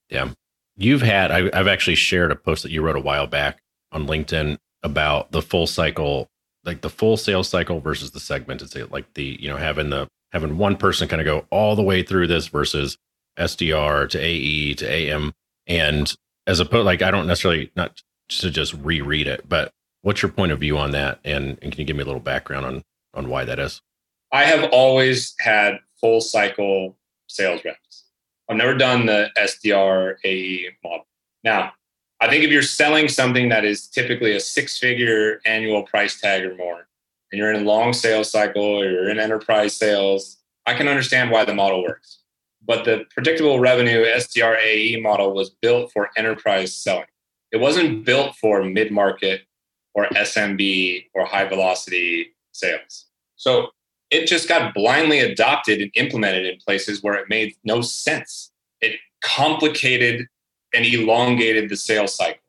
Yeah. 0.09 0.31
You've 0.75 1.01
had, 1.01 1.31
I, 1.31 1.49
I've 1.53 1.67
actually 1.67 1.95
shared 1.95 2.31
a 2.31 2.35
post 2.35 2.63
that 2.63 2.71
you 2.71 2.81
wrote 2.81 2.95
a 2.95 3.01
while 3.01 3.27
back 3.27 3.61
on 3.91 4.07
LinkedIn 4.07 4.57
about 4.83 5.31
the 5.31 5.41
full 5.41 5.67
cycle, 5.67 6.29
like 6.65 6.81
the 6.81 6.89
full 6.89 7.17
sales 7.17 7.49
cycle 7.49 7.79
versus 7.79 8.11
the 8.11 8.19
segmented 8.19 8.69
sale, 8.71 8.87
like 8.91 9.13
the, 9.13 9.37
you 9.39 9.49
know, 9.49 9.57
having 9.57 9.89
the, 9.89 10.07
having 10.31 10.57
one 10.57 10.77
person 10.77 11.07
kind 11.07 11.21
of 11.21 11.25
go 11.25 11.45
all 11.49 11.75
the 11.75 11.81
way 11.81 12.03
through 12.03 12.27
this 12.27 12.47
versus 12.47 12.97
SDR 13.37 14.07
to 14.09 14.19
AE 14.19 14.75
to 14.75 14.89
AM. 14.89 15.33
And 15.67 16.13
as 16.47 16.59
opposed, 16.59 16.85
like, 16.85 17.01
I 17.01 17.11
don't 17.11 17.27
necessarily, 17.27 17.71
not 17.75 18.01
to 18.29 18.49
just 18.49 18.73
reread 18.75 19.27
it, 19.27 19.47
but 19.47 19.71
What's 20.03 20.21
your 20.21 20.31
point 20.31 20.51
of 20.51 20.59
view 20.59 20.77
on 20.77 20.91
that? 20.91 21.19
And, 21.23 21.59
and 21.61 21.71
can 21.71 21.79
you 21.79 21.85
give 21.85 21.95
me 21.95 22.01
a 22.01 22.05
little 22.05 22.21
background 22.21 22.65
on, 22.65 22.83
on 23.13 23.29
why 23.29 23.45
that 23.45 23.59
is? 23.59 23.81
I 24.31 24.43
have 24.43 24.69
always 24.71 25.35
had 25.39 25.79
full 25.99 26.21
cycle 26.21 26.97
sales 27.27 27.63
reps. 27.63 28.05
I've 28.49 28.57
never 28.57 28.75
done 28.75 29.05
the 29.05 29.29
SDR 29.37 30.15
AE 30.25 30.69
model. 30.83 31.05
Now, 31.43 31.73
I 32.21 32.29
think 32.29 32.43
if 32.43 32.51
you're 32.51 32.61
selling 32.61 33.07
something 33.07 33.49
that 33.49 33.65
is 33.65 33.87
typically 33.87 34.35
a 34.35 34.39
six 34.39 34.77
figure 34.77 35.41
annual 35.43 35.81
price 35.81 36.21
tag 36.21 36.45
or 36.45 36.55
more, 36.55 36.87
and 37.31 37.39
you're 37.39 37.51
in 37.51 37.63
a 37.63 37.65
long 37.65 37.93
sales 37.93 38.29
cycle 38.29 38.63
or 38.63 38.85
you're 38.85 39.09
in 39.09 39.19
enterprise 39.19 39.75
sales, 39.75 40.37
I 40.67 40.75
can 40.75 40.87
understand 40.87 41.31
why 41.31 41.45
the 41.45 41.55
model 41.55 41.83
works. 41.83 42.19
But 42.63 42.85
the 42.85 43.05
predictable 43.09 43.59
revenue 43.59 44.05
SDR 44.05 44.55
AE 44.61 45.01
model 45.01 45.33
was 45.33 45.49
built 45.49 45.91
for 45.91 46.11
enterprise 46.15 46.75
selling. 46.75 47.05
It 47.51 47.57
wasn't 47.57 48.05
built 48.05 48.35
for 48.35 48.63
mid 48.63 48.91
market 48.91 49.41
or 49.95 50.05
SMB 50.09 51.07
or 51.15 51.25
high 51.25 51.45
velocity 51.45 52.35
sales. 52.51 53.07
So 53.35 53.69
it 54.11 54.27
just 54.27 54.47
got 54.47 54.75
blindly 54.75 55.19
adopted 55.19 55.81
and 55.81 55.91
implemented 55.95 56.45
in 56.45 56.59
places 56.59 57.01
where 57.01 57.15
it 57.15 57.29
made 57.29 57.55
no 57.63 57.81
sense. 57.81 58.51
It 58.79 58.97
complicated 59.21 60.27
and 60.73 60.85
elongated 60.85 61.69
the 61.69 61.77
sales 61.77 62.15
cycle. 62.15 62.41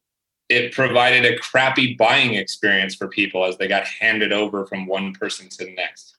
It 0.48 0.72
provided 0.72 1.24
a 1.24 1.38
crappy 1.38 1.94
buying 1.94 2.34
experience 2.34 2.94
for 2.94 3.08
people 3.08 3.44
as 3.44 3.56
they 3.56 3.68
got 3.68 3.86
handed 3.86 4.32
over 4.32 4.66
from 4.66 4.86
one 4.86 5.14
person 5.14 5.48
to 5.48 5.64
the 5.64 5.74
next. 5.74 6.16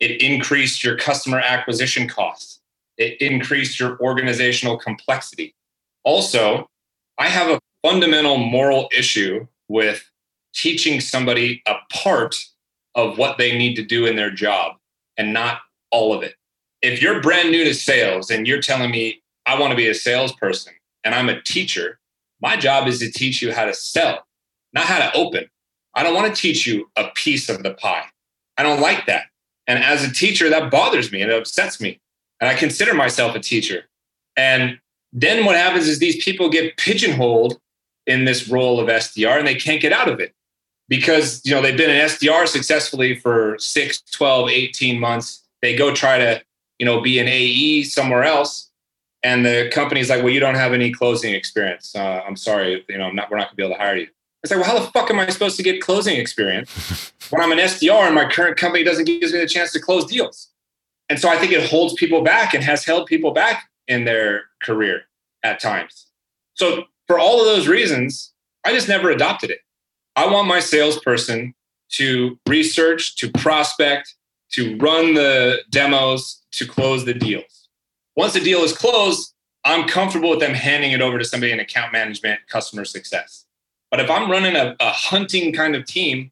It 0.00 0.22
increased 0.22 0.82
your 0.82 0.96
customer 0.96 1.38
acquisition 1.38 2.08
costs. 2.08 2.60
It 2.96 3.20
increased 3.20 3.78
your 3.78 3.98
organizational 4.00 4.78
complexity. 4.78 5.54
Also, 6.04 6.68
I 7.18 7.28
have 7.28 7.50
a 7.50 7.60
fundamental 7.82 8.36
moral 8.36 8.88
issue 8.96 9.46
with 9.68 10.10
teaching 10.54 11.00
somebody 11.00 11.62
a 11.66 11.74
part 11.92 12.36
of 12.94 13.18
what 13.18 13.38
they 13.38 13.56
need 13.56 13.74
to 13.76 13.82
do 13.82 14.06
in 14.06 14.16
their 14.16 14.30
job 14.30 14.76
and 15.16 15.32
not 15.32 15.60
all 15.90 16.14
of 16.14 16.22
it. 16.22 16.36
If 16.82 17.02
you're 17.02 17.20
brand 17.20 17.50
new 17.50 17.64
to 17.64 17.74
sales 17.74 18.30
and 18.30 18.46
you're 18.46 18.62
telling 18.62 18.90
me, 18.90 19.22
I 19.46 19.58
want 19.58 19.72
to 19.72 19.76
be 19.76 19.88
a 19.88 19.94
salesperson 19.94 20.74
and 21.04 21.14
I'm 21.14 21.28
a 21.28 21.40
teacher, 21.42 21.98
my 22.40 22.56
job 22.56 22.88
is 22.88 22.98
to 23.00 23.10
teach 23.10 23.42
you 23.42 23.52
how 23.52 23.64
to 23.64 23.74
sell, 23.74 24.26
not 24.72 24.84
how 24.84 24.98
to 24.98 25.16
open. 25.16 25.48
I 25.94 26.02
don't 26.02 26.14
want 26.14 26.34
to 26.34 26.40
teach 26.40 26.66
you 26.66 26.90
a 26.96 27.08
piece 27.14 27.48
of 27.48 27.62
the 27.62 27.74
pie. 27.74 28.06
I 28.56 28.62
don't 28.62 28.80
like 28.80 29.06
that. 29.06 29.26
And 29.66 29.82
as 29.82 30.04
a 30.04 30.12
teacher, 30.12 30.48
that 30.50 30.70
bothers 30.70 31.12
me 31.12 31.22
and 31.22 31.30
it 31.30 31.38
upsets 31.38 31.80
me. 31.80 32.00
And 32.40 32.48
I 32.48 32.54
consider 32.54 32.94
myself 32.94 33.34
a 33.34 33.40
teacher. 33.40 33.84
And 34.36 34.78
then 35.12 35.44
what 35.44 35.56
happens 35.56 35.86
is 35.86 35.98
these 35.98 36.22
people 36.22 36.48
get 36.48 36.76
pigeonholed 36.76 37.58
in 38.06 38.24
this 38.24 38.48
role 38.48 38.80
of 38.80 38.88
SDR 38.88 39.38
and 39.38 39.46
they 39.46 39.54
can't 39.54 39.80
get 39.80 39.92
out 39.92 40.08
of 40.08 40.20
it 40.20 40.34
because 40.88 41.40
you 41.44 41.54
know 41.54 41.62
they've 41.62 41.76
been 41.76 41.90
an 41.90 42.06
SDR 42.08 42.46
successfully 42.46 43.14
for 43.14 43.56
6, 43.58 44.02
12, 44.10 44.50
18 44.50 45.00
months. 45.00 45.42
They 45.62 45.74
go 45.74 45.94
try 45.94 46.18
to, 46.18 46.42
you 46.78 46.84
know, 46.84 47.00
be 47.00 47.18
an 47.18 47.28
AE 47.28 47.84
somewhere 47.84 48.24
else 48.24 48.70
and 49.24 49.44
the 49.44 49.70
company's 49.72 50.08
like, 50.08 50.22
"Well, 50.22 50.32
you 50.32 50.38
don't 50.38 50.54
have 50.54 50.72
any 50.72 50.92
closing 50.92 51.34
experience. 51.34 51.96
Uh, 51.96 52.22
I'm 52.24 52.36
sorry, 52.36 52.84
you 52.88 52.98
know, 52.98 53.06
I'm 53.06 53.16
not 53.16 53.30
we're 53.30 53.38
not 53.38 53.48
going 53.48 53.50
to 53.50 53.56
be 53.56 53.64
able 53.64 53.74
to 53.74 53.82
hire 53.82 53.96
you." 53.96 54.08
It's 54.44 54.52
like, 54.52 54.60
well, 54.60 54.76
how 54.76 54.84
the 54.84 54.90
fuck 54.92 55.10
am 55.10 55.18
I 55.18 55.28
supposed 55.30 55.56
to 55.56 55.62
get 55.62 55.80
closing 55.80 56.16
experience 56.16 57.12
when 57.30 57.42
I'm 57.42 57.50
an 57.50 57.58
SDR 57.58 58.04
and 58.04 58.14
my 58.14 58.28
current 58.28 58.58
company 58.58 58.84
doesn't 58.84 59.06
give 59.06 59.22
me 59.22 59.38
the 59.40 59.48
chance 59.48 59.72
to 59.72 59.80
close 59.80 60.04
deals? 60.04 60.50
And 61.08 61.18
so 61.18 61.30
I 61.30 61.38
think 61.38 61.52
it 61.52 61.68
holds 61.68 61.94
people 61.94 62.22
back 62.22 62.52
and 62.52 62.62
has 62.62 62.84
held 62.84 63.06
people 63.06 63.30
back 63.30 63.70
in 63.88 64.04
their 64.04 64.44
career 64.62 65.02
at 65.42 65.60
times. 65.60 66.06
So 66.54 66.84
for 67.06 67.18
all 67.18 67.40
of 67.40 67.46
those 67.46 67.66
reasons, 67.68 68.32
I 68.64 68.72
just 68.72 68.88
never 68.88 69.10
adopted 69.10 69.50
it. 69.50 69.60
I 70.16 70.26
want 70.26 70.46
my 70.46 70.60
salesperson 70.60 71.54
to 71.92 72.38
research, 72.46 73.16
to 73.16 73.30
prospect, 73.30 74.14
to 74.52 74.76
run 74.76 75.14
the 75.14 75.60
demos, 75.70 76.42
to 76.52 76.66
close 76.66 77.04
the 77.04 77.14
deals. 77.14 77.63
Once 78.16 78.32
the 78.32 78.40
deal 78.40 78.60
is 78.60 78.72
closed, 78.72 79.32
I'm 79.64 79.88
comfortable 79.88 80.30
with 80.30 80.40
them 80.40 80.54
handing 80.54 80.92
it 80.92 81.00
over 81.00 81.18
to 81.18 81.24
somebody 81.24 81.52
in 81.52 81.60
account 81.60 81.92
management, 81.92 82.40
customer 82.48 82.84
success. 82.84 83.46
But 83.90 84.00
if 84.00 84.10
I'm 84.10 84.30
running 84.30 84.56
a, 84.56 84.76
a 84.80 84.90
hunting 84.90 85.52
kind 85.52 85.74
of 85.74 85.84
team, 85.84 86.30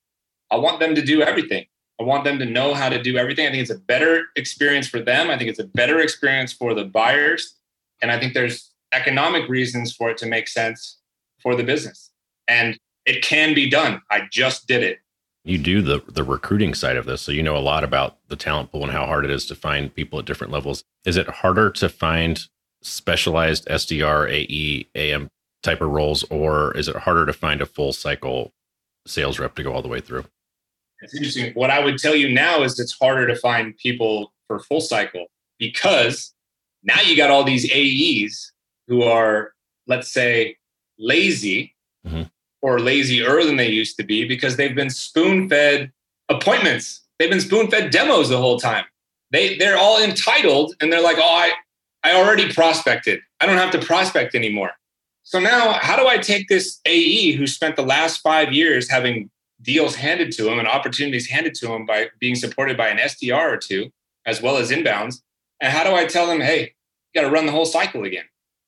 I 0.51 0.57
want 0.57 0.81
them 0.81 0.95
to 0.95 1.03
do 1.03 1.23
everything. 1.23 1.67
I 2.01 2.05
want 2.05 2.25
them 2.25 2.39
to 2.41 2.45
know 2.45 2.75
how 2.75 2.89
to 2.89 3.01
do 3.01 3.17
everything. 3.17 3.47
I 3.47 3.51
think 3.51 3.63
it's 3.63 3.71
a 3.71 3.79
better 3.79 4.25
experience 4.37 4.89
for 4.89 5.01
them. 5.01 5.31
I 5.31 5.39
think 5.39 5.49
it's 5.49 5.59
a 5.59 5.67
better 5.67 6.01
experience 6.01 6.53
for 6.53 6.75
the 6.75 6.85
buyers. 6.85 7.55
And 8.01 8.11
I 8.11 8.19
think 8.19 8.35
there's 8.35 8.71
economic 8.93 9.49
reasons 9.49 9.95
for 9.95 10.11
it 10.11 10.19
to 10.19 10.27
make 10.27 10.49
sense 10.49 10.99
for 11.41 11.55
the 11.55 11.63
business. 11.63 12.11
And 12.49 12.79
it 13.07 13.23
can 13.23 13.55
be 13.55 13.71
done. 13.71 14.03
I 14.11 14.29
just 14.31 14.67
did 14.67 14.83
it. 14.83 14.99
You 15.45 15.59
do 15.59 15.83
the 15.83 16.03
the 16.07 16.23
recruiting 16.23 16.75
side 16.75 16.97
of 16.97 17.05
this, 17.05 17.21
so 17.21 17.33
you 17.33 17.43
know 17.43 17.57
a 17.57 17.59
lot 17.59 17.83
about 17.83 18.19
the 18.29 18.37
talent 18.37 18.71
pool 18.71 18.85
and 18.85 18.93
how 18.93 19.07
hard 19.07 19.25
it 19.25 19.31
is 19.31 19.47
to 19.47 19.55
find 19.55 19.95
people 19.95 20.19
at 20.19 20.25
different 20.25 20.53
levels. 20.53 20.85
Is 21.05 21.17
it 21.17 21.29
harder 21.29 21.71
to 21.71 21.89
find 21.89 22.41
specialized 22.83 23.67
SDR, 23.67 24.31
AE, 24.31 24.89
AM 24.95 25.29
type 25.63 25.81
of 25.81 25.91
roles, 25.91 26.23
or 26.25 26.77
is 26.77 26.89
it 26.89 26.97
harder 26.97 27.27
to 27.27 27.33
find 27.33 27.61
a 27.61 27.67
full 27.67 27.93
cycle 27.93 28.53
sales 29.07 29.39
rep 29.39 29.55
to 29.57 29.63
go 29.63 29.73
all 29.73 29.83
the 29.83 29.89
way 29.89 30.01
through? 30.01 30.25
It's 31.01 31.15
interesting. 31.15 31.53
What 31.55 31.71
I 31.71 31.85
would 31.85 31.99
tell 31.99 32.15
you 32.15 32.33
now 32.33 32.63
is 32.63 32.79
it's 32.79 32.97
harder 32.97 33.27
to 33.27 33.37
find 33.37 33.77
people 33.77 34.33
for 34.47 34.61
full 34.61 34.81
cycle 34.81 35.27
because 35.59 36.33
now 36.83 37.01
you 37.01 37.17
got 37.17 37.31
all 37.31 37.45
these 37.45 37.69
AEs 37.73 38.53
who 38.87 39.03
are, 39.03 39.53
let's 39.87 40.13
say, 40.13 40.57
lazy 40.99 41.75
mm-hmm. 42.07 42.23
Or 42.63 42.79
lazier 42.79 43.45
than 43.45 43.57
they 43.57 43.69
used 43.69 43.97
to 43.99 44.05
be 44.05 44.27
because 44.27 44.57
they've 44.57 44.75
been 44.75 44.91
spoon 44.91 45.49
fed 45.49 45.93
appointments. 46.29 47.03
They've 47.19 47.31
been 47.31 47.41
spoon 47.41 47.71
fed 47.71 47.91
demos 47.91 48.29
the 48.29 48.39
whole 48.39 48.59
time. 48.59 48.85
They 49.31 49.57
they're 49.57 49.79
all 49.79 50.03
entitled 50.03 50.75
and 50.81 50.93
they're 50.93 51.03
like, 51.03 51.19
oh, 51.19 51.23
I 51.23 51.53
I 52.05 52.15
already 52.15 52.53
prospected. 52.53 53.21
I 53.41 53.47
don't 53.47 53.59
have 53.59 53.71
to 53.73 53.79
prospect 53.79 54.35
anymore. 54.35 54.73
So 55.25 55.39
now, 55.39 55.75
how 55.81 55.97
do 55.97 56.09
I 56.09 56.19
take 56.19 56.49
this 56.49 56.81
AE 56.85 57.33
who 57.33 57.47
spent 57.47 57.77
the 57.77 57.83
last 57.83 58.21
five 58.23 58.53
years 58.53 58.91
having 58.91 59.31
deals 59.63 59.95
handed 59.95 60.33
to 60.33 60.51
him 60.51 60.59
and 60.59 60.67
opportunities 60.67 61.29
handed 61.29 61.55
to 61.55 61.73
him 61.73 61.87
by 61.87 62.09
being 62.19 62.35
supported 62.35 62.77
by 62.77 62.89
an 62.89 62.99
SDR 62.99 63.53
or 63.53 63.57
two, 63.57 63.91
as 64.27 64.43
well 64.43 64.57
as 64.57 64.71
inbounds, 64.71 65.21
and 65.61 65.73
how 65.73 65.85
do 65.85 65.95
I 65.95 66.05
tell 66.05 66.27
them, 66.27 66.41
hey, 66.41 66.75
you 67.15 67.21
got 67.21 67.27
to 67.27 67.33
run 67.33 67.47
the 67.47 67.53
whole 67.53 67.65
cycle 67.65 68.05
again? 68.05 68.25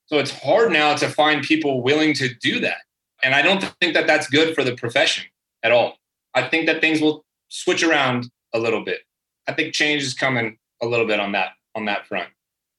So 0.07 0.19
it's 0.19 0.31
hard 0.31 0.73
now 0.73 0.95
to 0.95 1.09
find 1.09 1.43
people 1.43 1.83
willing 1.83 2.15
to 2.15 2.33
do 2.35 2.61
that. 2.61 2.79
And 3.25 3.35
I 3.35 3.43
don't 3.43 3.65
think 3.81 3.95
that 3.95 4.07
that's 4.07 4.29
good 4.29 4.55
for 4.55 4.63
the 4.63 4.77
profession 4.77 5.25
at 5.63 5.73
all. 5.73 5.97
I 6.35 6.43
think 6.43 6.67
that 6.67 6.81
things 6.81 7.01
will 7.01 7.25
switch 7.49 7.83
around 7.83 8.31
a 8.53 8.59
little 8.59 8.85
bit. 8.85 9.01
I 9.49 9.53
think 9.53 9.75
change 9.75 10.03
is 10.03 10.15
coming 10.15 10.59
a 10.83 10.87
little 10.87 11.07
bit 11.07 11.19
on 11.19 11.33
that 11.33 11.53
on 11.75 11.87
that 11.87 12.07
front. 12.07 12.29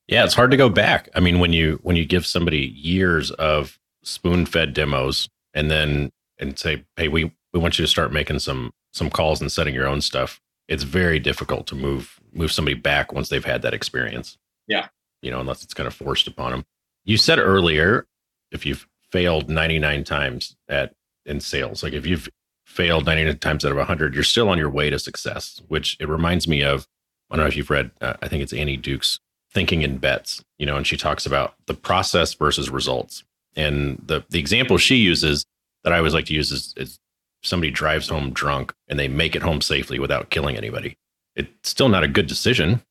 Yeah, 0.07 0.23
it's 0.23 0.35
hard 0.35 0.51
to 0.51 0.57
go 0.57 0.69
back. 0.69 1.09
I 1.15 1.19
mean, 1.19 1.39
when 1.39 1.51
you 1.51 1.79
when 1.81 1.95
you 1.95 2.05
give 2.05 2.25
somebody 2.25 2.67
years 2.67 3.31
of 3.31 3.79
spoon-fed 4.03 4.73
demos 4.73 5.27
and 5.53 5.71
then 5.71 6.11
and 6.39 6.57
say, 6.59 6.85
"Hey, 6.95 7.07
we 7.07 7.31
we 7.53 7.59
want 7.59 7.79
you 7.79 7.83
to 7.83 7.91
start 7.91 8.13
making 8.13 8.39
some 8.39 8.71
some 8.93 9.09
calls 9.09 9.41
and 9.41 9.51
setting 9.51 9.73
your 9.73 9.87
own 9.87 10.01
stuff." 10.01 10.39
It's 10.67 10.83
very 10.83 11.19
difficult 11.19 11.65
to 11.67 11.75
move 11.75 12.19
move 12.33 12.51
somebody 12.51 12.75
back 12.75 13.13
once 13.13 13.29
they've 13.29 13.43
had 13.43 13.63
that 13.63 13.73
experience. 13.73 14.37
Yeah. 14.67 14.87
You 15.21 15.31
know, 15.31 15.39
unless 15.39 15.63
it's 15.63 15.73
kind 15.73 15.87
of 15.87 15.93
forced 15.93 16.27
upon 16.27 16.51
them. 16.51 16.65
You 17.03 17.17
said 17.17 17.39
earlier 17.39 18.05
if 18.51 18.65
you've 18.65 18.87
failed 19.15 19.49
99 19.49 20.03
times 20.03 20.57
at 20.67 20.93
in 21.25 21.39
sales, 21.39 21.81
like 21.83 21.93
if 21.93 22.05
you've 22.05 22.27
failed 22.65 23.05
99 23.05 23.37
times 23.37 23.63
out 23.63 23.71
of 23.71 23.77
100, 23.77 24.13
you're 24.13 24.23
still 24.23 24.49
on 24.49 24.57
your 24.57 24.69
way 24.69 24.89
to 24.89 24.99
success, 24.99 25.61
which 25.69 25.95
it 26.01 26.09
reminds 26.09 26.49
me 26.49 26.61
of 26.63 26.85
I 27.31 27.37
don't 27.37 27.45
know 27.45 27.47
if 27.47 27.55
you've 27.55 27.69
read, 27.69 27.91
uh, 28.01 28.15
I 28.21 28.27
think 28.27 28.43
it's 28.43 28.51
Annie 28.51 28.75
Duke's 28.75 29.21
thinking 29.53 29.83
in 29.83 29.99
bets, 29.99 30.43
you 30.59 30.65
know, 30.65 30.75
and 30.75 30.85
she 30.85 30.97
talks 30.97 31.25
about 31.25 31.55
the 31.65 31.73
process 31.73 32.33
versus 32.33 32.69
results. 32.69 33.23
And 33.55 34.03
the 34.05 34.25
the 34.29 34.37
example 34.37 34.77
she 34.77 34.97
uses 34.97 35.45
that 35.85 35.93
I 35.93 35.97
always 35.97 36.13
like 36.13 36.25
to 36.25 36.33
use 36.33 36.51
is, 36.51 36.73
is 36.75 36.99
somebody 37.41 37.71
drives 37.71 38.09
home 38.09 38.31
drunk 38.31 38.73
and 38.89 38.99
they 38.99 39.07
make 39.07 39.33
it 39.33 39.43
home 39.43 39.61
safely 39.61 39.97
without 39.97 40.29
killing 40.29 40.57
anybody. 40.57 40.97
It's 41.37 41.69
still 41.69 41.87
not 41.87 42.03
a 42.03 42.09
good 42.09 42.27
decision. 42.27 42.81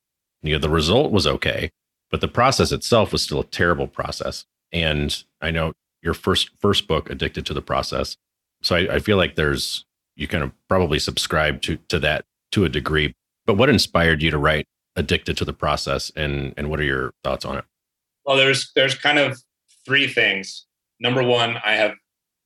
You 0.42 0.54
know, 0.54 0.58
the 0.58 0.70
result 0.70 1.12
was 1.12 1.26
okay, 1.26 1.70
but 2.10 2.22
the 2.22 2.28
process 2.28 2.72
itself 2.72 3.12
was 3.12 3.20
still 3.20 3.40
a 3.40 3.44
terrible 3.44 3.88
process. 3.88 4.46
And 4.72 5.22
I 5.42 5.50
know 5.50 5.74
your 6.04 6.14
first 6.14 6.50
first 6.60 6.86
book, 6.86 7.10
Addicted 7.10 7.46
to 7.46 7.54
the 7.54 7.62
Process. 7.62 8.16
So 8.62 8.76
I, 8.76 8.94
I 8.94 8.98
feel 8.98 9.16
like 9.16 9.34
there's 9.34 9.84
you 10.16 10.28
kind 10.28 10.44
of 10.44 10.52
probably 10.68 10.98
subscribe 10.98 11.62
to 11.62 11.76
to 11.88 11.98
that 12.00 12.24
to 12.52 12.64
a 12.64 12.68
degree. 12.68 13.14
But 13.46 13.56
what 13.56 13.68
inspired 13.68 14.22
you 14.22 14.30
to 14.30 14.38
write 14.38 14.66
addicted 14.96 15.36
to 15.36 15.44
the 15.44 15.52
process 15.52 16.10
and 16.16 16.54
and 16.56 16.70
what 16.70 16.80
are 16.80 16.84
your 16.84 17.12
thoughts 17.22 17.44
on 17.44 17.58
it 17.58 17.64
well 18.24 18.36
there's 18.36 18.70
there's 18.74 18.94
kind 18.94 19.18
of 19.18 19.40
three 19.84 20.06
things 20.06 20.66
number 21.00 21.22
one 21.22 21.56
i 21.64 21.72
have 21.72 21.94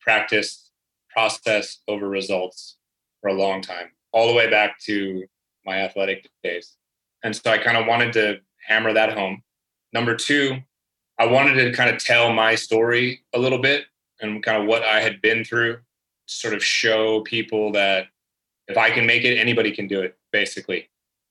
practiced 0.00 0.70
process 1.10 1.78
over 1.88 2.08
results 2.08 2.76
for 3.20 3.28
a 3.28 3.34
long 3.34 3.60
time 3.60 3.88
all 4.12 4.26
the 4.26 4.34
way 4.34 4.48
back 4.48 4.78
to 4.80 5.24
my 5.64 5.78
athletic 5.78 6.28
days 6.42 6.76
and 7.22 7.36
so 7.36 7.50
i 7.50 7.58
kind 7.58 7.76
of 7.76 7.86
wanted 7.86 8.12
to 8.12 8.36
hammer 8.66 8.92
that 8.92 9.12
home 9.12 9.42
number 9.92 10.14
two 10.14 10.56
i 11.18 11.26
wanted 11.26 11.54
to 11.54 11.72
kind 11.72 11.90
of 11.90 12.02
tell 12.02 12.32
my 12.32 12.54
story 12.54 13.22
a 13.34 13.38
little 13.38 13.58
bit 13.58 13.84
and 14.20 14.42
kind 14.42 14.60
of 14.60 14.68
what 14.68 14.82
i 14.82 15.00
had 15.00 15.20
been 15.20 15.44
through 15.44 15.78
sort 16.26 16.54
of 16.54 16.62
show 16.62 17.20
people 17.22 17.72
that 17.72 18.06
if 18.66 18.76
i 18.76 18.90
can 18.90 19.06
make 19.06 19.24
it 19.24 19.38
anybody 19.38 19.70
can 19.70 19.86
do 19.86 20.00
it 20.00 20.16
basically 20.32 20.88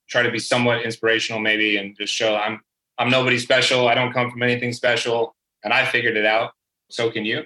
try 0.08 0.24
to 0.24 0.32
be 0.32 0.40
somewhat 0.40 0.82
inspirational 0.84 1.40
maybe 1.40 1.78
and 1.78 1.96
just 1.98 2.14
show 2.14 2.36
I'm 2.36 2.62
I'm 2.98 3.10
nobody 3.10 3.38
special. 3.38 3.88
I 3.88 3.94
don't 3.94 4.12
come 4.12 4.32
from 4.32 4.42
anything 4.42 4.74
special 4.74 5.36
and 5.64 5.74
I 5.74 5.86
figured 5.86 6.18
it 6.18 6.26
out. 6.26 6.54
So 6.90 7.12
can 7.12 7.26
you. 7.26 7.46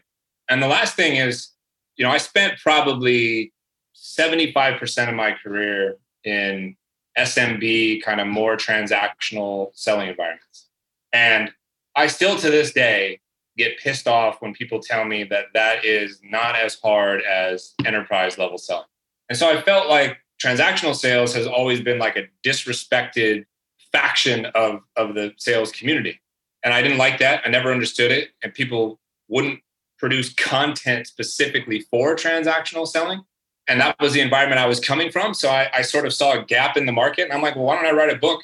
And 0.50 0.62
the 0.62 0.68
last 0.68 0.96
thing 0.96 1.18
is, 1.18 1.50
you 1.98 2.06
know, 2.06 2.12
I 2.12 2.18
spent 2.18 2.60
probably 2.60 3.52
75% 3.96 5.10
of 5.10 5.16
my 5.16 5.34
career 5.44 5.98
in 6.24 6.76
SMB 7.18 8.02
kind 8.04 8.22
of 8.22 8.28
more 8.28 8.56
transactional 8.56 9.72
selling 9.74 10.10
environments. 10.10 10.68
And 11.12 11.52
I 11.96 12.08
still 12.08 12.38
to 12.38 12.50
this 12.50 12.72
day 12.72 13.20
get 13.58 13.78
pissed 13.80 14.08
off 14.08 14.42
when 14.42 14.54
people 14.54 14.80
tell 14.80 15.06
me 15.06 15.24
that 15.26 15.46
that 15.54 15.84
is 15.86 16.20
not 16.24 16.56
as 16.56 16.76
hard 16.82 17.22
as 17.24 17.74
enterprise 17.86 18.38
level 18.38 18.58
selling. 18.58 18.86
And 19.30 19.38
so 19.38 19.50
I 19.50 19.62
felt 19.62 19.90
like 19.90 20.18
transactional 20.42 20.96
sales 20.96 21.34
has 21.34 21.48
always 21.48 21.82
been 21.82 22.00
like 22.00 22.18
a 22.18 22.28
disrespected 22.46 23.46
faction 23.92 24.46
of, 24.48 24.82
of 24.96 25.16
the 25.16 25.34
sales 25.38 25.72
community. 25.72 26.20
And 26.64 26.74
I 26.74 26.82
didn't 26.82 26.98
like 26.98 27.20
that. 27.20 27.42
I 27.46 27.50
never 27.50 27.72
understood 27.72 28.12
it. 28.12 28.30
And 28.44 28.54
people 28.54 29.00
wouldn't 29.28 29.60
produce 29.98 30.34
content 30.34 31.08
specifically 31.08 31.82
for 31.92 32.16
transactional 32.16 32.88
selling. 32.88 33.22
And 33.68 33.80
that 33.82 33.96
was 34.00 34.14
the 34.14 34.22
environment 34.22 34.60
I 34.60 34.66
was 34.66 34.80
coming 34.80 35.12
from. 35.12 35.34
So 35.34 35.50
I, 35.50 35.70
I 35.74 35.82
sort 35.82 36.06
of 36.06 36.14
saw 36.14 36.40
a 36.40 36.44
gap 36.44 36.76
in 36.78 36.86
the 36.86 36.92
market. 36.92 37.24
And 37.24 37.34
I'm 37.34 37.42
like, 37.42 37.56
well, 37.56 37.66
why 37.66 37.76
don't 37.76 37.86
I 37.86 37.92
write 37.92 38.14
a 38.14 38.18
book 38.18 38.42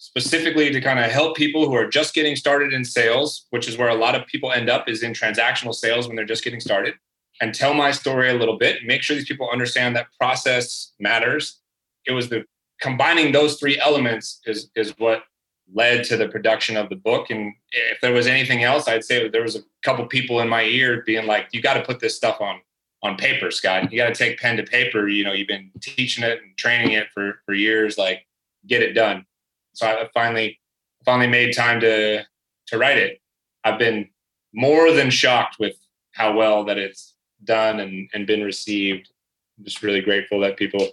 specifically 0.00 0.70
to 0.70 0.80
kind 0.80 0.98
of 0.98 1.10
help 1.10 1.36
people 1.36 1.66
who 1.66 1.74
are 1.74 1.86
just 1.86 2.14
getting 2.14 2.34
started 2.34 2.72
in 2.72 2.84
sales, 2.84 3.46
which 3.50 3.68
is 3.68 3.76
where 3.76 3.90
a 3.90 3.94
lot 3.94 4.14
of 4.14 4.26
people 4.26 4.50
end 4.50 4.70
up 4.70 4.88
is 4.88 5.02
in 5.02 5.12
transactional 5.12 5.74
sales 5.74 6.06
when 6.08 6.16
they're 6.16 6.24
just 6.24 6.42
getting 6.42 6.58
started, 6.58 6.94
and 7.40 7.54
tell 7.54 7.74
my 7.74 7.90
story 7.90 8.30
a 8.30 8.34
little 8.34 8.56
bit, 8.56 8.78
make 8.84 9.02
sure 9.02 9.14
these 9.14 9.28
people 9.28 9.50
understand 9.52 9.94
that 9.94 10.06
process 10.18 10.92
matters. 10.98 11.60
It 12.06 12.12
was 12.12 12.30
the 12.30 12.46
combining 12.80 13.30
those 13.30 13.60
three 13.60 13.78
elements 13.78 14.40
is 14.46 14.70
is 14.74 14.94
what 14.96 15.24
led 15.72 16.02
to 16.04 16.16
the 16.16 16.28
production 16.28 16.78
of 16.78 16.88
the 16.88 16.96
book. 16.96 17.30
And 17.30 17.52
if 17.70 18.00
there 18.00 18.12
was 18.12 18.26
anything 18.26 18.64
else, 18.64 18.88
I'd 18.88 19.04
say 19.04 19.28
there 19.28 19.42
was 19.42 19.54
a 19.54 19.62
couple 19.84 20.04
people 20.06 20.40
in 20.40 20.48
my 20.48 20.64
ear 20.64 21.02
being 21.06 21.26
like, 21.26 21.48
"You 21.52 21.60
got 21.60 21.74
to 21.74 21.82
put 21.82 22.00
this 22.00 22.16
stuff 22.16 22.40
on 22.40 22.62
on 23.02 23.16
paper, 23.18 23.50
Scott. 23.50 23.92
You 23.92 23.98
got 23.98 24.08
to 24.08 24.14
take 24.14 24.40
pen 24.40 24.56
to 24.56 24.62
paper. 24.62 25.08
You 25.08 25.24
know, 25.24 25.32
you've 25.32 25.46
been 25.48 25.70
teaching 25.82 26.24
it 26.24 26.40
and 26.42 26.56
training 26.56 26.92
it 26.92 27.08
for 27.12 27.42
for 27.44 27.52
years. 27.52 27.98
Like, 27.98 28.26
get 28.66 28.82
it 28.82 28.94
done." 28.94 29.26
So 29.72 29.86
I 29.86 30.08
finally 30.12 30.58
finally 31.04 31.28
made 31.28 31.54
time 31.54 31.80
to 31.80 32.24
to 32.68 32.78
write 32.78 32.98
it. 32.98 33.20
I've 33.64 33.78
been 33.78 34.08
more 34.52 34.92
than 34.92 35.10
shocked 35.10 35.56
with 35.58 35.76
how 36.12 36.34
well 36.34 36.64
that 36.64 36.78
it's 36.78 37.14
done 37.44 37.80
and, 37.80 38.08
and 38.14 38.26
been 38.26 38.42
received. 38.42 39.10
I'm 39.58 39.64
just 39.64 39.82
really 39.82 40.00
grateful 40.00 40.40
that 40.40 40.56
people 40.56 40.88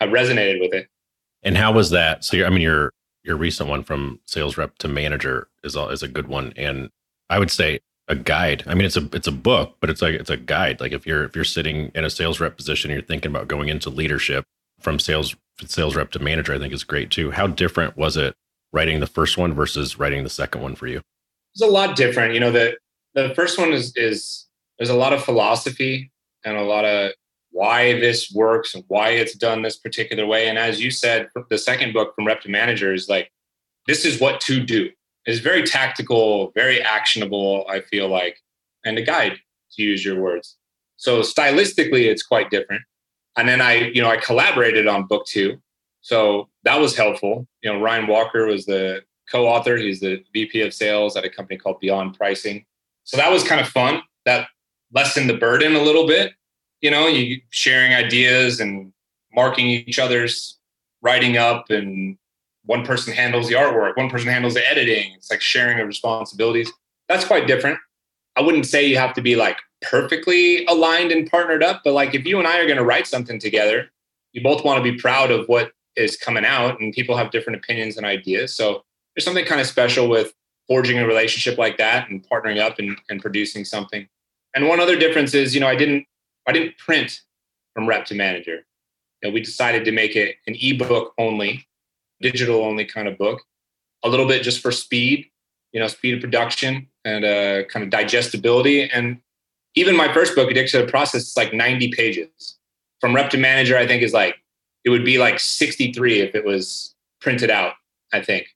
have 0.00 0.10
resonated 0.10 0.60
with 0.60 0.72
it. 0.72 0.88
And 1.42 1.56
how 1.56 1.72
was 1.72 1.90
that? 1.90 2.24
So, 2.24 2.44
I 2.44 2.50
mean, 2.50 2.60
your 2.60 2.92
your 3.22 3.36
recent 3.36 3.68
one 3.68 3.82
from 3.82 4.20
sales 4.26 4.56
rep 4.56 4.78
to 4.78 4.88
manager 4.88 5.48
is 5.62 5.76
a, 5.76 5.86
is 5.88 6.02
a 6.02 6.08
good 6.08 6.28
one, 6.28 6.52
and 6.56 6.90
I 7.28 7.38
would 7.38 7.50
say 7.50 7.80
a 8.08 8.14
guide. 8.14 8.64
I 8.66 8.74
mean, 8.74 8.84
it's 8.84 8.96
a 8.96 9.08
it's 9.12 9.26
a 9.26 9.32
book, 9.32 9.76
but 9.80 9.88
it's 9.88 10.02
like 10.02 10.14
it's 10.14 10.30
a 10.30 10.36
guide. 10.36 10.80
Like 10.80 10.92
if 10.92 11.06
you're 11.06 11.24
if 11.24 11.34
you're 11.34 11.44
sitting 11.44 11.90
in 11.94 12.04
a 12.04 12.10
sales 12.10 12.40
rep 12.40 12.56
position, 12.56 12.90
you're 12.90 13.02
thinking 13.02 13.30
about 13.30 13.48
going 13.48 13.68
into 13.68 13.88
leadership 13.88 14.44
from 14.80 14.98
sales 14.98 15.36
sales 15.68 15.96
rep 15.96 16.10
to 16.12 16.18
manager, 16.18 16.54
I 16.54 16.58
think 16.58 16.72
is 16.72 16.84
great 16.84 17.10
too. 17.10 17.30
How 17.30 17.46
different 17.46 17.96
was 17.96 18.16
it 18.16 18.34
writing 18.72 19.00
the 19.00 19.06
first 19.06 19.36
one 19.36 19.54
versus 19.54 19.98
writing 19.98 20.22
the 20.22 20.30
second 20.30 20.62
one 20.62 20.74
for 20.74 20.86
you? 20.86 21.00
It's 21.54 21.62
a 21.62 21.66
lot 21.66 21.96
different. 21.96 22.34
You 22.34 22.40
know, 22.40 22.52
the 22.52 22.76
the 23.14 23.34
first 23.34 23.58
one 23.58 23.72
is 23.72 23.92
is 23.96 24.46
there's 24.78 24.90
a 24.90 24.96
lot 24.96 25.12
of 25.12 25.24
philosophy 25.24 26.10
and 26.44 26.56
a 26.56 26.62
lot 26.62 26.84
of 26.84 27.12
why 27.50 27.98
this 28.00 28.32
works 28.32 28.74
and 28.74 28.84
why 28.88 29.10
it's 29.10 29.34
done 29.34 29.62
this 29.62 29.76
particular 29.76 30.24
way. 30.26 30.48
And 30.48 30.58
as 30.58 30.80
you 30.80 30.90
said, 30.90 31.28
the 31.50 31.58
second 31.58 31.92
book 31.92 32.14
from 32.14 32.26
Rep 32.26 32.40
to 32.42 32.48
Manager 32.48 32.94
is 32.94 33.08
like, 33.08 33.30
this 33.86 34.04
is 34.04 34.20
what 34.20 34.40
to 34.42 34.60
do. 34.60 34.88
It's 35.26 35.40
very 35.40 35.64
tactical, 35.64 36.52
very 36.54 36.80
actionable, 36.80 37.66
I 37.68 37.80
feel 37.80 38.08
like, 38.08 38.38
and 38.84 38.96
a 38.96 39.02
guide 39.02 39.38
to 39.72 39.82
use 39.82 40.04
your 40.04 40.20
words. 40.20 40.56
So 40.96 41.20
stylistically, 41.20 42.06
it's 42.06 42.22
quite 42.22 42.50
different 42.50 42.82
and 43.36 43.48
then 43.48 43.60
I, 43.60 43.74
you 43.74 44.02
know, 44.02 44.10
I 44.10 44.16
collaborated 44.16 44.86
on 44.86 45.06
book 45.06 45.26
two. 45.26 45.60
So 46.00 46.48
that 46.64 46.80
was 46.80 46.96
helpful. 46.96 47.46
You 47.62 47.72
know, 47.72 47.80
Ryan 47.80 48.06
Walker 48.06 48.46
was 48.46 48.66
the 48.66 49.02
co-author. 49.30 49.76
He's 49.76 50.00
the 50.00 50.22
VP 50.32 50.62
of 50.62 50.74
sales 50.74 51.16
at 51.16 51.24
a 51.24 51.30
company 51.30 51.58
called 51.58 51.80
Beyond 51.80 52.16
Pricing. 52.16 52.64
So 53.04 53.16
that 53.16 53.30
was 53.30 53.44
kind 53.44 53.60
of 53.60 53.68
fun. 53.68 54.02
That 54.24 54.48
lessened 54.92 55.30
the 55.30 55.36
burden 55.36 55.76
a 55.76 55.82
little 55.82 56.06
bit. 56.06 56.32
You 56.80 56.90
know, 56.90 57.06
you 57.06 57.40
sharing 57.50 57.94
ideas 57.94 58.60
and 58.60 58.92
marking 59.32 59.66
each 59.66 59.98
other's 59.98 60.58
writing 61.02 61.36
up 61.36 61.70
and 61.70 62.16
one 62.64 62.84
person 62.84 63.12
handles 63.12 63.48
the 63.48 63.54
artwork, 63.54 63.96
one 63.96 64.10
person 64.10 64.28
handles 64.28 64.54
the 64.54 64.68
editing. 64.68 65.12
It's 65.16 65.30
like 65.30 65.40
sharing 65.40 65.78
the 65.78 65.86
responsibilities. 65.86 66.70
That's 67.08 67.24
quite 67.24 67.46
different. 67.46 67.78
I 68.36 68.42
wouldn't 68.42 68.66
say 68.66 68.86
you 68.86 68.96
have 68.98 69.14
to 69.14 69.22
be 69.22 69.36
like 69.36 69.58
perfectly 69.82 70.64
aligned 70.66 71.12
and 71.12 71.30
partnered 71.30 71.62
up, 71.62 71.82
but 71.84 71.92
like 71.92 72.14
if 72.14 72.24
you 72.26 72.38
and 72.38 72.46
I 72.46 72.58
are 72.58 72.66
going 72.66 72.78
to 72.78 72.84
write 72.84 73.06
something 73.06 73.38
together, 73.38 73.90
you 74.32 74.42
both 74.42 74.64
want 74.64 74.82
to 74.82 74.92
be 74.92 74.98
proud 74.98 75.30
of 75.30 75.46
what 75.46 75.72
is 75.96 76.16
coming 76.16 76.44
out, 76.44 76.80
and 76.80 76.92
people 76.92 77.16
have 77.16 77.30
different 77.30 77.58
opinions 77.58 77.96
and 77.96 78.06
ideas. 78.06 78.54
So 78.54 78.84
there's 79.14 79.24
something 79.24 79.44
kind 79.44 79.60
of 79.60 79.66
special 79.66 80.08
with 80.08 80.32
forging 80.68 80.98
a 80.98 81.06
relationship 81.06 81.58
like 81.58 81.78
that 81.78 82.08
and 82.08 82.26
partnering 82.28 82.60
up 82.60 82.78
and, 82.78 82.96
and 83.08 83.20
producing 83.20 83.64
something. 83.64 84.08
And 84.54 84.68
one 84.68 84.80
other 84.80 84.96
difference 84.96 85.34
is, 85.34 85.54
you 85.54 85.60
know, 85.60 85.66
I 85.66 85.76
didn't 85.76 86.06
I 86.46 86.52
didn't 86.52 86.78
print 86.78 87.20
from 87.74 87.88
rep 87.88 88.04
to 88.06 88.14
manager. 88.14 88.64
You 89.22 89.28
know, 89.28 89.34
we 89.34 89.40
decided 89.40 89.84
to 89.84 89.92
make 89.92 90.16
it 90.16 90.36
an 90.46 90.56
ebook 90.60 91.12
only, 91.18 91.66
digital 92.20 92.62
only 92.62 92.84
kind 92.84 93.06
of 93.08 93.18
book, 93.18 93.42
a 94.02 94.08
little 94.08 94.26
bit 94.26 94.42
just 94.42 94.60
for 94.60 94.72
speed, 94.72 95.26
you 95.72 95.80
know, 95.80 95.86
speed 95.86 96.14
of 96.14 96.20
production 96.20 96.88
and 97.04 97.24
uh, 97.24 97.64
kind 97.64 97.84
of 97.84 97.90
digestibility. 97.90 98.90
And 98.90 99.20
even 99.74 99.96
my 99.96 100.12
first 100.12 100.34
book, 100.34 100.50
Addicted 100.50 100.78
to 100.78 100.84
the 100.84 100.90
Process, 100.90 101.28
is 101.28 101.36
like 101.36 101.52
90 101.52 101.92
pages. 101.92 102.58
From 103.00 103.14
rep 103.14 103.30
to 103.30 103.38
manager, 103.38 103.76
I 103.78 103.86
think 103.86 104.02
is 104.02 104.12
like, 104.12 104.36
it 104.84 104.90
would 104.90 105.04
be 105.04 105.18
like 105.18 105.38
63 105.38 106.20
if 106.20 106.34
it 106.34 106.44
was 106.44 106.94
printed 107.20 107.50
out, 107.50 107.74
I 108.12 108.20
think, 108.20 108.46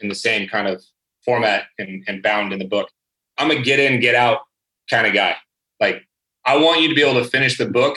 in 0.00 0.08
the 0.08 0.14
same 0.14 0.48
kind 0.48 0.68
of 0.68 0.82
format 1.24 1.64
and, 1.78 2.04
and 2.06 2.22
bound 2.22 2.52
in 2.52 2.58
the 2.58 2.64
book. 2.66 2.90
I'm 3.38 3.50
a 3.50 3.60
get 3.60 3.80
in, 3.80 4.00
get 4.00 4.14
out 4.14 4.40
kind 4.90 5.06
of 5.06 5.14
guy. 5.14 5.36
Like, 5.80 6.06
I 6.44 6.56
want 6.56 6.82
you 6.82 6.88
to 6.88 6.94
be 6.94 7.02
able 7.02 7.22
to 7.22 7.28
finish 7.28 7.56
the 7.56 7.66
book 7.66 7.96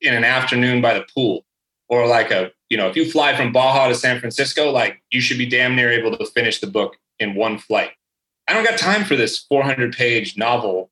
in 0.00 0.14
an 0.14 0.24
afternoon 0.24 0.80
by 0.80 0.94
the 0.94 1.06
pool 1.14 1.44
or 1.88 2.06
like 2.06 2.30
a, 2.30 2.50
you 2.68 2.76
know, 2.76 2.88
if 2.88 2.96
you 2.96 3.10
fly 3.10 3.36
from 3.36 3.52
Baja 3.52 3.88
to 3.88 3.94
San 3.94 4.18
Francisco, 4.18 4.70
like 4.70 5.02
you 5.10 5.20
should 5.20 5.38
be 5.38 5.46
damn 5.46 5.76
near 5.76 5.92
able 5.92 6.16
to 6.16 6.26
finish 6.26 6.60
the 6.60 6.66
book 6.66 6.96
in 7.18 7.34
one 7.34 7.58
flight. 7.58 7.90
I 8.48 8.52
don't 8.52 8.64
got 8.64 8.78
time 8.78 9.04
for 9.04 9.16
this 9.16 9.38
400 9.38 9.94
page 9.96 10.36
novel 10.36 10.90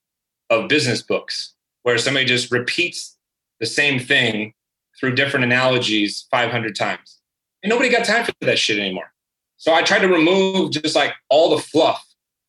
of 0.52 0.68
business 0.68 1.02
books 1.02 1.54
where 1.82 1.98
somebody 1.98 2.26
just 2.26 2.52
repeats 2.52 3.16
the 3.60 3.66
same 3.66 3.98
thing 3.98 4.54
through 4.98 5.14
different 5.14 5.44
analogies 5.44 6.26
500 6.30 6.76
times. 6.76 7.18
And 7.62 7.70
nobody 7.70 7.88
got 7.88 8.04
time 8.04 8.24
for 8.24 8.32
that 8.42 8.58
shit 8.58 8.78
anymore. 8.78 9.12
So 9.56 9.72
I 9.72 9.82
tried 9.82 10.00
to 10.00 10.08
remove 10.08 10.72
just 10.72 10.94
like 10.94 11.12
all 11.28 11.50
the 11.50 11.62
fluff 11.62 12.04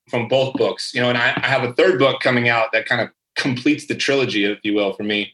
from 0.10 0.28
both 0.28 0.54
books, 0.56 0.94
you 0.94 1.02
know, 1.02 1.10
and 1.10 1.18
I, 1.18 1.34
I 1.38 1.48
have 1.48 1.64
a 1.64 1.74
third 1.74 2.00
book 2.00 2.20
coming 2.20 2.50
out 2.50 2.72
that 2.74 2.86
kind 2.86 3.02
of 3.02 3.10
completes 3.36 3.88
the 3.88 3.96
trilogy, 3.96 4.46
if 4.46 4.60
you 4.64 4.74
will, 4.74 4.94
for 4.94 5.04
me, 5.04 5.34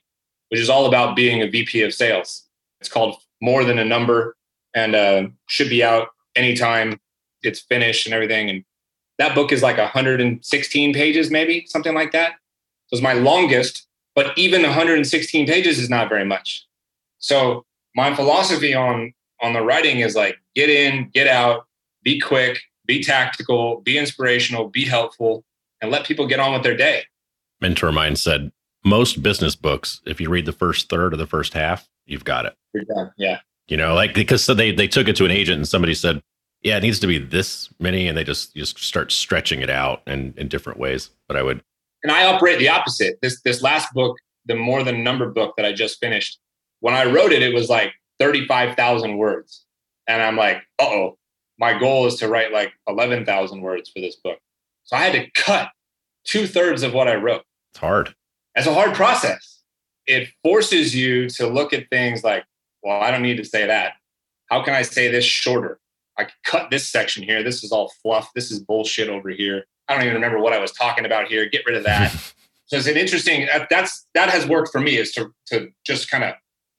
which 0.49 0.59
is 0.59 0.69
all 0.69 0.85
about 0.85 1.15
being 1.15 1.41
a 1.41 1.49
VP 1.49 1.81
of 1.81 1.93
sales. 1.93 2.45
It's 2.79 2.89
called 2.89 3.17
More 3.41 3.63
Than 3.63 3.79
a 3.79 3.85
Number 3.85 4.35
and 4.75 4.95
uh, 4.95 5.27
should 5.47 5.69
be 5.69 5.83
out 5.83 6.09
anytime 6.35 6.99
it's 7.41 7.59
finished 7.61 8.05
and 8.05 8.13
everything. 8.13 8.49
And 8.49 8.63
that 9.17 9.35
book 9.35 9.51
is 9.51 9.63
like 9.63 9.77
116 9.77 10.93
pages, 10.93 11.31
maybe 11.31 11.65
something 11.67 11.93
like 11.93 12.11
that. 12.11 12.33
So 12.89 12.95
it's 12.95 13.03
my 13.03 13.13
longest, 13.13 13.87
but 14.15 14.37
even 14.37 14.63
116 14.63 15.45
pages 15.45 15.77
is 15.79 15.89
not 15.89 16.09
very 16.09 16.25
much. 16.25 16.65
So 17.19 17.65
my 17.95 18.15
philosophy 18.15 18.73
on 18.73 19.13
on 19.41 19.53
the 19.53 19.61
writing 19.61 19.99
is 19.99 20.15
like 20.15 20.37
get 20.55 20.69
in, 20.69 21.09
get 21.13 21.27
out, 21.27 21.65
be 22.03 22.19
quick, 22.19 22.59
be 22.85 23.03
tactical, 23.03 23.81
be 23.81 23.97
inspirational, 23.97 24.69
be 24.69 24.85
helpful, 24.85 25.43
and 25.81 25.91
let 25.91 26.05
people 26.05 26.27
get 26.27 26.39
on 26.39 26.53
with 26.53 26.63
their 26.63 26.75
day. 26.75 27.03
Mentor 27.61 27.89
of 27.89 27.93
mine 27.93 28.15
said 28.15 28.51
most 28.83 29.21
business 29.21 29.55
books, 29.55 30.01
if 30.05 30.19
you 30.19 30.29
read 30.29 30.45
the 30.45 30.51
first 30.51 30.89
third 30.89 31.13
or 31.13 31.17
the 31.17 31.27
first 31.27 31.53
half, 31.53 31.87
you've 32.05 32.23
got 32.23 32.45
it. 32.45 32.55
Done. 32.87 33.11
Yeah. 33.17 33.39
You 33.67 33.77
know, 33.77 33.93
like 33.93 34.13
because 34.13 34.43
so 34.43 34.53
they 34.53 34.71
they 34.71 34.87
took 34.87 35.07
it 35.07 35.15
to 35.17 35.25
an 35.25 35.31
agent 35.31 35.57
and 35.57 35.67
somebody 35.67 35.93
said, 35.93 36.21
yeah, 36.61 36.77
it 36.77 36.81
needs 36.81 36.99
to 36.99 37.07
be 37.07 37.17
this 37.17 37.69
many, 37.79 38.07
and 38.07 38.17
they 38.17 38.23
just 38.23 38.55
just 38.55 38.79
start 38.79 39.11
stretching 39.11 39.61
it 39.61 39.69
out 39.69 40.01
in 40.07 40.33
in 40.35 40.47
different 40.47 40.79
ways. 40.79 41.11
But 41.27 41.37
I 41.37 41.43
would, 41.43 41.63
and 42.03 42.11
I 42.11 42.25
operate 42.25 42.59
the 42.59 42.69
opposite. 42.69 43.19
This 43.21 43.41
this 43.41 43.61
last 43.61 43.93
book, 43.93 44.17
the 44.45 44.55
more 44.55 44.83
than 44.83 45.03
number 45.03 45.29
book 45.29 45.55
that 45.57 45.65
I 45.65 45.73
just 45.73 45.99
finished, 45.99 46.39
when 46.79 46.93
I 46.93 47.05
wrote 47.05 47.31
it, 47.31 47.41
it 47.41 47.53
was 47.53 47.69
like 47.69 47.93
thirty 48.19 48.45
five 48.45 48.75
thousand 48.75 49.17
words, 49.17 49.65
and 50.07 50.21
I'm 50.21 50.35
like, 50.35 50.57
uh 50.79 50.85
oh, 50.85 51.17
my 51.57 51.77
goal 51.77 52.05
is 52.07 52.15
to 52.15 52.27
write 52.27 52.51
like 52.51 52.73
eleven 52.87 53.25
thousand 53.25 53.61
words 53.61 53.89
for 53.89 53.99
this 53.99 54.15
book, 54.17 54.39
so 54.83 54.95
I 54.95 55.01
had 55.01 55.13
to 55.13 55.31
cut 55.31 55.69
two 56.23 56.47
thirds 56.47 56.83
of 56.83 56.93
what 56.93 57.07
I 57.07 57.15
wrote. 57.15 57.43
It's 57.71 57.79
hard. 57.79 58.13
It's 58.55 58.67
a 58.67 58.73
hard 58.73 58.93
process. 58.93 59.61
It 60.07 60.29
forces 60.43 60.95
you 60.95 61.29
to 61.29 61.47
look 61.47 61.71
at 61.71 61.89
things 61.89 62.23
like, 62.23 62.43
well, 62.83 63.01
I 63.01 63.11
don't 63.11 63.21
need 63.21 63.37
to 63.37 63.45
say 63.45 63.67
that. 63.67 63.93
How 64.47 64.63
can 64.63 64.73
I 64.73 64.81
say 64.81 65.09
this 65.09 65.23
shorter? 65.23 65.79
I 66.17 66.27
cut 66.43 66.69
this 66.69 66.87
section 66.89 67.23
here. 67.23 67.43
This 67.43 67.63
is 67.63 67.71
all 67.71 67.93
fluff. 68.01 68.31
This 68.33 68.51
is 68.51 68.59
bullshit 68.59 69.07
over 69.07 69.29
here. 69.29 69.65
I 69.89 69.95
don't 69.95 70.03
even 70.03 70.13
remember 70.13 70.39
what 70.39 70.53
I 70.53 70.59
was 70.59 70.71
talking 70.71 71.05
about 71.05 71.27
here. 71.27 71.49
Get 71.49 71.65
rid 71.65 71.75
of 71.75 71.83
that. 71.83 72.11
so 72.65 72.77
it's 72.77 72.87
an 72.87 72.95
interesting. 72.95 73.47
That's 73.69 74.07
that 74.13 74.29
has 74.29 74.45
worked 74.45 74.71
for 74.71 74.79
me 74.79 74.97
is 74.97 75.11
to 75.13 75.33
to 75.47 75.69
just 75.83 76.09
kind 76.09 76.23
of 76.23 76.35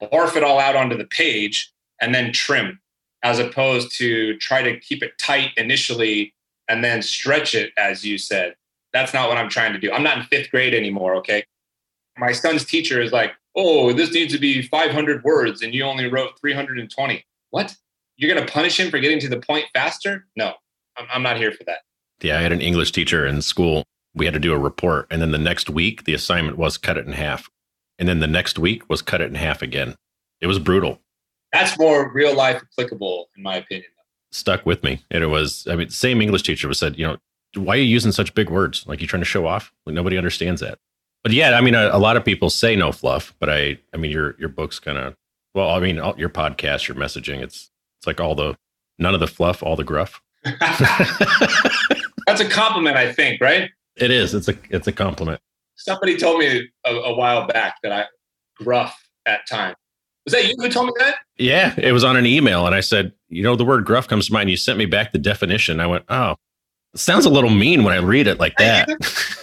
barf 0.09 0.35
it 0.35 0.43
all 0.43 0.59
out 0.59 0.75
onto 0.75 0.97
the 0.97 1.05
page 1.05 1.71
and 2.01 2.15
then 2.15 2.33
trim, 2.33 2.79
as 3.21 3.37
opposed 3.37 3.95
to 3.97 4.37
try 4.37 4.63
to 4.63 4.79
keep 4.79 5.03
it 5.03 5.11
tight 5.19 5.51
initially 5.57 6.33
and 6.67 6.83
then 6.83 7.01
stretch 7.01 7.53
it, 7.53 7.71
as 7.77 8.05
you 8.05 8.17
said. 8.17 8.55
That's 8.93 9.13
not 9.13 9.29
what 9.29 9.37
I'm 9.37 9.49
trying 9.49 9.73
to 9.73 9.79
do. 9.79 9.91
I'm 9.91 10.03
not 10.03 10.17
in 10.17 10.23
fifth 10.23 10.49
grade 10.51 10.73
anymore. 10.73 11.15
Okay. 11.17 11.43
My 12.17 12.31
son's 12.31 12.65
teacher 12.65 13.01
is 13.01 13.11
like, 13.11 13.33
oh, 13.55 13.93
this 13.93 14.11
needs 14.11 14.33
to 14.33 14.39
be 14.39 14.61
500 14.61 15.23
words 15.23 15.61
and 15.61 15.73
you 15.73 15.83
only 15.83 16.07
wrote 16.07 16.39
320. 16.39 17.25
What? 17.51 17.75
You're 18.17 18.33
going 18.33 18.45
to 18.45 18.51
punish 18.51 18.79
him 18.79 18.89
for 18.89 18.99
getting 18.99 19.19
to 19.19 19.29
the 19.29 19.39
point 19.39 19.65
faster? 19.73 20.27
No, 20.35 20.53
I'm, 20.97 21.07
I'm 21.13 21.23
not 21.23 21.37
here 21.37 21.51
for 21.51 21.63
that. 21.65 21.79
Yeah, 22.23 22.37
I 22.37 22.41
had 22.41 22.51
an 22.51 22.61
English 22.61 22.91
teacher 22.91 23.25
in 23.25 23.41
school. 23.41 23.83
We 24.13 24.25
had 24.25 24.33
to 24.33 24.39
do 24.39 24.53
a 24.53 24.59
report. 24.59 25.07
And 25.09 25.21
then 25.21 25.31
the 25.31 25.37
next 25.37 25.69
week, 25.69 26.03
the 26.03 26.13
assignment 26.13 26.57
was 26.57 26.77
cut 26.77 26.97
it 26.97 27.05
in 27.05 27.13
half. 27.13 27.49
And 27.97 28.07
then 28.07 28.19
the 28.19 28.27
next 28.27 28.59
week 28.59 28.89
was 28.89 29.01
cut 29.01 29.21
it 29.21 29.29
in 29.29 29.35
half 29.35 29.61
again. 29.61 29.95
It 30.41 30.47
was 30.47 30.59
brutal. 30.59 30.99
That's 31.53 31.77
more 31.77 32.11
real 32.11 32.35
life 32.35 32.61
applicable, 32.61 33.29
in 33.37 33.43
my 33.43 33.57
opinion. 33.57 33.89
Stuck 34.31 34.65
with 34.65 34.83
me. 34.83 35.03
And 35.11 35.23
it 35.23 35.27
was, 35.27 35.67
I 35.69 35.75
mean, 35.75 35.87
the 35.87 35.93
same 35.93 36.21
English 36.21 36.43
teacher 36.43 36.67
was 36.67 36.79
said, 36.79 36.97
you 36.97 37.05
know, 37.05 37.17
why 37.55 37.75
are 37.75 37.77
you 37.77 37.83
using 37.83 38.11
such 38.11 38.33
big 38.33 38.49
words? 38.49 38.85
Like 38.87 39.01
you're 39.01 39.07
trying 39.07 39.21
to 39.21 39.25
show 39.25 39.45
off? 39.45 39.73
Like 39.85 39.93
nobody 39.93 40.17
understands 40.17 40.61
that. 40.61 40.79
But 41.23 41.33
yeah, 41.33 41.51
I 41.51 41.61
mean, 41.61 41.75
a, 41.75 41.89
a 41.91 41.99
lot 41.99 42.17
of 42.17 42.25
people 42.25 42.49
say 42.49 42.75
no 42.75 42.91
fluff, 42.91 43.35
but 43.39 43.49
I, 43.49 43.77
I 43.93 43.97
mean, 43.97 44.11
your 44.11 44.35
your 44.39 44.49
book's 44.49 44.79
kind 44.79 44.97
of, 44.97 45.15
well, 45.53 45.69
I 45.69 45.79
mean, 45.79 45.99
all, 45.99 46.17
your 46.17 46.29
podcast, 46.29 46.87
your 46.87 46.97
messaging, 46.97 47.41
it's 47.41 47.69
it's 47.99 48.07
like 48.07 48.19
all 48.19 48.33
the 48.33 48.57
none 48.97 49.13
of 49.13 49.19
the 49.19 49.27
fluff, 49.27 49.61
all 49.61 49.75
the 49.75 49.83
gruff. 49.83 50.21
That's 52.27 52.41
a 52.41 52.49
compliment, 52.49 52.97
I 52.97 53.11
think, 53.11 53.41
right? 53.41 53.69
It 53.95 54.11
is. 54.11 54.33
It's 54.33 54.47
a 54.47 54.55
it's 54.69 54.87
a 54.87 54.91
compliment. 54.91 55.41
Somebody 55.75 56.17
told 56.17 56.39
me 56.39 56.69
a, 56.85 56.89
a 56.89 57.15
while 57.15 57.47
back 57.47 57.75
that 57.83 57.91
I 57.91 58.05
gruff 58.55 58.97
at 59.25 59.47
times. 59.47 59.75
Was 60.25 60.33
that 60.33 60.47
you 60.47 60.55
who 60.57 60.69
told 60.69 60.87
me 60.87 60.93
that? 60.99 61.15
Yeah, 61.37 61.73
it 61.77 61.91
was 61.91 62.03
on 62.03 62.15
an 62.15 62.25
email, 62.25 62.65
and 62.65 62.75
I 62.75 62.81
said, 62.81 63.13
you 63.29 63.41
know, 63.41 63.55
the 63.55 63.65
word 63.65 63.85
gruff 63.85 64.07
comes 64.07 64.27
to 64.27 64.33
mind. 64.33 64.49
You 64.49 64.57
sent 64.57 64.77
me 64.77 64.85
back 64.85 65.11
the 65.11 65.17
definition. 65.17 65.79
I 65.79 65.87
went, 65.87 66.05
oh, 66.09 66.35
it 66.93 66.99
sounds 66.99 67.25
a 67.25 67.29
little 67.29 67.49
mean 67.49 67.83
when 67.83 67.93
I 67.93 67.97
read 67.97 68.27
it 68.27 68.39
like 68.39 68.55
that. 68.57 68.87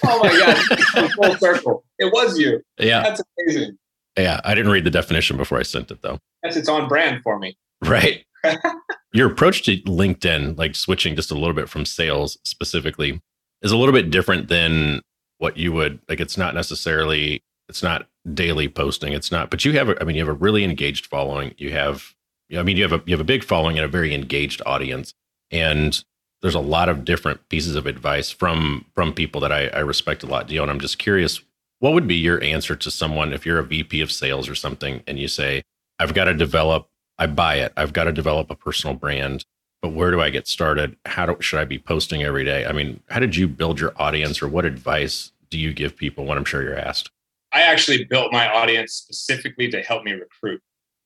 oh 0.05 0.23
my 0.23 0.39
god, 0.39 1.11
full 1.17 1.37
circle. 1.37 1.85
It 1.99 2.13
was 2.13 2.39
you. 2.39 2.63
Yeah, 2.79 3.03
that's 3.03 3.23
amazing. 3.41 3.77
Yeah, 4.17 4.41
I 4.45 4.55
didn't 4.55 4.71
read 4.73 4.85
the 4.85 4.91
definition 4.91 5.37
before 5.37 5.59
I 5.59 5.63
sent 5.63 5.91
it 5.91 6.03
though. 6.03 6.19
Yes, 6.45 6.57
it's 6.57 6.69
on 6.69 6.89
brand 6.89 7.23
for 7.23 7.39
me. 7.39 7.57
Right. 7.83 8.25
Your 9.13 9.31
approach 9.31 9.63
to 9.65 9.79
LinkedIn, 9.83 10.59
like 10.59 10.75
switching 10.75 11.17
just 11.17 11.31
a 11.31 11.35
little 11.35 11.55
bit 11.55 11.69
from 11.69 11.85
sales 11.85 12.39
specifically, 12.45 13.21
is 13.63 13.73
a 13.73 13.77
little 13.77 13.93
bit 13.95 14.11
different 14.11 14.49
than 14.49 15.01
what 15.39 15.57
you 15.57 15.73
would 15.73 16.01
like. 16.09 16.21
It's 16.21 16.37
not 16.37 16.55
necessarily, 16.55 17.43
it's 17.69 17.83
not 17.83 18.09
daily 18.35 18.69
posting. 18.69 19.13
It's 19.13 19.33
not, 19.33 19.51
but 19.51 19.65
you 19.65 19.73
have, 19.73 19.89
a, 19.89 20.01
I 20.01 20.05
mean, 20.05 20.17
you 20.17 20.23
have 20.23 20.35
a 20.35 20.39
really 20.39 20.65
engaged 20.65 21.07
following. 21.07 21.55
You 21.57 21.71
have, 21.73 22.15
I 22.57 22.63
mean, 22.63 22.77
you 22.77 22.83
have 22.83 22.93
a 22.93 23.03
you 23.05 23.13
have 23.13 23.21
a 23.21 23.25
big 23.25 23.45
following 23.45 23.77
and 23.77 23.85
a 23.85 23.89
very 23.89 24.15
engaged 24.15 24.63
audience, 24.65 25.13
and 25.51 26.03
there's 26.41 26.55
a 26.55 26.61
lot 26.61 26.89
of 26.89 27.05
different 27.05 27.47
pieces 27.49 27.77
of 27.77 27.87
advice 27.87 28.31
from 28.31 28.87
from 28.95 29.13
people 29.13 29.41
that 29.43 29.53
I, 29.53 29.67
I 29.69 29.81
respect 29.81 30.23
a 30.23 30.27
lot, 30.27 30.49
Dio. 30.49 30.63
And 30.63 30.71
I'm 30.71 30.81
just 30.81 30.99
curious, 30.99 31.43
what 31.81 31.93
would 31.93 32.07
be 32.07 32.15
your 32.15 32.43
answer 32.43 32.75
to 32.77 32.91
someone 32.91 33.33
if 33.33 33.45
you're 33.45 33.59
a 33.59 33.65
VP 33.65 34.01
of 34.01 34.11
sales 34.11 34.49
or 34.49 34.55
something, 34.55 35.03
and 35.07 35.19
you 35.19 35.29
say, 35.29 35.63
I've 35.99 36.15
got 36.15 36.25
to 36.25 36.35
develop 36.35 36.89
I 37.19 37.27
buy 37.27 37.57
it. 37.57 37.73
I've 37.77 37.93
got 37.93 38.05
to 38.05 38.13
develop 38.13 38.51
a 38.51 38.55
personal 38.55 38.95
brand. 38.95 39.45
But 39.81 39.91
where 39.91 40.11
do 40.11 40.21
I 40.21 40.31
get 40.31 40.49
started? 40.49 40.97
How 41.07 41.27
do, 41.27 41.37
should 41.41 41.61
I 41.61 41.65
be 41.65 41.79
posting 41.79 42.23
every 42.25 42.45
day? 42.45 42.67
I 42.67 42.73
mean, 42.73 43.01
how 43.09 43.21
did 43.21 43.37
you 43.37 43.47
build 43.47 43.79
your 43.79 43.93
audience 43.97 44.43
or 44.43 44.49
what 44.49 44.65
advice 44.65 45.33
do 45.51 45.59
you 45.59 45.73
give 45.73 45.97
people 45.97 46.25
when 46.25 46.37
I'm 46.37 46.45
sure 46.45 46.63
you're 46.63 46.79
asked? 46.79 47.11
I 47.53 47.63
actually 47.63 48.05
built 48.05 48.33
my 48.33 48.49
audience 48.49 48.93
specifically 48.93 49.71
to 49.71 49.83
help 49.83 50.05
me 50.05 50.13
recruit. 50.13 50.61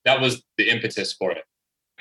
That 0.04 0.20
was 0.20 0.42
the 0.56 0.68
impetus 0.68 1.12
for 1.12 1.30
it. 1.30 1.44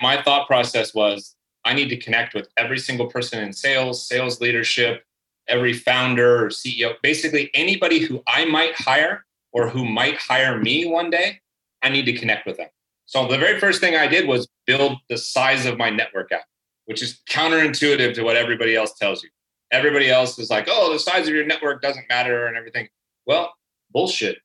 My 0.02 0.22
thought 0.22 0.48
process 0.48 0.94
was 0.94 1.36
I 1.66 1.74
need 1.74 1.90
to 1.90 1.98
connect 1.98 2.34
with 2.34 2.48
every 2.58 2.80
single 2.80 3.08
person 3.08 3.44
in 3.44 3.54
sales, 3.54 4.08
sales 4.08 4.42
leadership, 4.42 5.04
every 5.48 5.74
founder 5.74 6.46
or 6.46 6.50
CEO, 6.50 6.94
basically 7.04 7.52
anybody 7.54 8.00
who 8.00 8.24
I 8.28 8.46
might 8.46 8.76
hire 8.76 9.26
or 9.52 9.70
who 9.70 9.86
might 9.86 10.18
hire 10.18 10.58
me 10.58 10.86
one 10.86 11.10
day. 11.10 11.42
I 11.84 11.90
need 11.90 12.06
to 12.06 12.14
connect 12.14 12.48
with 12.48 12.58
them. 12.58 12.70
So 13.12 13.28
the 13.28 13.38
very 13.38 13.60
first 13.60 13.82
thing 13.82 13.98
I 13.98 14.08
did 14.08 14.26
was 14.26 14.48
build 14.66 14.98
the 15.10 15.18
size 15.18 15.66
of 15.66 15.78
my 15.78 15.90
network 15.90 16.32
out, 16.32 16.44
which 16.86 17.04
is 17.04 17.20
counterintuitive 17.30 18.14
to 18.14 18.24
what 18.24 18.38
everybody 18.38 18.74
else 18.74 18.94
tells 18.94 19.22
you. 19.22 19.30
Everybody 19.70 20.10
else 20.10 20.40
is 20.40 20.50
like, 20.50 20.70
oh, 20.70 20.94
the 20.94 20.98
size 20.98 21.28
of 21.28 21.34
your 21.34 21.46
network 21.46 21.82
doesn't 21.82 22.08
matter 22.08 22.48
and 22.48 22.56
everything. 22.56 22.88
Well, 23.26 23.54
bullshit. 23.92 24.38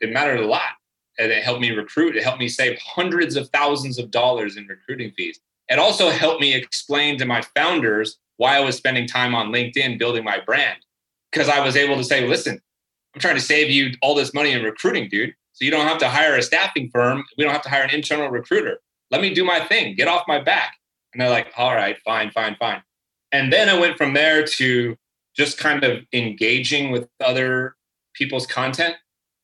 It 0.00 0.10
mattered 0.10 0.40
a 0.40 0.46
lot. 0.46 0.70
And 1.18 1.30
it 1.30 1.44
helped 1.44 1.60
me 1.60 1.72
recruit. 1.72 2.16
It 2.16 2.22
helped 2.22 2.38
me 2.38 2.48
save 2.48 2.78
hundreds 2.78 3.36
of 3.36 3.50
thousands 3.50 3.98
of 3.98 4.10
dollars 4.10 4.56
in 4.56 4.66
recruiting 4.68 5.12
fees. 5.14 5.38
It 5.68 5.78
also 5.78 6.08
helped 6.08 6.40
me 6.40 6.54
explain 6.54 7.18
to 7.18 7.26
my 7.26 7.42
founders 7.54 8.16
why 8.38 8.56
I 8.56 8.60
was 8.60 8.74
spending 8.74 9.06
time 9.06 9.34
on 9.34 9.52
LinkedIn 9.52 9.98
building 9.98 10.24
my 10.24 10.40
brand. 10.40 10.78
Because 11.30 11.50
I 11.50 11.60
was 11.60 11.76
able 11.76 11.96
to 11.96 12.04
say, 12.04 12.26
listen, 12.26 12.58
I'm 13.14 13.20
trying 13.20 13.36
to 13.36 13.42
save 13.42 13.70
you 13.70 13.92
all 14.00 14.14
this 14.14 14.32
money 14.32 14.52
in 14.52 14.62
recruiting, 14.62 15.10
dude. 15.10 15.34
So 15.54 15.64
you 15.64 15.70
don't 15.70 15.86
have 15.86 15.98
to 15.98 16.08
hire 16.08 16.36
a 16.36 16.42
staffing 16.42 16.90
firm. 16.92 17.24
We 17.38 17.44
don't 17.44 17.52
have 17.52 17.62
to 17.62 17.70
hire 17.70 17.84
an 17.84 17.90
internal 17.90 18.28
recruiter. 18.28 18.78
Let 19.10 19.20
me 19.20 19.32
do 19.32 19.44
my 19.44 19.60
thing. 19.60 19.94
Get 19.94 20.08
off 20.08 20.24
my 20.26 20.40
back. 20.40 20.74
And 21.12 21.20
they're 21.20 21.30
like, 21.30 21.52
all 21.56 21.74
right, 21.74 21.96
fine, 22.04 22.32
fine, 22.32 22.56
fine. 22.58 22.82
And 23.30 23.52
then 23.52 23.68
I 23.68 23.78
went 23.78 23.96
from 23.96 24.14
there 24.14 24.44
to 24.44 24.96
just 25.36 25.56
kind 25.56 25.84
of 25.84 26.04
engaging 26.12 26.90
with 26.90 27.08
other 27.24 27.76
people's 28.14 28.48
content. 28.48 28.96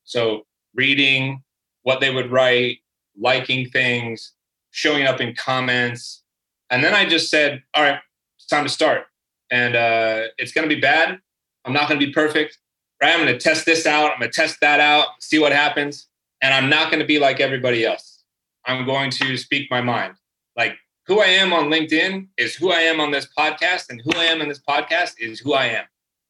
So 0.03 0.45
reading 0.75 1.43
what 1.83 2.01
they 2.01 2.13
would 2.13 2.29
write, 2.29 2.79
liking 3.17 3.69
things, 3.69 4.33
showing 4.71 5.07
up 5.07 5.21
in 5.21 5.33
comments. 5.33 6.23
And 6.69 6.83
then 6.83 6.93
I 6.93 7.07
just 7.07 7.29
said, 7.29 7.63
all 7.73 7.83
right, 7.83 7.99
it's 8.37 8.47
time 8.47 8.65
to 8.65 8.69
start. 8.69 9.05
And 9.49 9.77
uh, 9.77 10.23
it's 10.37 10.51
going 10.51 10.67
to 10.67 10.73
be 10.73 10.81
bad. 10.81 11.19
I'm 11.63 11.73
not 11.73 11.87
going 11.87 11.99
to 11.99 12.05
be 12.05 12.11
perfect 12.11 12.57
right? 13.01 13.13
I'm 13.13 13.25
going 13.25 13.33
to 13.33 13.39
test 13.39 13.65
this 13.65 13.85
out. 13.85 14.11
I'm 14.11 14.19
going 14.19 14.31
to 14.31 14.35
test 14.35 14.57
that 14.61 14.79
out, 14.79 15.07
see 15.19 15.39
what 15.39 15.51
happens. 15.51 16.07
And 16.41 16.53
I'm 16.53 16.69
not 16.69 16.91
going 16.91 16.99
to 16.99 17.05
be 17.05 17.19
like 17.19 17.39
everybody 17.39 17.85
else. 17.85 18.23
I'm 18.65 18.85
going 18.85 19.09
to 19.11 19.37
speak 19.37 19.69
my 19.71 19.81
mind. 19.81 20.15
Like 20.55 20.77
who 21.07 21.19
I 21.19 21.25
am 21.25 21.51
on 21.51 21.65
LinkedIn 21.65 22.27
is 22.37 22.55
who 22.55 22.71
I 22.71 22.81
am 22.81 22.99
on 22.99 23.11
this 23.11 23.27
podcast, 23.37 23.89
and 23.89 24.01
who 24.03 24.11
I 24.15 24.25
am 24.25 24.41
in 24.41 24.47
this 24.47 24.61
podcast 24.61 25.13
is 25.19 25.39
who 25.39 25.53
I 25.53 25.65
am. 25.65 25.85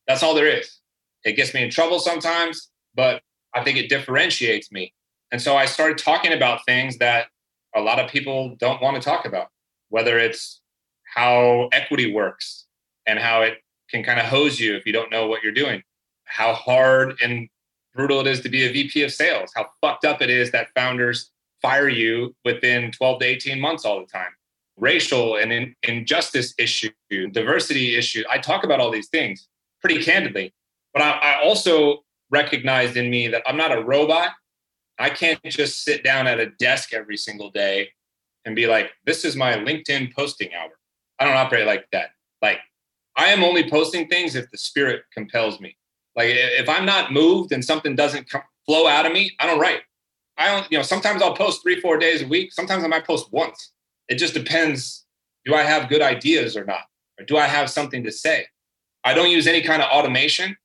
That's 0.07 0.24
all 0.24 0.34
there 0.34 0.47
is. 0.47 0.80
It 1.24 1.34
gets 1.34 1.53
me 1.53 1.63
in 1.63 1.69
trouble 1.69 1.99
sometimes, 1.99 2.69
but 2.95 3.22
I 3.53 3.63
think 3.63 3.78
it 3.78 3.89
differentiates 3.89 4.72
me. 4.72 4.93
And 5.32 5.41
so 5.41 5.55
I 5.55 5.65
started 5.65 5.97
talking 5.97 6.34
about 6.34 6.65
things 6.65 6.97
that 6.97 7.28
a 7.76 7.82
lot 7.82 7.99
of 7.99 8.09
people 8.09 8.55
don't 8.59 8.82
want 8.82 8.95
to 8.95 9.01
talk 9.01 9.26
about, 9.26 9.47
whether 9.89 10.17
it's 10.17 10.61
how 11.13 11.69
equity 11.72 12.11
works 12.11 12.65
and 13.05 13.19
how 13.19 13.41
it 13.41 13.59
can 13.89 14.03
kind 14.03 14.19
of 14.19 14.26
hose 14.26 14.59
you 14.59 14.76
if 14.76 14.86
you 14.86 14.93
don't 14.93 15.11
know 15.11 15.28
what 15.28 15.43
you're 15.43 15.53
doing 15.53 15.84
how 16.32 16.53
hard 16.53 17.19
and 17.21 17.49
brutal 17.93 18.21
it 18.21 18.27
is 18.27 18.41
to 18.41 18.49
be 18.49 18.65
a 18.65 18.71
VP 18.71 19.03
of 19.03 19.11
sales, 19.11 19.51
how 19.55 19.67
fucked 19.82 20.05
up 20.05 20.21
it 20.21 20.29
is 20.29 20.51
that 20.51 20.69
founders 20.75 21.32
fire 21.61 21.89
you 21.89 22.36
within 22.45 22.91
12 22.91 23.19
to 23.19 23.25
18 23.25 23.59
months 23.59 23.86
all 23.86 23.99
the 23.99 24.05
time. 24.05 24.32
Racial 24.77 25.36
and 25.36 25.51
in, 25.51 25.75
injustice 25.84 26.53
issue, 26.57 26.89
diversity 27.09 27.95
issue. 27.95 28.23
I 28.29 28.38
talk 28.38 28.63
about 28.63 28.79
all 28.79 28.91
these 28.91 29.09
things 29.09 29.47
pretty 29.82 30.01
candidly, 30.03 30.53
but 30.93 31.03
I, 31.03 31.11
I 31.11 31.43
also 31.43 32.03
recognized 32.29 32.97
in 32.97 33.09
me 33.09 33.27
that 33.27 33.43
I'm 33.45 33.57
not 33.57 33.77
a 33.77 33.84
robot. 33.84 34.32
I 34.97 35.09
can't 35.09 35.39
just 35.43 35.84
sit 35.84 36.03
down 36.03 36.27
at 36.27 36.39
a 36.39 36.47
desk 36.51 36.93
every 36.93 37.17
single 37.17 37.51
day 37.51 37.89
and 38.45 38.55
be 38.55 38.67
like, 38.67 38.91
this 39.05 39.25
is 39.25 39.36
my 39.36 39.53
LinkedIn 39.53 40.13
posting 40.15 40.53
hour. 40.53 40.71
I 41.19 41.25
don't 41.25 41.38
operate 41.38 41.67
like 41.67 41.86
that. 41.91 42.11
Like, 42.41 42.59
I 43.15 43.27
am 43.27 43.43
only 43.43 43.69
posting 43.69 44.07
things 44.07 44.36
if 44.36 44.49
the 44.51 44.57
spirit 44.57 45.03
compels 45.13 45.59
me. 45.59 45.75
Like 46.16 46.30
if 46.30 46.68
I'm 46.68 46.86
not 46.86 47.12
moved 47.12 47.51
and 47.51 47.64
something 47.64 47.95
doesn't 47.95 48.30
come, 48.30 48.41
flow 48.66 48.88
out 48.88 49.05
of 49.05 49.14
me, 49.14 49.32
I 49.39 49.47
don't 49.47 49.59
write. 49.59 49.82
I 50.38 50.47
don't, 50.47 50.72
you 50.72 50.78
know, 50.78 50.84
sometimes 50.84 51.22
I'll 51.22 51.36
post 51.36 51.62
three, 51.62 51.80
four 51.80 51.97
days 51.97 52.22
a 52.22 52.28
week. 52.28 52.51
Sometimes 52.53 52.84
I 52.84 52.88
might 52.88 53.05
post 53.05 53.32
once. 53.32 53.72
It 54.09 54.16
just 54.16 54.34
depends. 54.34 55.05
Do 55.45 55.55
I 55.55 55.64
have 55.64 55.89
good 55.89 56.01
ideas 56.01 56.57
or 56.57 56.66
not? 56.66 56.84
Or 57.20 57.26
do 57.26 57.38
I 57.38 57.47
have 57.47 57.70
something 57.70 58.03
to 58.03 58.12
say? 58.12 58.45
I 59.03 59.14
don't 59.14 59.30
use 59.30 59.47
any 59.47 59.62
kind 59.62 59.82
of 59.82 59.89
automation. 59.89 60.55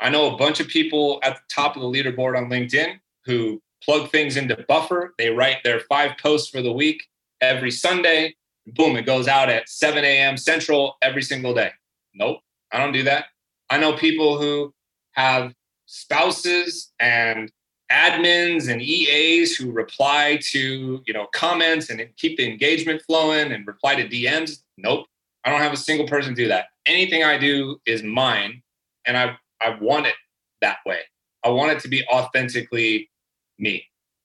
I 0.00 0.10
know 0.10 0.34
a 0.34 0.36
bunch 0.36 0.60
of 0.60 0.68
people 0.68 1.20
at 1.22 1.36
the 1.36 1.42
top 1.50 1.76
of 1.76 1.82
the 1.82 1.88
leaderboard 1.88 2.36
on 2.36 2.50
LinkedIn 2.50 2.98
who 3.24 3.62
plug 3.82 4.10
things 4.10 4.36
into 4.36 4.64
Buffer. 4.68 5.14
They 5.18 5.30
write 5.30 5.62
their 5.64 5.80
five 5.80 6.12
posts 6.20 6.48
for 6.48 6.60
the 6.60 6.72
week 6.72 7.02
every 7.40 7.70
Sunday. 7.70 8.34
Boom, 8.66 8.96
it 8.96 9.06
goes 9.06 9.28
out 9.28 9.48
at 9.48 9.68
7 9.68 10.04
a.m. 10.04 10.36
Central 10.36 10.96
every 11.02 11.22
single 11.22 11.54
day. 11.54 11.70
Nope, 12.14 12.40
I 12.72 12.78
don't 12.78 12.92
do 12.92 13.04
that. 13.04 13.26
I 13.70 13.78
know 13.78 13.94
people 13.94 14.38
who 14.38 14.74
have 15.16 15.54
spouses 15.86 16.92
and 17.00 17.50
admins 17.90 18.68
and 18.70 18.82
EAs 18.82 19.56
who 19.56 19.70
reply 19.70 20.38
to 20.42 21.02
you 21.06 21.12
know 21.12 21.26
comments 21.32 21.90
and 21.90 22.04
keep 22.16 22.36
the 22.36 22.48
engagement 22.48 23.02
flowing 23.02 23.52
and 23.52 23.66
reply 23.66 23.94
to 23.94 24.08
DMs. 24.08 24.62
Nope, 24.76 25.06
I 25.44 25.50
don't 25.50 25.60
have 25.60 25.72
a 25.72 25.76
single 25.76 26.06
person 26.06 26.34
do 26.34 26.48
that. 26.48 26.66
Anything 26.86 27.22
I 27.24 27.38
do 27.38 27.80
is 27.86 28.02
mine, 28.02 28.62
and 29.06 29.16
I 29.16 29.36
I 29.60 29.76
want 29.80 30.06
it 30.06 30.14
that 30.60 30.78
way. 30.84 31.00
I 31.44 31.50
want 31.50 31.72
it 31.72 31.80
to 31.80 31.88
be 31.88 32.04
authentically 32.08 33.10
me. 33.58 33.84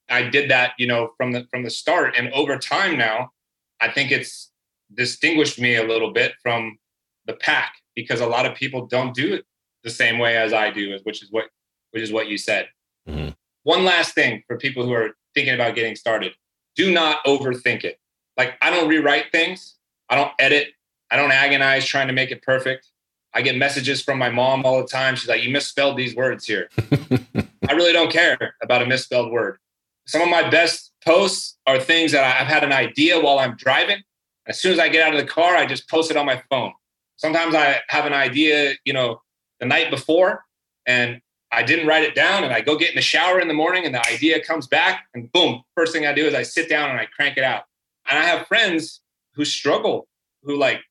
I 0.09 0.23
did 0.23 0.49
that, 0.49 0.73
you 0.77 0.87
know, 0.87 1.11
from 1.17 1.31
the 1.31 1.45
from 1.51 1.63
the 1.63 1.69
start, 1.69 2.15
and 2.17 2.33
over 2.33 2.57
time 2.57 2.97
now, 2.97 3.31
I 3.79 3.91
think 3.91 4.11
it's 4.11 4.51
distinguished 4.93 5.59
me 5.59 5.75
a 5.75 5.83
little 5.83 6.11
bit 6.11 6.33
from 6.43 6.77
the 7.27 7.33
pack 7.33 7.75
because 7.95 8.19
a 8.19 8.25
lot 8.25 8.45
of 8.45 8.55
people 8.55 8.87
don't 8.87 9.13
do 9.13 9.35
it 9.35 9.45
the 9.84 9.89
same 9.89 10.19
way 10.19 10.38
as 10.38 10.53
I 10.53 10.69
do, 10.69 10.97
which 11.03 11.23
is 11.23 11.32
what 11.32 11.45
which 11.91 12.03
is 12.03 12.11
what 12.11 12.27
you 12.27 12.38
said. 12.38 12.69
Mm-hmm. 13.07 13.29
One 13.63 13.84
last 13.84 14.15
thing 14.15 14.43
for 14.47 14.57
people 14.57 14.86
who 14.86 14.93
are 14.93 15.11
thinking 15.34 15.53
about 15.53 15.75
getting 15.75 15.95
started: 15.95 16.34
do 16.75 16.91
not 16.91 17.23
overthink 17.25 17.84
it. 17.84 17.99
Like 18.38 18.55
I 18.61 18.69
don't 18.69 18.88
rewrite 18.88 19.32
things, 19.32 19.75
I 20.09 20.15
don't 20.15 20.32
edit, 20.39 20.69
I 21.09 21.15
don't 21.15 21.32
agonize 21.32 21.86
trying 21.86 22.07
to 22.07 22.13
make 22.13 22.32
it 22.32 22.41
perfect. 22.41 22.88
I 23.34 23.41
get 23.41 23.55
messages 23.55 24.01
from 24.01 24.17
my 24.17 24.29
mom 24.29 24.65
all 24.65 24.82
the 24.82 24.88
time. 24.88 25.15
She's 25.15 25.29
like, 25.29 25.43
"You 25.43 25.51
misspelled 25.51 25.97
these 25.97 26.15
words 26.15 26.45
here." 26.45 26.69
I 27.69 27.73
really 27.73 27.93
don't 27.93 28.11
care 28.11 28.55
about 28.61 28.82
a 28.82 28.86
misspelled 28.86 29.32
word. 29.32 29.57
Some 30.05 30.21
of 30.21 30.29
my 30.29 30.49
best 30.49 30.91
posts 31.05 31.57
are 31.67 31.79
things 31.79 32.11
that 32.11 32.23
I've 32.23 32.47
had 32.47 32.63
an 32.63 32.73
idea 32.73 33.19
while 33.19 33.39
I'm 33.39 33.55
driving. 33.55 34.01
As 34.47 34.59
soon 34.59 34.73
as 34.73 34.79
I 34.79 34.89
get 34.89 35.07
out 35.07 35.13
of 35.13 35.21
the 35.21 35.27
car, 35.27 35.55
I 35.55 35.65
just 35.65 35.89
post 35.89 36.11
it 36.11 36.17
on 36.17 36.25
my 36.25 36.41
phone. 36.49 36.73
Sometimes 37.17 37.55
I 37.55 37.79
have 37.89 38.05
an 38.05 38.13
idea, 38.13 38.73
you 38.84 38.93
know, 38.93 39.21
the 39.62 39.66
night 39.66 39.89
before, 39.89 40.43
and 40.86 41.22
I 41.53 41.64
didn't 41.64 41.88
write 41.88 42.03
it 42.03 42.16
down, 42.16 42.43
and 42.43 42.51
I 42.51 42.59
go 42.59 42.78
get 42.78 42.89
in 42.89 42.95
the 42.95 43.01
shower 43.01 43.39
in 43.39 43.47
the 43.47 43.53
morning, 43.53 43.86
and 43.86 43.95
the 43.95 44.05
idea 44.07 44.43
comes 44.43 44.68
back, 44.68 45.05
and 45.14 45.32
boom, 45.32 45.62
first 45.76 45.93
thing 45.93 46.05
I 46.05 46.14
do 46.14 46.26
is 46.26 46.34
I 46.34 46.43
sit 46.43 46.68
down 46.68 46.89
and 46.89 46.99
I 46.99 47.05
crank 47.05 47.38
it 47.38 47.43
out. 47.43 47.64
And 48.09 48.20
I 48.20 48.24
have 48.24 48.47
friends 48.47 49.01
who 49.36 49.45
struggle, 49.45 50.07
who 50.43 50.57
like 50.57 50.82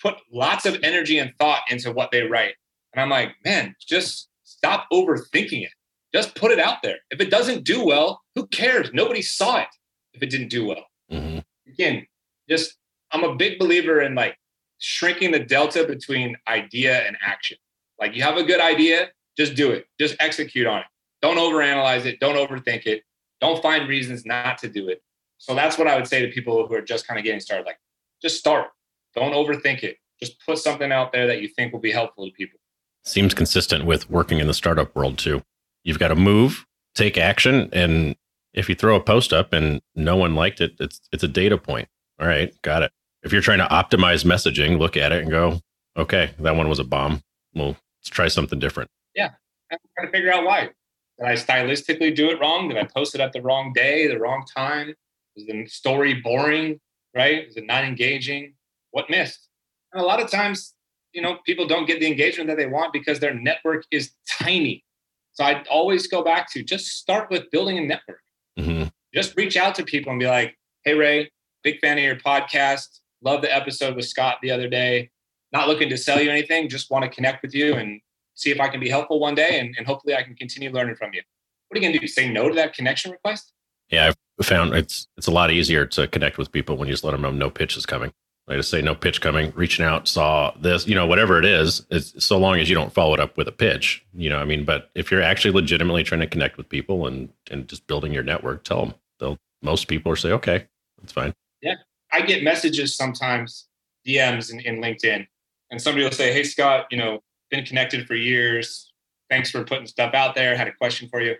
put 0.00 0.16
lots 0.32 0.66
of 0.66 0.76
energy 0.82 1.18
and 1.18 1.32
thought 1.38 1.62
into 1.70 1.90
what 1.90 2.10
they 2.12 2.22
write. 2.22 2.54
And 2.92 3.00
I'm 3.00 3.10
like, 3.10 3.34
man, 3.44 3.74
just 3.80 4.28
stop 4.44 4.86
overthinking 4.92 5.64
it. 5.64 5.72
Just 6.14 6.34
put 6.34 6.50
it 6.50 6.58
out 6.58 6.78
there. 6.82 6.96
If 7.10 7.20
it 7.20 7.30
doesn't 7.30 7.64
do 7.64 7.84
well, 7.84 8.22
who 8.34 8.46
cares? 8.48 8.90
Nobody 8.92 9.22
saw 9.22 9.58
it 9.58 9.68
if 10.14 10.22
it 10.22 10.30
didn't 10.30 10.48
do 10.48 10.66
well. 10.66 10.86
Mm-hmm. 11.10 11.38
Again, 11.70 12.06
just 12.48 12.74
I'm 13.12 13.24
a 13.24 13.34
big 13.34 13.58
believer 13.58 14.00
in 14.00 14.14
like 14.14 14.36
shrinking 14.78 15.32
the 15.32 15.40
delta 15.40 15.84
between 15.84 16.36
idea 16.46 17.06
and 17.06 17.16
action. 17.22 17.58
Like 18.00 18.14
you 18.14 18.22
have 18.22 18.36
a 18.36 18.44
good 18.44 18.60
idea, 18.60 19.10
just 19.36 19.54
do 19.54 19.70
it. 19.70 19.86
Just 19.98 20.16
execute 20.20 20.66
on 20.66 20.80
it. 20.80 20.86
Don't 21.22 21.36
overanalyze 21.36 22.06
it. 22.06 22.20
Don't 22.20 22.36
overthink 22.36 22.86
it. 22.86 23.02
Don't 23.40 23.62
find 23.62 23.88
reasons 23.88 24.24
not 24.24 24.58
to 24.58 24.68
do 24.68 24.88
it. 24.88 25.02
So 25.38 25.54
that's 25.54 25.78
what 25.78 25.86
I 25.86 25.96
would 25.96 26.06
say 26.06 26.24
to 26.24 26.32
people 26.32 26.66
who 26.66 26.74
are 26.74 26.82
just 26.82 27.06
kind 27.06 27.18
of 27.18 27.24
getting 27.24 27.40
started. 27.40 27.66
Like, 27.66 27.78
just 28.20 28.38
start. 28.38 28.68
Don't 29.14 29.32
overthink 29.32 29.82
it. 29.82 29.98
Just 30.20 30.44
put 30.44 30.58
something 30.58 30.90
out 30.90 31.12
there 31.12 31.26
that 31.28 31.40
you 31.40 31.48
think 31.48 31.72
will 31.72 31.80
be 31.80 31.92
helpful 31.92 32.26
to 32.26 32.32
people. 32.32 32.58
Seems 33.04 33.34
consistent 33.34 33.84
with 33.84 34.10
working 34.10 34.40
in 34.40 34.48
the 34.48 34.54
startup 34.54 34.94
world 34.96 35.18
too. 35.18 35.42
You've 35.84 36.00
got 36.00 36.08
to 36.08 36.16
move, 36.16 36.66
take 36.94 37.16
action, 37.16 37.68
and 37.72 38.16
if 38.52 38.68
you 38.68 38.74
throw 38.74 38.96
a 38.96 39.00
post 39.00 39.32
up 39.32 39.52
and 39.52 39.80
no 39.94 40.16
one 40.16 40.34
liked 40.34 40.60
it, 40.60 40.74
it's 40.80 41.00
it's 41.12 41.22
a 41.22 41.28
data 41.28 41.56
point. 41.56 41.88
All 42.20 42.26
right, 42.26 42.52
got 42.62 42.82
it. 42.82 42.90
If 43.22 43.32
you're 43.32 43.42
trying 43.42 43.58
to 43.58 43.66
optimize 43.66 44.24
messaging, 44.24 44.78
look 44.78 44.96
at 44.96 45.12
it 45.12 45.22
and 45.22 45.30
go, 45.30 45.60
okay, 45.96 46.30
that 46.40 46.56
one 46.56 46.68
was 46.68 46.80
a 46.80 46.84
bomb. 46.84 47.22
Well, 47.54 47.76
let's 48.08 48.16
try 48.16 48.28
something 48.28 48.58
different. 48.58 48.90
Yeah, 49.14 49.30
I'm 49.70 49.78
trying 49.96 50.08
to 50.08 50.12
figure 50.12 50.32
out 50.32 50.44
why. 50.44 50.70
Did 51.18 51.26
I 51.26 51.34
stylistically 51.34 52.14
do 52.14 52.30
it 52.30 52.40
wrong? 52.40 52.68
Did 52.68 52.78
I 52.78 52.84
post 52.84 53.14
it 53.14 53.20
at 53.20 53.32
the 53.32 53.42
wrong 53.42 53.72
day, 53.74 54.06
the 54.06 54.18
wrong 54.18 54.44
time? 54.56 54.94
Was 55.36 55.46
the 55.46 55.66
story 55.66 56.14
boring? 56.14 56.80
Right? 57.14 57.46
Is 57.46 57.56
it 57.56 57.66
not 57.66 57.84
engaging? 57.84 58.54
What 58.92 59.10
missed? 59.10 59.48
And 59.92 60.02
a 60.02 60.06
lot 60.06 60.22
of 60.22 60.30
times, 60.30 60.74
you 61.12 61.20
know, 61.20 61.38
people 61.44 61.66
don't 61.66 61.86
get 61.86 62.00
the 62.00 62.06
engagement 62.06 62.48
that 62.48 62.56
they 62.56 62.66
want 62.66 62.92
because 62.92 63.20
their 63.20 63.34
network 63.34 63.84
is 63.90 64.12
tiny. 64.30 64.84
So 65.32 65.44
I 65.44 65.62
always 65.70 66.06
go 66.06 66.22
back 66.22 66.50
to 66.52 66.62
just 66.62 66.86
start 66.86 67.30
with 67.30 67.50
building 67.50 67.78
a 67.78 67.82
network. 67.82 68.20
Mm-hmm. 68.58 68.88
Just 69.14 69.36
reach 69.36 69.56
out 69.56 69.74
to 69.76 69.84
people 69.84 70.10
and 70.12 70.20
be 70.20 70.26
like, 70.26 70.56
"Hey 70.84 70.94
Ray, 70.94 71.30
big 71.62 71.78
fan 71.80 71.98
of 71.98 72.04
your 72.04 72.16
podcast. 72.16 73.00
Love 73.22 73.42
the 73.42 73.54
episode 73.54 73.96
with 73.96 74.06
Scott 74.06 74.38
the 74.42 74.50
other 74.50 74.68
day. 74.68 75.10
Not 75.52 75.68
looking 75.68 75.88
to 75.88 75.96
sell 75.96 76.20
you 76.20 76.30
anything, 76.30 76.68
just 76.68 76.90
want 76.90 77.04
to 77.04 77.10
connect 77.10 77.42
with 77.42 77.54
you 77.54 77.74
and 77.74 78.00
see 78.34 78.50
if 78.50 78.60
I 78.60 78.68
can 78.68 78.80
be 78.80 78.88
helpful 78.88 79.18
one 79.18 79.34
day, 79.34 79.58
and, 79.58 79.74
and 79.76 79.86
hopefully 79.86 80.14
I 80.14 80.22
can 80.22 80.34
continue 80.34 80.70
learning 80.70 80.96
from 80.96 81.10
you." 81.12 81.22
What 81.68 81.76
are 81.76 81.80
you 81.80 81.88
gonna 81.88 81.98
do? 81.98 82.06
Say 82.06 82.30
no 82.30 82.48
to 82.48 82.54
that 82.54 82.74
connection 82.74 83.10
request? 83.10 83.52
Yeah, 83.90 84.12
I've 84.38 84.46
found 84.46 84.74
it's 84.74 85.08
it's 85.16 85.26
a 85.26 85.30
lot 85.30 85.50
easier 85.50 85.86
to 85.86 86.06
connect 86.08 86.38
with 86.38 86.52
people 86.52 86.76
when 86.76 86.88
you 86.88 86.94
just 86.94 87.04
let 87.04 87.12
them 87.12 87.22
know 87.22 87.30
no 87.30 87.50
pitch 87.50 87.76
is 87.76 87.86
coming. 87.86 88.12
I 88.48 88.56
just 88.56 88.70
say 88.70 88.80
no 88.80 88.94
pitch 88.94 89.20
coming, 89.20 89.52
reaching 89.54 89.84
out, 89.84 90.08
saw 90.08 90.52
this, 90.58 90.86
you 90.86 90.94
know, 90.94 91.06
whatever 91.06 91.38
it 91.38 91.44
is, 91.44 91.84
it's 91.90 92.24
so 92.24 92.38
long 92.38 92.58
as 92.58 92.68
you 92.68 92.74
don't 92.74 92.92
follow 92.92 93.12
it 93.12 93.20
up 93.20 93.36
with 93.36 93.46
a 93.46 93.52
pitch, 93.52 94.04
you 94.14 94.30
know, 94.30 94.38
I 94.38 94.46
mean, 94.46 94.64
but 94.64 94.90
if 94.94 95.10
you're 95.10 95.22
actually 95.22 95.52
legitimately 95.52 96.02
trying 96.02 96.22
to 96.22 96.26
connect 96.26 96.56
with 96.56 96.68
people 96.68 97.06
and, 97.06 97.28
and 97.50 97.68
just 97.68 97.86
building 97.86 98.10
your 98.10 98.22
network, 98.22 98.64
tell 98.64 98.86
them 98.86 98.94
they'll, 99.20 99.38
most 99.60 99.86
people 99.86 100.10
are 100.10 100.16
say, 100.16 100.32
okay, 100.32 100.66
that's 100.98 101.12
fine. 101.12 101.34
Yeah. 101.60 101.74
I 102.10 102.22
get 102.22 102.42
messages 102.42 102.94
sometimes, 102.94 103.66
DMs 104.06 104.50
in, 104.50 104.60
in 104.60 104.80
LinkedIn, 104.80 105.26
and 105.70 105.80
somebody 105.80 106.04
will 106.04 106.12
say, 106.12 106.32
Hey, 106.32 106.44
Scott, 106.44 106.86
you 106.90 106.98
know, 106.98 107.20
been 107.50 107.64
connected 107.64 108.06
for 108.06 108.14
years. 108.14 108.92
Thanks 109.30 109.50
for 109.50 109.64
putting 109.64 109.86
stuff 109.86 110.14
out 110.14 110.34
there. 110.34 110.56
Had 110.56 110.68
a 110.68 110.72
question 110.72 111.08
for 111.08 111.20
you. 111.20 111.34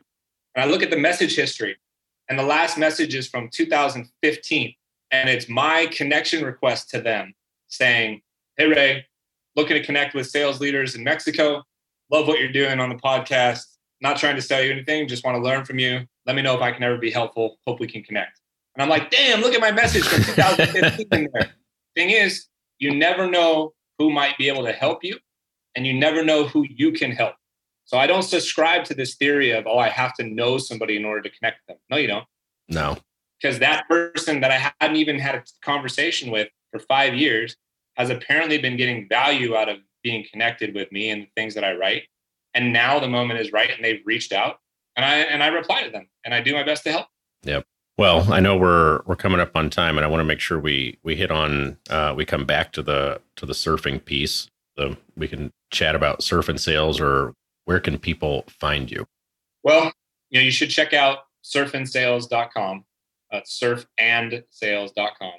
And 0.55 0.65
I 0.65 0.67
look 0.73 0.83
at 0.83 0.91
the 0.91 0.99
message 0.99 1.37
history, 1.37 1.77
and 2.29 2.39
the 2.39 2.43
last 2.43 2.77
message 2.79 3.15
is 3.15 3.29
from 3.29 3.49
2015 3.51 4.75
and 5.11 5.29
it's 5.29 5.49
my 5.49 5.87
connection 5.87 6.45
request 6.45 6.91
to 6.91 7.01
them 7.01 7.35
saying, 7.69 8.21
Hey, 8.57 8.67
Ray, 8.67 9.07
looking 9.57 9.77
to 9.77 9.85
connect 9.85 10.15
with 10.15 10.27
sales 10.27 10.61
leaders 10.61 10.95
in 10.95 11.05
Mexico. 11.05 11.63
Love 12.11 12.27
what 12.27 12.41
you're 12.41 12.53
doing 12.53 12.81
on 12.81 12.89
the 12.89 12.97
podcast. 12.97 13.65
Not 14.01 14.17
trying 14.17 14.37
to 14.37 14.43
sell 14.43 14.63
you 14.63 14.71
anything, 14.71 15.09
just 15.09 15.25
want 15.25 15.37
to 15.37 15.43
learn 15.43 15.65
from 15.65 15.79
you. 15.79 16.07
Let 16.27 16.37
me 16.37 16.43
know 16.43 16.55
if 16.55 16.63
I 16.63 16.73
can 16.73 16.83
ever 16.83 16.99
be 16.99 17.11
helpful. 17.11 17.59
Hope 17.67 17.81
we 17.81 17.87
can 17.87 18.03
connect. 18.03 18.41
And 18.75 18.83
I'm 18.83 18.89
like, 18.89 19.11
damn, 19.11 19.41
look 19.41 19.55
at 19.55 19.61
my 19.61 19.73
message 19.73 20.07
from 20.07 20.23
2015 20.23 21.07
in 21.13 21.29
there. 21.33 21.51
Thing 21.97 22.11
is, 22.11 22.47
you 22.79 22.95
never 22.95 23.29
know 23.29 23.73
who 23.99 24.11
might 24.11 24.37
be 24.39 24.49
able 24.49 24.65
to 24.65 24.73
help 24.73 25.05
you, 25.05 25.19
and 25.75 25.87
you 25.87 25.95
never 25.95 26.25
know 26.25 26.47
who 26.47 26.65
you 26.69 26.93
can 26.93 27.13
help. 27.13 27.35
So 27.85 27.97
I 27.97 28.07
don't 28.07 28.23
subscribe 28.23 28.85
to 28.85 28.95
this 28.95 29.15
theory 29.15 29.51
of, 29.51 29.67
oh, 29.67 29.79
I 29.79 29.89
have 29.89 30.15
to 30.15 30.25
know 30.25 30.59
somebody 30.59 30.97
in 30.97 31.05
order 31.05 31.23
to 31.23 31.31
connect 31.31 31.67
them. 31.67 31.79
No, 31.91 31.97
you 31.97 32.07
don't. 32.07 32.27
No 32.69 32.99
because 33.41 33.59
that 33.59 33.89
person 33.89 34.41
that 34.41 34.51
I 34.51 34.73
hadn't 34.81 34.97
even 34.97 35.19
had 35.19 35.35
a 35.37 35.45
conversation 35.63 36.31
with 36.31 36.49
for 36.71 36.81
five 36.81 37.15
years 37.15 37.57
has 37.97 38.11
apparently 38.11 38.59
been 38.59 38.77
getting 38.77 39.09
value 39.09 39.57
out 39.57 39.69
of 39.69 39.79
being 40.03 40.25
connected 40.31 40.75
with 40.75 40.91
me 40.93 41.11
and 41.11 41.23
the 41.23 41.29
things 41.37 41.55
that 41.55 41.65
I 41.65 41.75
write. 41.75 42.05
And 42.55 42.73
now 42.73 42.99
the 42.99 43.09
moment 43.09 43.41
is 43.41 43.53
right 43.53 43.71
and 43.71 43.85
they've 43.85 44.03
reached 44.05 44.33
out 44.33 44.59
and 44.97 45.05
I 45.05 45.19
and 45.19 45.43
I 45.43 45.49
reply 45.49 45.83
to 45.83 45.91
them 45.91 46.09
and 46.25 46.35
I 46.35 46.41
do 46.41 46.55
my 46.55 46.63
best 46.63 46.85
to 46.85 46.93
help. 46.93 47.07
Yep. 47.43 47.65
Well, 47.99 48.33
I 48.33 48.41
know 48.41 48.57
we're 48.57 49.01
we're 49.07 49.17
coming 49.17 49.41
up 49.41 49.51
on 49.55 49.71
time 49.71 49.99
and 49.99 50.05
I 50.05 50.09
want 50.09 50.21
to 50.21 50.25
make 50.25 50.41
sure 50.41 50.59
we 50.59 50.99
we 51.03 51.17
hit 51.17 51.31
on 51.31 51.77
uh, 51.91 52.15
we 52.17 52.25
come 52.25 52.47
back 52.47 52.73
to 52.73 52.83
the 52.83 53.21
to 53.37 53.45
the 53.45 53.53
surfing 53.53 54.05
piece. 54.05 54.49
We 55.17 55.27
can 55.27 55.53
chat 55.73 55.97
about 55.97 56.23
surf 56.23 56.49
and 56.49 56.61
sales 56.61 57.01
or 57.01 57.35
where 57.65 57.81
can 57.81 57.99
people 57.99 58.45
find 58.49 58.91
you? 58.91 59.07
Well, 59.65 59.93
you 60.31 60.39
know, 60.39 60.45
you 60.45 60.53
should 60.53 60.71
check 60.71 60.93
out 60.93 61.19
surfandsales.com 61.45 62.85
uh, 63.33 63.41
surfandsales.com, 63.41 65.33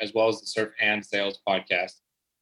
as 0.00 0.12
well 0.14 0.28
as 0.28 0.40
the 0.40 0.46
Surf 0.46 0.70
and 0.80 1.04
Sales 1.04 1.40
podcast. 1.46 1.92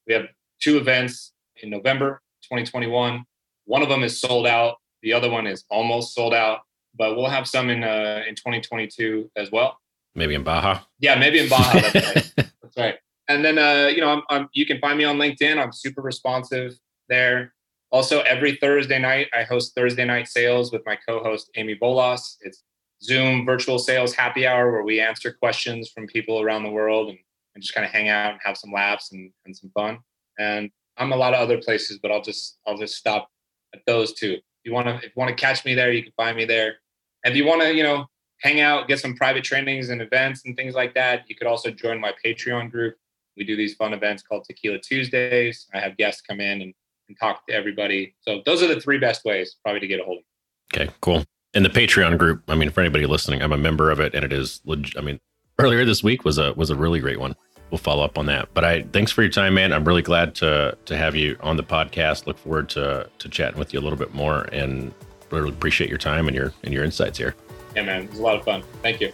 We 0.07 0.14
have 0.14 0.27
two 0.61 0.77
events 0.77 1.33
in 1.62 1.71
November 1.71 2.21
2021. 2.43 3.25
One 3.64 3.83
of 3.83 3.89
them 3.89 4.03
is 4.03 4.21
sold 4.21 4.47
out. 4.47 4.77
The 5.03 5.12
other 5.12 5.31
one 5.31 5.47
is 5.47 5.64
almost 5.71 6.14
sold 6.14 6.35
out, 6.35 6.61
but 6.97 7.16
we'll 7.16 7.28
have 7.28 7.47
some 7.47 7.70
in 7.70 7.84
uh, 7.84 8.22
in 8.28 8.34
2022 8.34 9.30
as 9.36 9.51
well. 9.51 9.78
Maybe 10.14 10.34
in 10.34 10.43
Baja. 10.43 10.80
Yeah, 10.99 11.16
maybe 11.16 11.38
in 11.38 11.49
Baja. 11.49 11.80
That's 11.80 11.95
right. 11.95 12.32
That's 12.62 12.76
right. 12.76 12.95
And 13.28 13.45
then 13.45 13.59
uh, 13.59 13.88
you 13.88 14.01
know, 14.01 14.11
I'm, 14.11 14.22
I'm, 14.28 14.49
you 14.53 14.66
can 14.66 14.78
find 14.80 14.99
me 14.99 15.05
on 15.05 15.16
LinkedIn. 15.16 15.62
I'm 15.62 15.72
super 15.72 16.03
responsive 16.03 16.78
there. 17.09 17.55
Also, 17.93 18.20
every 18.20 18.57
Thursday 18.57 18.99
night, 18.99 19.28
I 19.32 19.43
host 19.43 19.74
Thursday 19.74 20.05
Night 20.05 20.28
Sales 20.28 20.70
with 20.70 20.82
my 20.86 20.97
co-host 21.09 21.51
Amy 21.57 21.76
Volas. 21.76 22.36
It's 22.41 22.62
Zoom 23.03 23.47
virtual 23.47 23.78
sales 23.78 24.14
happy 24.14 24.47
hour 24.47 24.70
where 24.70 24.82
we 24.82 25.01
answer 25.01 25.32
questions 25.32 25.91
from 25.91 26.07
people 26.07 26.41
around 26.41 26.62
the 26.62 26.70
world 26.70 27.09
and, 27.09 27.18
and 27.55 27.62
just 27.62 27.74
kind 27.74 27.84
of 27.84 27.91
hang 27.91 28.09
out 28.09 28.32
and 28.32 28.41
have 28.45 28.57
some 28.57 28.72
laughs 28.72 29.12
and, 29.12 29.32
and 29.47 29.57
some 29.57 29.70
fun. 29.74 29.99
And 30.38 30.70
I'm 30.99 31.12
a 31.12 31.16
lot 31.16 31.34
of 31.34 31.41
other 31.41 31.59
places, 31.59 31.99
but 32.01 32.11
I'll 32.11 32.22
just 32.22 32.59
I'll 32.66 32.76
just 32.76 32.95
stop 32.95 33.28
at 33.74 33.80
those 33.86 34.12
two. 34.12 34.38
If 34.63 34.71
you 34.71 34.75
want 34.75 34.89
to 34.89 34.95
if 34.97 35.05
you 35.05 35.11
want 35.17 35.29
to 35.29 35.35
catch 35.35 35.65
me 35.65 35.75
there, 35.75 35.93
you 35.93 36.03
can 36.03 36.13
find 36.17 36.37
me 36.37 36.45
there. 36.45 36.77
If 37.25 37.37
you 37.37 37.47
want 37.47 37.63
to, 37.63 37.75
you 37.75 37.83
know, 37.83 38.07
hang 38.41 38.61
out, 38.61 38.89
get 38.89 38.99
some 38.99 39.15
private 39.15 39.45
trainings 39.45 39.91
and 39.91 40.01
events 40.01 40.43
and 40.45 40.57
things 40.57 40.75
like 40.75 40.95
that, 40.95 41.25
you 41.29 41.35
could 41.35 41.47
also 41.47 41.71
join 41.71 42.01
my 42.01 42.13
Patreon 42.25 42.71
group. 42.71 42.97
We 43.37 43.45
do 43.45 43.57
these 43.57 43.75
fun 43.75 43.93
events 43.93 44.23
called 44.23 44.45
Tequila 44.45 44.79
Tuesdays. 44.79 45.67
I 45.73 45.81
have 45.81 45.97
guests 45.97 46.23
come 46.23 46.41
in 46.41 46.63
and, 46.63 46.75
and 47.09 47.19
talk 47.19 47.47
to 47.47 47.55
everybody. 47.55 48.15
So 48.21 48.43
those 48.45 48.63
are 48.63 48.67
the 48.67 48.81
three 48.81 48.99
best 48.99 49.25
ways 49.25 49.57
probably 49.63 49.81
to 49.81 49.87
get 49.87 50.01
a 50.01 50.05
hold 50.05 50.19
of 50.19 50.25
me. 50.25 50.85
Okay, 50.85 50.93
cool 51.01 51.25
And 51.55 51.65
the 51.65 51.71
Patreon 51.71 52.19
group, 52.19 52.43
I 52.49 52.55
mean, 52.55 52.71
for 52.71 52.81
anybody 52.81 53.07
listening, 53.07 53.43
I'm 53.43 53.53
a 53.53 53.59
member 53.59 53.91
of 53.91 54.01
it, 54.01 54.15
and 54.15 54.25
it 54.25 54.33
is. 54.33 54.61
I 54.97 55.01
mean, 55.01 55.21
earlier 55.59 55.85
this 55.85 56.03
week 56.03 56.25
was 56.25 56.39
a 56.39 56.53
was 56.55 56.71
a 56.71 56.77
really 56.77 57.01
great 57.01 57.21
one. 57.21 57.37
We'll 57.71 57.79
follow 57.79 58.05
up 58.05 58.18
on 58.18 58.27
that. 58.27 58.49
But 58.53 58.64
I 58.64 58.83
thanks 58.93 59.12
for 59.12 59.23
your 59.23 59.31
time, 59.31 59.55
man. 59.55 59.73
I'm 59.73 59.85
really 59.85 60.03
glad 60.03 60.35
to 60.37 60.77
to 60.87 60.97
have 60.97 61.14
you 61.14 61.37
on 61.41 61.57
the 61.57 61.62
podcast. 61.62 62.27
Look 62.27 62.39
forward 62.39 62.68
to 62.71 63.09
to 63.18 63.29
chatting 63.29 63.59
with 63.59 63.73
you 63.73 63.79
a 63.79 63.83
little 63.83 63.99
bit 63.99 64.14
more, 64.14 64.43
and 64.53 64.93
really 65.31 65.51
appreciate 65.51 65.89
your 65.89 65.99
time 65.99 66.27
and 66.27 66.37
your 66.37 66.53
and 66.64 66.75
your 66.75 66.85
insights 66.85 67.18
here. 67.18 67.35
Yeah, 67.77 67.83
man, 67.83 68.05
it 68.05 68.11
was 68.11 68.18
a 68.18 68.23
lot 68.23 68.37
of 68.37 68.45
fun. 68.45 68.62
Thank 68.83 69.01
you. 69.01 69.12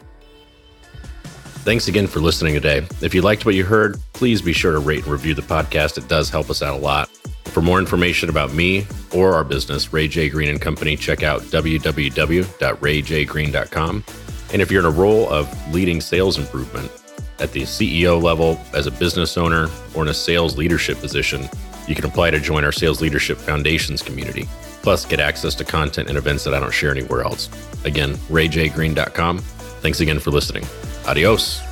Thanks 1.67 1.89
again 1.89 2.07
for 2.07 2.21
listening 2.21 2.55
today. 2.55 2.87
If 3.03 3.13
you 3.13 3.23
liked 3.23 3.45
what 3.45 3.57
you 3.57 3.65
heard, 3.65 3.99
please 4.13 4.41
be 4.41 4.53
sure 4.53 4.73
to 4.73 4.79
rate 4.79 5.03
and 5.03 5.13
review 5.13 5.35
the 5.35 5.43
podcast. 5.43 5.99
It 5.99 6.07
does 6.09 6.31
help 6.31 6.49
us 6.49 6.63
out 6.63 6.75
a 6.75 6.79
lot. 6.79 7.11
for 7.47 7.63
more 7.63 7.79
information 7.79 8.29
about 8.29 8.53
me 8.53 8.87
or 9.15 9.33
our 9.33 9.45
business, 9.45 9.93
Ray 9.93 10.09
J. 10.09 10.29
Green 10.29 10.51
and 10.51 10.61
Company, 10.61 10.95
check 10.95 11.23
out 11.23 11.41
www.rayjgreen.com. 11.43 14.05
And 14.53 14.63
if 14.63 14.71
you're 14.71 14.81
in 14.81 14.87
a 14.87 14.91
role 14.91 15.29
of 15.31 15.75
leading 15.75 16.01
sales 16.01 16.39
improvement 16.39 16.91
at 17.39 17.53
the 17.53 17.63
CEO 17.63 18.23
level, 18.23 18.61
as 18.75 18.87
a 18.87 18.91
business 18.91 19.37
owner, 19.37 19.69
or 19.95 20.03
in 20.03 20.09
a 20.09 20.15
sales 20.15 20.57
leadership 20.57 20.99
position, 21.01 21.49
you 21.87 21.95
can 21.95 22.05
apply 22.05 22.31
to 22.31 22.41
join 22.41 22.65
our 22.65 22.73
Sales 22.73 23.01
Leadership 23.01 23.39
Foundations 23.39 24.03
community. 24.03 24.49
Plus, 24.83 25.05
get 25.05 25.21
access 25.21 25.55
to 25.57 25.65
content 25.65 26.09
and 26.09 26.17
events 26.17 26.45
that 26.45 26.55
I 26.55 26.61
don't 26.61 26.73
share 26.73 26.91
anywhere 26.91 27.23
else. 27.23 27.49
Again, 27.85 28.15
rayjgreen.com. 28.31 29.39
Thanks 29.39 30.01
again 30.01 30.19
for 30.19 30.31
listening. 30.31 30.65
Adios. 31.07 31.66